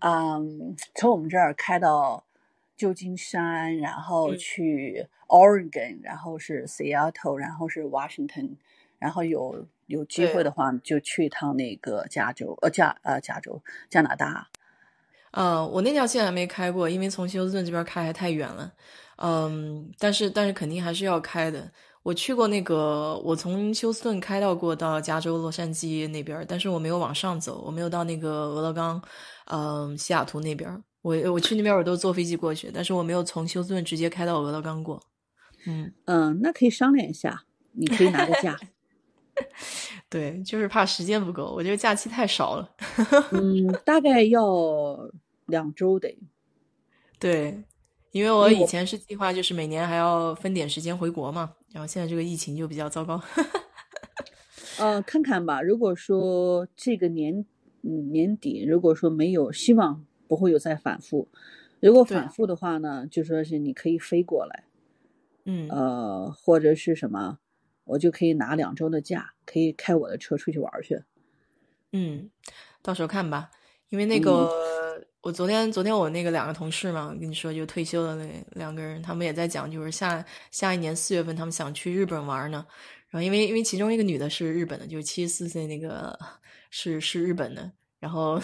[0.00, 2.26] 嗯，从我们这儿开到
[2.76, 5.06] 旧金山，然后去。
[5.26, 8.50] Oregon，然后是 Seattle，然后是 Washington，
[9.00, 13.60] 然后有有机会的话就去一趟那个加州，呃加呃加州
[13.90, 14.46] 加拿大。
[15.32, 18.72] 呃，我那条线还没开过，因为从休斯顿这边开还太远了。
[19.16, 21.68] 嗯，但是但是肯定还是要开的。
[22.04, 29.02] 我去过那个，我从休斯顿开到过到加州洛杉矶那边，但是我没有往上走，我没有到那个俄勒冈，
[29.46, 30.84] 嗯，西雅图那边。
[31.04, 34.98] 我我去那边我都坐飞机过去，但是我没有从休斯顿直接开到俄勒冈过。
[35.66, 38.58] 嗯嗯，那可以商量一下，你可以拿个假。
[40.08, 42.74] 对，就是怕时间不够，我觉得假期太少了。
[43.32, 45.10] 嗯，大概要
[45.46, 46.18] 两周得。
[47.18, 47.62] 对。
[48.12, 53.20] 因为我以前是计划，就是每年还要分点时间回国嘛，然后现在这个疫情就比较糟糕。
[54.78, 57.44] 呃，看看吧，如果说这个年
[57.82, 61.28] 嗯年底，如果说没有希望不会有再反复，
[61.78, 64.64] 如果反复的话呢，就说是你可以飞过来，
[65.44, 67.38] 嗯，呃，或者是什么，
[67.84, 71.02] 我就可以拿两周的假，可以开我的车出去玩去。
[71.92, 72.30] 嗯，
[72.82, 73.50] 到时候看吧，
[73.90, 74.50] 因为那个。
[75.22, 82.66] 我昨天昨天我那个两个同事嘛，跟你说就退休的那两个人，他们也在讲，就是下下一年四月份他们想去日本玩呢。
[83.08, 86.18] 然后因为因为其中一个女的是日本的，就是七十四岁那个
[86.68, 88.38] 是是日本的，然后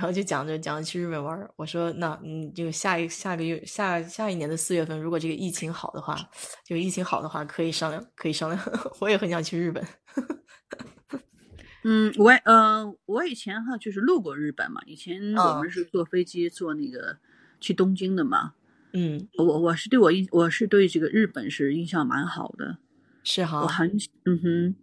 [0.00, 1.46] 然后就讲着讲着去日本玩。
[1.56, 6.16] 我说那嗯，就下一下个月下下一年的四月份，如果这个疫情好的话，
[6.64, 8.58] 就疫情好的话可以商量可以商量。
[8.98, 9.86] 我也很想去日本。
[11.84, 17.18] 嗯，我呃，我以前哈就是路过日本嘛，以前我们是坐飞机坐那个
[17.60, 18.54] 去东京的嘛。
[18.94, 22.78] 嗯，我我是对我印我是对这个日本是印象蛮好的，
[23.22, 23.60] 是哈。
[23.60, 23.94] 我很
[24.24, 24.74] 嗯哼，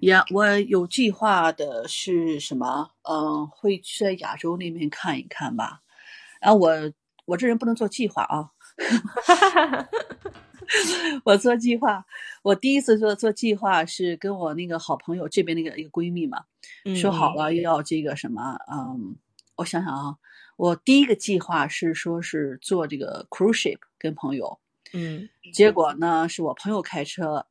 [0.00, 2.90] 呀，我有计划的是什么？
[3.08, 5.80] 嗯，会去在亚洲那边看一看吧。
[6.40, 6.70] 然后我
[7.24, 8.50] 我这人不能做计划啊。
[11.24, 12.04] 我做计划，
[12.42, 16.44] 我第一次做做计划是跟我那个好朋友这边那个一个闺蜜嘛，
[16.96, 19.14] 说好了要这个什么，嗯，
[19.56, 20.16] 我想想啊，
[20.56, 24.58] 我第一个计划是说是做这个 cruise ship 跟朋友，
[24.94, 27.44] 嗯，结果呢是我朋友开车，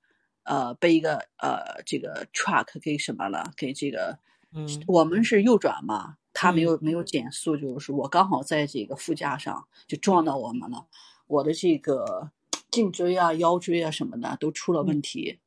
[0.51, 4.19] 呃，被一个呃这个 truck 给什么了，给这个，
[4.53, 10.85] 嗯，我们是右转嘛，他没有没有减速，就是我刚好在这个副驾上就撞到我们了，
[11.27, 12.31] 我的这个。
[12.71, 15.39] 颈椎啊、腰椎啊什么的都出了问题，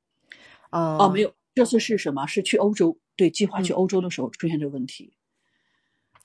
[0.68, 2.26] 啊哦，没有，这次是什么？
[2.26, 5.14] 是去欧洲，对，计划去欧洲的时候出现这个问题。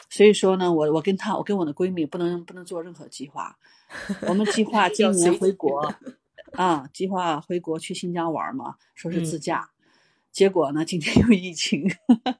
[0.10, 3.57] 所以说呢，我我跟他，我跟我的闺蜜不能不能做任何计划。
[4.27, 5.89] 我们计划 今年回国，
[6.57, 9.69] 啊，计划回国去新疆玩嘛，说是自驾，
[10.31, 11.89] 结果呢，今天又疫情。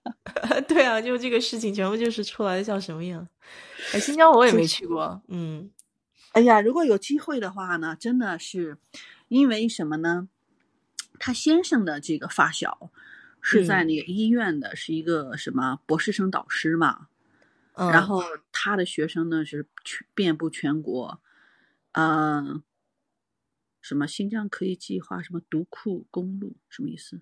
[0.68, 3.28] 对啊，就这个事情全部就是出来的像什么样？
[3.94, 5.70] 哎，新疆我也没去过，嗯。
[6.34, 8.78] 哎呀，如果有机会的话呢，真的是，
[9.30, 10.30] 因为什么呢？
[11.18, 12.92] 他先生的这个发小
[13.42, 17.08] 是在那个医院的，是一个什么博士生导师嘛。
[17.74, 17.92] 嗯。
[17.92, 18.22] 然后
[18.52, 21.20] 他的学生呢是全遍布全国，
[21.94, 22.62] 嗯，
[23.90, 27.20] 什么新疆可以计划什么独库公路，什么意思？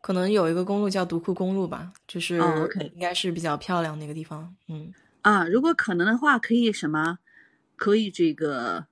[0.00, 4.52] 可能有一个公路叫独库公路吧，就是 OK，应该是比较漂亮那个地方。
[4.66, 4.92] 嗯。
[5.20, 7.20] 啊，如果可能的话，可以什么？
[7.76, 8.88] 可以，这个，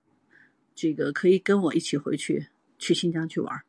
[0.76, 2.46] 这个可以跟我一起回去，
[2.78, 3.62] 去新疆去玩。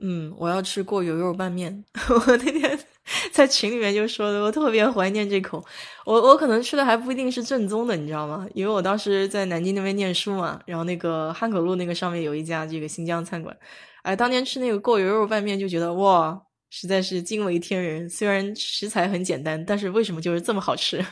[0.00, 1.82] 嗯，我要吃过油肉拌面。
[2.10, 2.78] 我那天
[3.30, 5.64] 在群里面就说的，我特别怀念这口。
[6.04, 8.46] 我我可能吃的还不一定是正宗的，你知道吗？
[8.54, 13.56] 因为我当时在南京那边念书嘛，然后那个汉口路那个上面有一家这个新疆餐馆。
[14.02, 18.08] 哎，当年吃那个过油肉拌面就觉得哇，实在是惊为天人。
[18.10, 21.04] 虽然食材很简单，但是为什么就是这么好吃？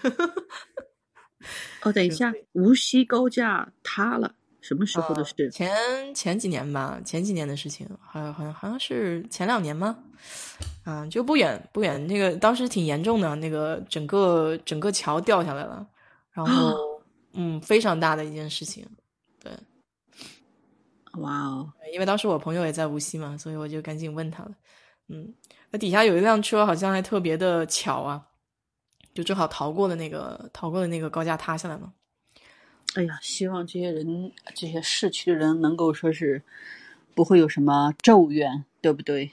[1.83, 4.35] 哦，等一下，无锡高架塌了，
[4.71, 5.51] 什么时候的事？
[5.51, 9.99] 前前几年吧，前几年的事情，好像好像好像是前两年吗？
[10.85, 15.85] 嗯，就不远不远，那个当时挺严重的，那个整个整个桥掉下来了，
[16.31, 17.03] 然后
[17.33, 18.87] 嗯，非常大的一件事情，
[19.43, 19.51] 对，
[21.15, 24.53] 哇哦，因为当时我朋友也在无锡嘛，所以我就赶紧问他了，
[25.09, 25.35] 嗯，
[25.73, 28.25] 那底下有一辆车，好像还特别的巧啊。
[29.13, 31.93] 就正好逃过了那个逃过了那个高架塌下来嘛。
[32.95, 36.43] 哎呀，希望这些人这些逝去的人能够说是
[37.15, 39.31] 不会有什么咒怨，对不对？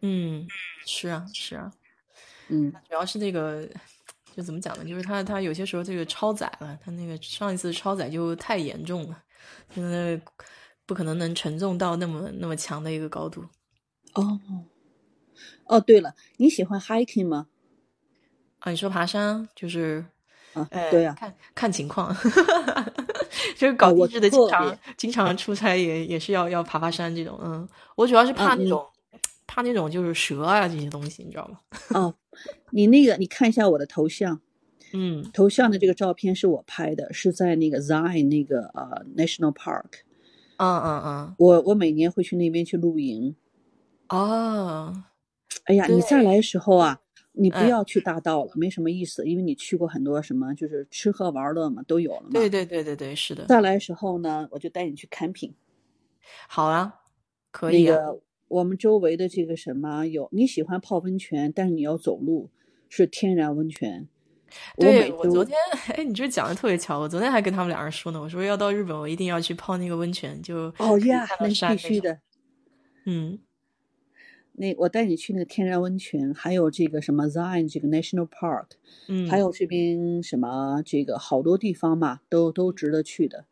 [0.00, 0.46] 嗯，
[0.86, 1.72] 是啊，是啊，
[2.48, 3.68] 嗯，主要是那个
[4.34, 4.84] 就怎么讲呢？
[4.84, 9.22] 就是他他有些时候这个超载了，他那个上一次超载就太严重了，
[9.74, 10.20] 因为
[10.86, 13.44] 不可能能承重到那么那么强的一个高度。
[14.14, 14.40] 哦，
[15.66, 17.48] 哦，对了，你喜欢 hiking 吗？
[18.58, 20.04] 啊，你说爬山就是，
[20.54, 22.14] 啊，对呀，看看情况，
[23.56, 27.38] 就是搞地质的，经常经常出差也也是要要爬爬山这种。
[27.42, 27.66] 嗯，
[27.96, 28.84] 我主要是怕那种
[29.46, 31.58] 怕那种就是蛇啊这些东西，你知道吗？
[32.00, 32.14] 哦，
[32.70, 34.40] 你那个你看一下我的头像，
[34.92, 40.02] 嗯头像的这个照片是我拍的，是在那个 Zion 那个呃 National Park。
[40.58, 43.34] 嗯嗯嗯，我我每年会去那边去露营。
[44.08, 45.02] 哦，
[45.64, 47.00] 哎呀，你再来的时候啊，
[47.32, 52.30] 你不嗯要去大道了，没什么意思，因为你去过很多什么，就是吃喝玩乐嘛，都有了嘛。
[52.32, 55.52] 对对对对对，是的，再来的时候呢，我就带你去 camping。
[56.48, 57.00] 好啊，
[57.50, 62.50] 可以啊，个我们周围的这个什么有，你喜欢泡温泉，但是你要走路，
[62.88, 64.08] 是天然温泉。
[64.76, 65.56] 对，我昨天，
[65.94, 71.66] 哎，你这讲的特别巧，我昨天还跟他们两人说呢，我说要到日本，我一定要去泡那个温泉，就哦呀，那是。
[71.68, 72.18] 必须的。
[73.06, 73.38] 嗯，
[74.54, 78.66] 那我带你去那个天然温泉，还有这个什么 Zion 这个 National Park，
[79.08, 83.46] 嗯，还有这边什么这个好多地方嘛，都都值得去的。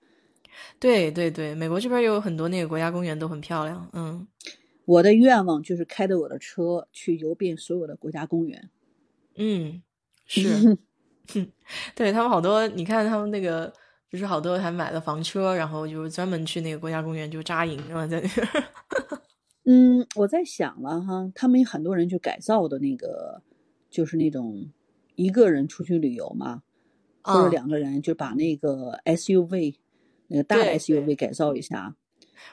[0.79, 4.27] 对对对，美国这边有很多那个国家公园都很漂亮，嗯，
[4.85, 8.69] 我的愿望就是开着我的车去游遍所有的国家公园。
[9.37, 9.83] 嗯，
[10.27, 10.77] 是，
[11.95, 13.73] 对他们好多，你看他们那个，
[14.11, 18.65] 就是好多还买了房车，然后就专门去那个国家公园就扎营了，在那边儿。
[19.73, 23.41] 嗯，我在想了哈，他们有很多人就改造的那个，
[23.89, 24.69] 就是那种
[25.15, 26.63] 一个人出去旅游嘛，
[27.23, 29.77] 或者嗯，两个人就把那个 SUV
[30.27, 31.95] 那个大，SUV 改造一下。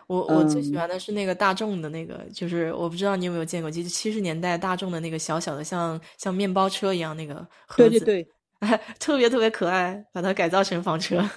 [0.06, 7.36] 我我最喜嗯，欢的是那个大众的那个，就是我不知道你有没有见过，就是七十年代大众的那个小小的像像面包车一样那个
[7.66, 8.24] 盒子，对对
[8.60, 11.18] 对特别特别可爱，把它改造成房车。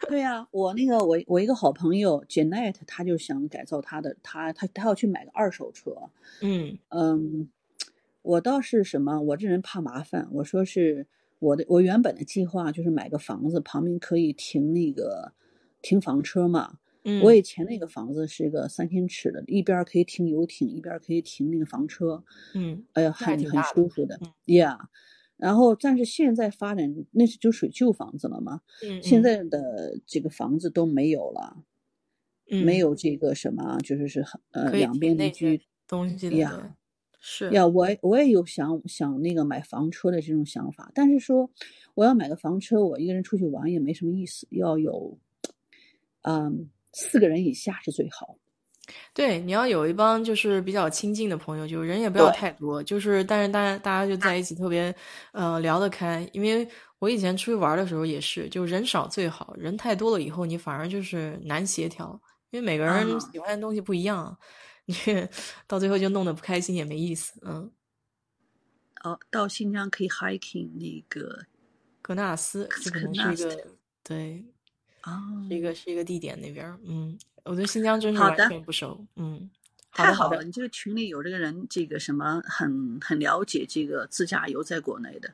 [0.08, 5.92] 对呀、我那个我我一个好朋友 Janet，他就想改造他的，他他他要去买个二手车。
[6.40, 7.48] 嗯嗯，
[8.22, 10.28] 我倒是什么，我这人怕麻烦。
[10.32, 11.06] 我说是
[11.40, 15.32] 我的，我原本的计划就是买个房子，旁边可以停那个
[15.82, 16.78] 停房车嘛。
[17.22, 22.22] 我嗯以前那个房子是个三千尺的，一边可以停游艇，一边可以停那个房车，
[22.54, 23.62] 嗯，哎呀，很很。
[23.62, 24.78] 舒服的嗯，Yeah。
[25.38, 31.64] 然后，但是现在发展那是就属于旧房子了嘛，嗯嗯现在的这个房子都没有了，
[32.46, 36.74] 没嗯，有这个什么，就是是很呃两边邻居东西的，呀。
[37.20, 41.50] 是，呀，我我也有想想那个买房车的这种想法，但是说
[41.94, 45.18] 我要买个房车，我一个人出去玩也没什么意思，要有，
[46.22, 48.38] 嗯，四个人以下是最好。
[49.12, 54.94] 对，你要有一帮就是比较亲近的朋友，就人也不要，太多，就是但是大家大家就在一起特别
[55.32, 56.28] 呃聊得开。
[56.32, 62.20] 因为我以前出去玩的时候也是，就人少最好，人太多了以后你反而就是难协调，
[62.50, 64.38] 因为每个人啊，喜欢的东西不一样，
[64.86, 64.94] 你
[65.66, 67.40] 到最后就弄得不开心也没意思。
[67.44, 67.70] 嗯，
[69.02, 71.44] 哦，到新疆可以 hiking 那个
[72.00, 73.66] 格纳斯这可能是一个
[74.02, 74.44] 对，
[75.02, 76.66] 哦，是一个是一个地点那边。
[76.84, 79.04] 嗯，我对新疆真是完全不熟。
[79.16, 79.48] 嗯。
[79.90, 85.28] 太好了，你这个群里有这个人，这个什么很很了解这个自驾游在国内的，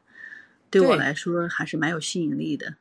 [0.71, 2.73] 对我，来说还是蛮有吸引力的。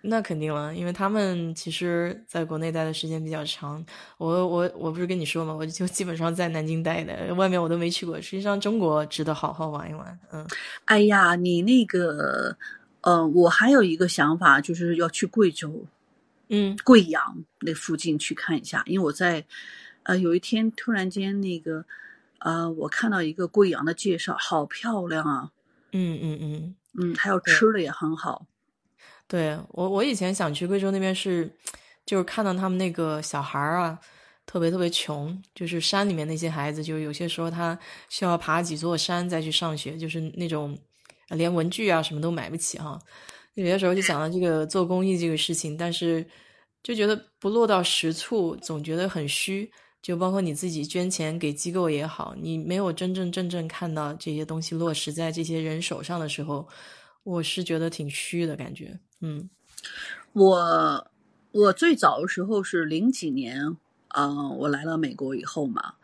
[0.00, 3.84] 那肯定了，因为他们其实在国内待的时间比较长。
[4.16, 8.18] 我我我不是跟你说嘛，我就基本上在南京待的，外面我都没去过。
[8.18, 10.18] 实际上中国值得好好玩一玩。
[10.32, 10.46] 嗯
[10.86, 12.56] 哎呀，你那个，
[13.02, 15.84] 呃，我还有一个想法，就是要去贵州。
[16.52, 16.76] 嗯。
[16.84, 19.44] 贵阳那附近去看一下，因为我在，
[20.04, 21.84] 呃，有一天突然间那个，
[22.38, 25.50] 呃，我看到一个贵阳的介绍，好漂亮啊，
[25.92, 28.46] 嗯嗯嗯，嗯，还有吃的也很好，
[29.26, 31.50] 对，我我以前想去贵州那边是，
[32.04, 33.98] 就是看到他们那个小孩儿啊，
[34.44, 40.78] 特别特别穷，就是山里面那些孩子，就有些时候他需要爬几座山再去上学，就是那种
[41.28, 42.98] 呃连文具啊什么都买不起哈。
[43.54, 46.26] 有些时候就想到这个做公益这个事情，但是
[46.82, 49.70] 就觉得不落到实处，总觉得很虚。
[50.00, 56.66] 就包括你自己捐钱给机构也好，你没有真正正正看到这些东西落实在这些人手上的时候，
[57.22, 58.98] 我是觉得挺虚的感觉。
[59.20, 59.48] 嗯
[60.32, 61.06] 我
[61.52, 63.76] 我最早的时候是零几年，
[64.08, 65.94] 呃，我来了美国以后嘛，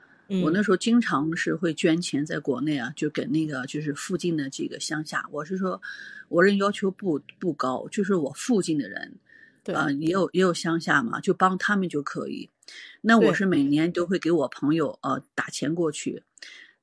[0.42, 5.26] 我那嗯时候经常是会捐钱在国内啊，就给那个就是附近的这个乡下。
[5.32, 5.80] 我是说，
[6.28, 9.14] 我人要求不不高，就是我附近的人，
[9.64, 12.50] 对啊、也有也有乡下嘛，就帮他们就可以。
[13.00, 16.22] 那我是每年都会给我朋友呃打钱过去，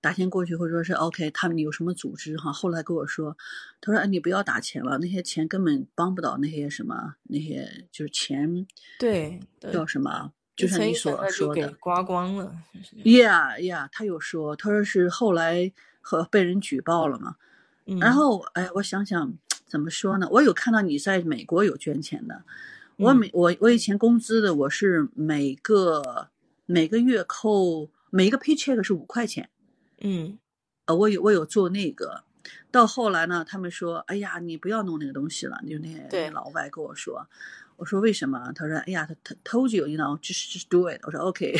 [0.01, 2.51] 打钱过去或者说是 OK，他们有什么组织哈？
[2.51, 3.37] 后来跟我说，
[3.79, 8.65] 他说哎你不要打钱了，那些钱根本帮不到那些什么那些就是钱
[8.97, 11.67] 对对，叫什么，就像你所说的。
[11.67, 12.55] 给刮光了。
[12.73, 15.71] 就是呀呀，他有说，他说是后来
[16.01, 17.35] 和被人举报了嘛。
[17.85, 19.33] 然嗯后，哎，我想想
[19.65, 20.27] 怎么说呢？
[20.31, 22.43] 我有看到你在美国有捐钱的，
[22.97, 26.29] 我嗯每我我以前工资的，我是每个
[26.65, 29.49] 每个月扣每一个 paycheck 是五块钱。
[30.01, 30.39] 嗯
[30.85, 32.23] 呃，我有我有做那个，
[32.71, 37.27] 到后来呢，他们说，哎呀，你不要弄那个东西了，就那对那老外跟我说，
[37.77, 38.51] 我说为什么？
[38.55, 40.99] 他说，哎呀，他他 told you，you know，just just do it。
[41.03, 41.53] 我说 OK，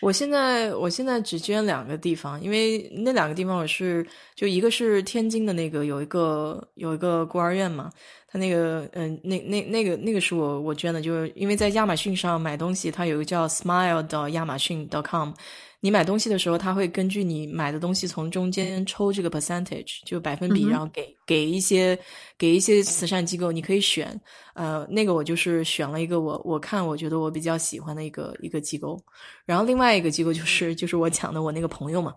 [0.00, 4.04] 我现在我现在只捐两个地方，因为那两个地方我是
[4.34, 7.92] 就一个是天津的那个有一个有一个孤儿院嘛，
[8.32, 15.32] 他那个嗯、那那那个那个是我我捐的，就是因为在亚马逊上买东西，它有一个叫 Smile 的亚马逊 .com，
[15.80, 21.98] 你买东西的时候，他会根据你买的东西从中间抽这个 percentage，就百分比，嗯然后给给一些
[22.38, 24.18] 给一些慈善机构，你可以选。
[24.54, 28.98] 呃，那个我就是选了一个我我看我觉得我比较喜欢的一个一个机构，
[29.44, 32.14] 然后另外一个机构就是就是我讲的我那个朋友嘛，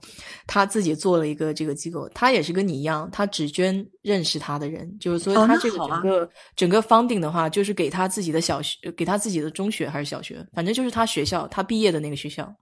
[0.48, 12.54] 他自己做了一个这个机构，他也是跟你一样，他只捐认识他的人，就是所以哦他这个整个、整个 funding 的话，就是给他自己的小学，给他自己的中学还是小学，反正就是他学校他毕业的那个学校，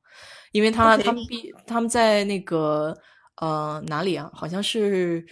[0.54, 2.98] 因为他他们毕他们在那个
[3.42, 4.32] 呃哪里啊？
[4.34, 5.26] 好像是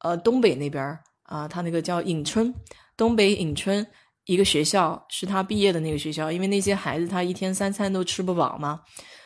[0.00, 2.52] 呃东北那边儿啊、他那个叫颍春，
[2.96, 3.86] 东北颍春
[4.26, 8.80] 一个学校是他毕业的那个学校，因为那些孩子他一天三餐都吃不饱嘛，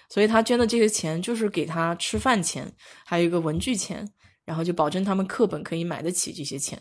[0.09, 2.69] 所以他捐的这个钱就是给他吃饭钱，
[3.05, 4.09] 还有一个文具钱，
[4.49, 6.81] 然后就保证他们课本可以买得起这些钱。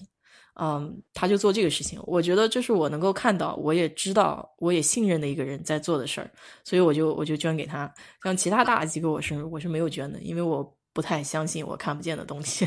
[0.59, 6.31] 嗯，他就做这个事情，我觉得这是我能够看到，我也知道，我也信任的一个人在做的事儿，
[6.63, 7.93] 所以我就我就捐给他。
[8.23, 12.65] 像其他大的机构，我是我是没有捐的，因为我不太相信我看不见的东西。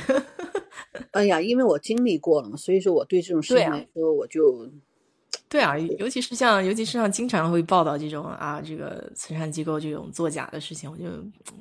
[1.10, 4.70] 哎呀，因为我经历过了嘛，所以说我对这种事情来说，我就
[5.51, 11.05] 对啊，尤其是像，尤其是像经常会报道这种啊，这个慈善机构这种作假的事情，我就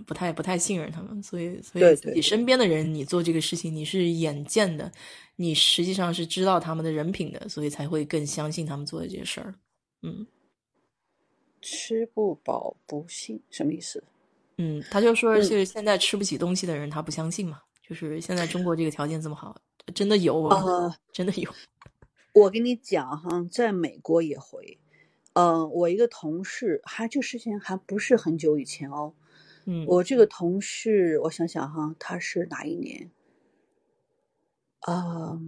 [0.05, 1.21] 不太不太信任他们。
[1.23, 4.91] 所以，所以对对自己身边的人，你做这个事情，你是眼见的，
[5.37, 9.55] 你实际上是知道他们的人品的，所以才会更相信他们做的这些事儿。
[10.03, 10.25] 嗯
[11.59, 14.03] 吃不饱不信，什么意思？
[14.57, 19.59] 嗯，他就说就是现在吃不起东西的人，他不相信嘛，就是现在中国这个条件这么好，
[19.95, 21.51] 真的有，呃，真的有。
[22.33, 24.79] 我跟你讲哈，在美国也回，
[25.33, 29.13] 嗯、我一个同事，还这事情还不是很久以前哦。
[29.65, 33.11] 嗯我这个同事，我想想哈，他是哪一年？
[34.79, 35.39] 啊、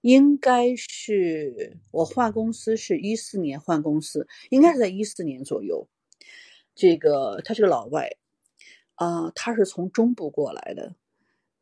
[0.00, 5.88] 应该是我换公司是一四年换公司，应该是在一四年左右。
[6.74, 8.10] 这个他是个老外，
[8.96, 10.96] 啊、他是从中部过来的。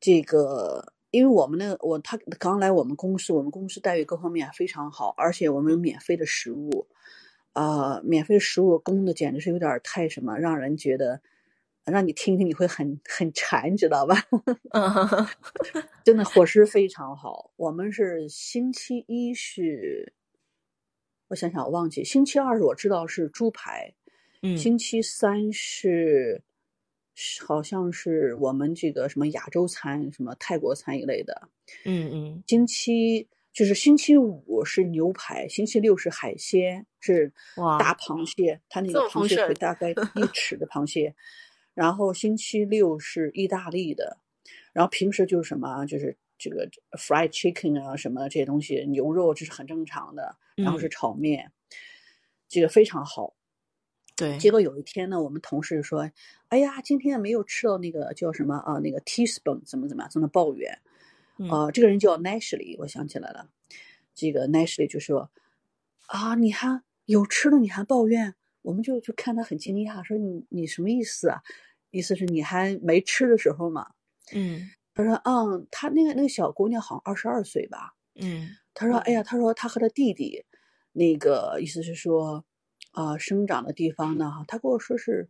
[0.00, 6.88] 这个，因为我们那个我他刚来我们公司，我们公司待遇各方面非常好，而且我们有免费的食物，
[7.52, 11.20] 啊、免费食物供的简直是有点太什么，让人觉得，
[11.84, 14.16] 让你听听你会很很馋，知道吧？
[14.72, 15.26] 嗯
[16.02, 17.52] 真的伙食非常好。
[17.56, 20.14] 我们是星期一是，
[21.28, 23.92] 我想想我忘记，星期二是我知道是猪排，
[24.40, 26.42] 嗯星期三是是
[27.46, 31.48] 好像是我们这个什么亚洲餐、什么泰国餐一类的。
[31.84, 41.14] 嗯嗯星期就是星期五是牛排，星期六是海鲜，是哇大螃蟹，它那个螃蟹腿大概 一尺的螃蟹。
[41.74, 44.18] 然后星期六是意大利的，
[44.72, 46.68] 然后平时就是什么啊，就是这个
[46.98, 50.36] fried chicken 啊，什么这些东西，牛肉这是很正常的。
[50.54, 51.50] 然后是嗯炒面，
[52.46, 53.34] 这个非常好。
[54.22, 56.08] 对，结果有一天呢，我们同事说
[56.48, 60.78] ：“哎呀，今天没有吃到那个叫什么啊，那个 teaspoon 怎么怎么样，在那抱怨。”
[61.38, 63.48] 嗯啊、这个人叫 Nashley，我想起来了。
[64.14, 65.30] 这个 Nashley 就说
[66.06, 71.42] ：“啊，你还有吃的，你还抱怨？”我们就就看他很惊讶，说：“你你什么意思啊？
[71.90, 73.88] 意思是你还没吃的时候嘛
[74.32, 80.44] 嗯？”他说：“嗯，他那个那个小姑娘好像二十二岁吧。”嗯他说：“哎呀，他说他和他弟弟，
[80.92, 82.44] 那个意思是说，
[82.92, 85.28] 啊、生长的地方呢，他跟我说是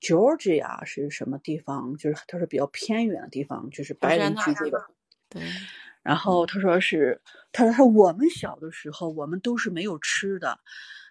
[0.00, 1.96] Georgia 是什么地方？
[1.96, 4.86] 就是他说比较偏远的地方，就是白人居住的。
[5.28, 5.42] 对，
[6.02, 7.20] 然后他说是，
[7.52, 10.60] 他说他我们小的时候，我们都是没有吃的。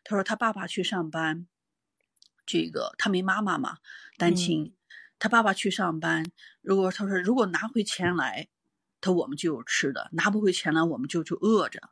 [0.03, 1.47] 他说他爸爸去上班，
[2.47, 3.77] 这个他没妈妈嘛，
[4.17, 4.73] 单嗯亲，
[5.19, 6.25] 他爸爸去上班，
[6.61, 8.47] 如果他说如果拿回钱来，
[9.01, 11.91] 他我们就有吃的；拿不回钱来，我们就就饿着。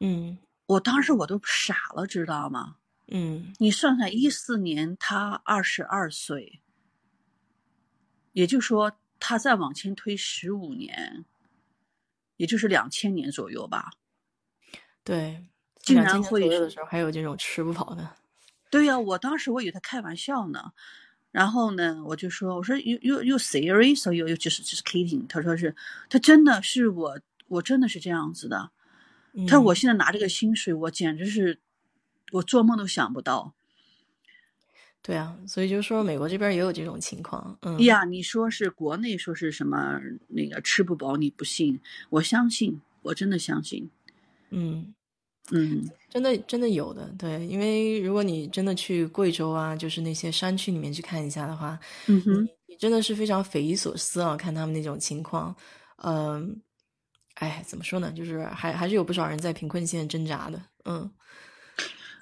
[0.00, 2.76] 嗯我当时我都傻了，知道吗？
[3.08, 6.62] 嗯你算算，一四年他二十二岁，
[8.32, 11.26] 也就是说，他再往前推十五年，
[12.36, 13.90] 也就是两千年左右吧。
[15.04, 15.44] 对，
[15.80, 18.16] 竟然会有的时候还有这种吃不饱的。
[18.70, 20.72] 对呀、我当时我以为他开玩笑呢，
[21.32, 25.26] 然后呢，我就说，我说 you you you serious or you you just just kidding？
[25.26, 25.76] 他说是，
[26.08, 28.70] 他真的是我，我真的是这样子的。
[29.48, 31.58] 他说我嗯现在拿这个薪水，我简直是
[32.32, 33.54] 我做梦都想不到。
[35.04, 37.58] 对啊，所以就是说美国这边也有这种情况。
[37.62, 43.90] 嗯呀，你说是国内说是什么那个吃不饱你不信，我相信，我真的相信。
[44.50, 44.94] 嗯
[45.50, 51.76] 嗯真的真的有的，对，因为如果你真的去贵州啊，就是那些山区里面去看一下的话，
[52.06, 54.36] 嗯哼，你真的是非常匪夷所思啊！
[54.36, 55.56] 看他们那种情况，
[56.04, 56.60] 嗯、
[57.42, 58.12] 哎，怎么说呢？
[58.12, 60.62] 就是还还是有不少人在贫困线挣扎的。
[60.84, 61.10] 嗯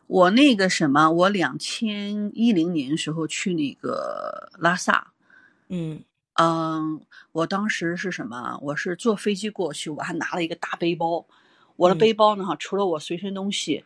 [0.06, 5.12] 我那个什么，我两千一零年时候去那个拉萨，
[5.68, 6.02] 嗯
[6.34, 7.02] 嗯，
[7.32, 8.58] 我当时是什么？
[8.62, 11.26] 我是坐飞机过去，我还拿了一个大背包。
[11.76, 13.84] 我的嗯背包呢，哈，除了我随身东西，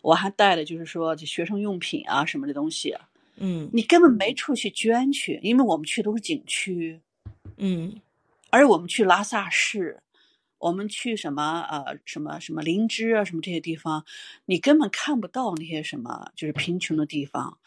[0.00, 2.96] 我还带了就是说这学生用品啊什么的东西。
[3.36, 7.00] 嗯你根本没处去捐去，因为我们去都是景区，
[7.58, 8.00] 嗯
[8.50, 10.02] 而我们去拉萨市，
[10.60, 14.04] 我们去什么呃什么什么林芝啊什么这些地方，
[14.44, 17.58] 你根本看不到那些什么就是贫穷的地方。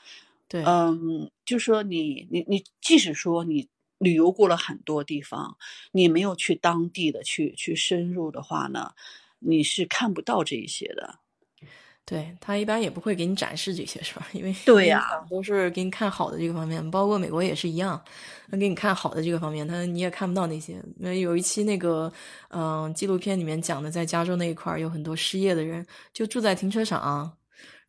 [0.47, 3.67] 对，嗯，就说你你你，即使说你
[3.97, 5.57] 旅游过了很多地方，
[5.91, 8.91] 你没有去当地的去去深入的话呢，
[9.39, 11.19] 你是看不到这一些的。
[12.05, 14.27] 对他一般也不会给你展示这些，是吧？
[14.33, 17.99] 因为 对呀都是给你看好的这个方面，包括美国也是一样，
[18.51, 20.83] 他给你看好的这个方面，他你也看不到那些。
[20.97, 22.11] 那有一期那个
[22.49, 27.31] 嗯、纪录片里面讲的，在加州那一块儿有很多失业的人，就住在停车场，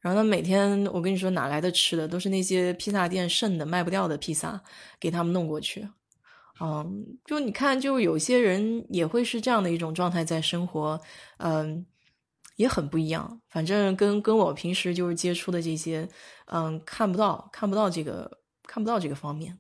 [0.01, 4.61] 然后他每天我跟你说哪来的吃的，都是那些披萨店剩的卖不掉的披萨
[5.01, 5.87] 给他们弄过去。
[6.61, 11.01] 嗯，就你看，就有些人也会是这样的一种状态在生活，
[11.39, 11.85] 嗯，
[12.57, 13.41] 也很不一样。
[13.49, 16.09] 反正跟跟我平时就是接触的这些，
[16.47, 19.59] 嗯，看不到看不到这个看不到这个方面。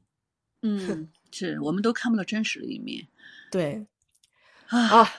[0.62, 3.06] 嗯，是我们都看不到真实的一面
[3.50, 3.86] 对
[4.68, 4.78] 啊。
[4.78, 5.10] 啊，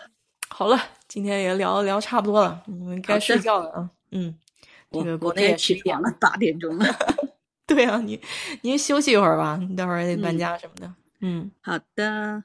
[0.49, 3.89] 好了，今天也聊聊差不多了，我们该睡觉了啊。
[4.11, 4.35] 嗯，
[4.91, 6.85] 这个国内也十一点起床了，八点钟了。
[7.67, 8.21] 对啊，你
[8.61, 10.93] 你休息一会儿吧，你待会儿还得搬嗯家什么的。
[11.21, 12.43] 嗯好的，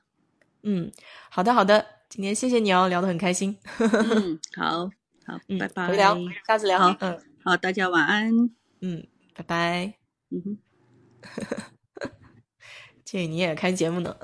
[0.62, 0.90] 嗯，
[1.30, 3.56] 好的好的，今天谢谢你哦，聊得很开心。
[3.78, 4.90] 嗯，好
[5.26, 5.96] 好，嗯，拜拜回。
[5.96, 6.16] 聊，
[6.46, 6.78] 下次聊。
[6.78, 8.50] 好嗯好，大家晚安。
[8.80, 9.94] 嗯，拜拜。
[10.30, 10.58] 嗯哼。
[13.04, 14.16] 建议你也开节目呢。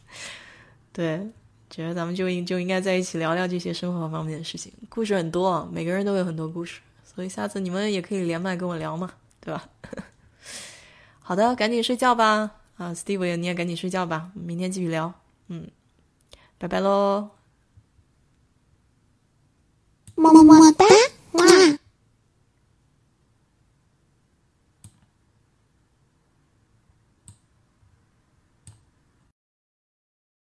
[0.92, 1.30] 对，
[1.68, 9.68] 觉得咱们就应就应该在一起聊聊这些生活方面的事情，故事很多，每个人都有很多故事，所以下次你们也可以连麦跟我聊嘛，对吧？
[11.20, 12.56] 好的，赶紧睡觉吧。
[12.76, 15.12] 啊，Steve，你也赶紧睡觉吧，明天继续聊。
[15.48, 15.70] 嗯，
[16.58, 17.39] 拜拜喽。
[20.20, 20.84] 么么么哒。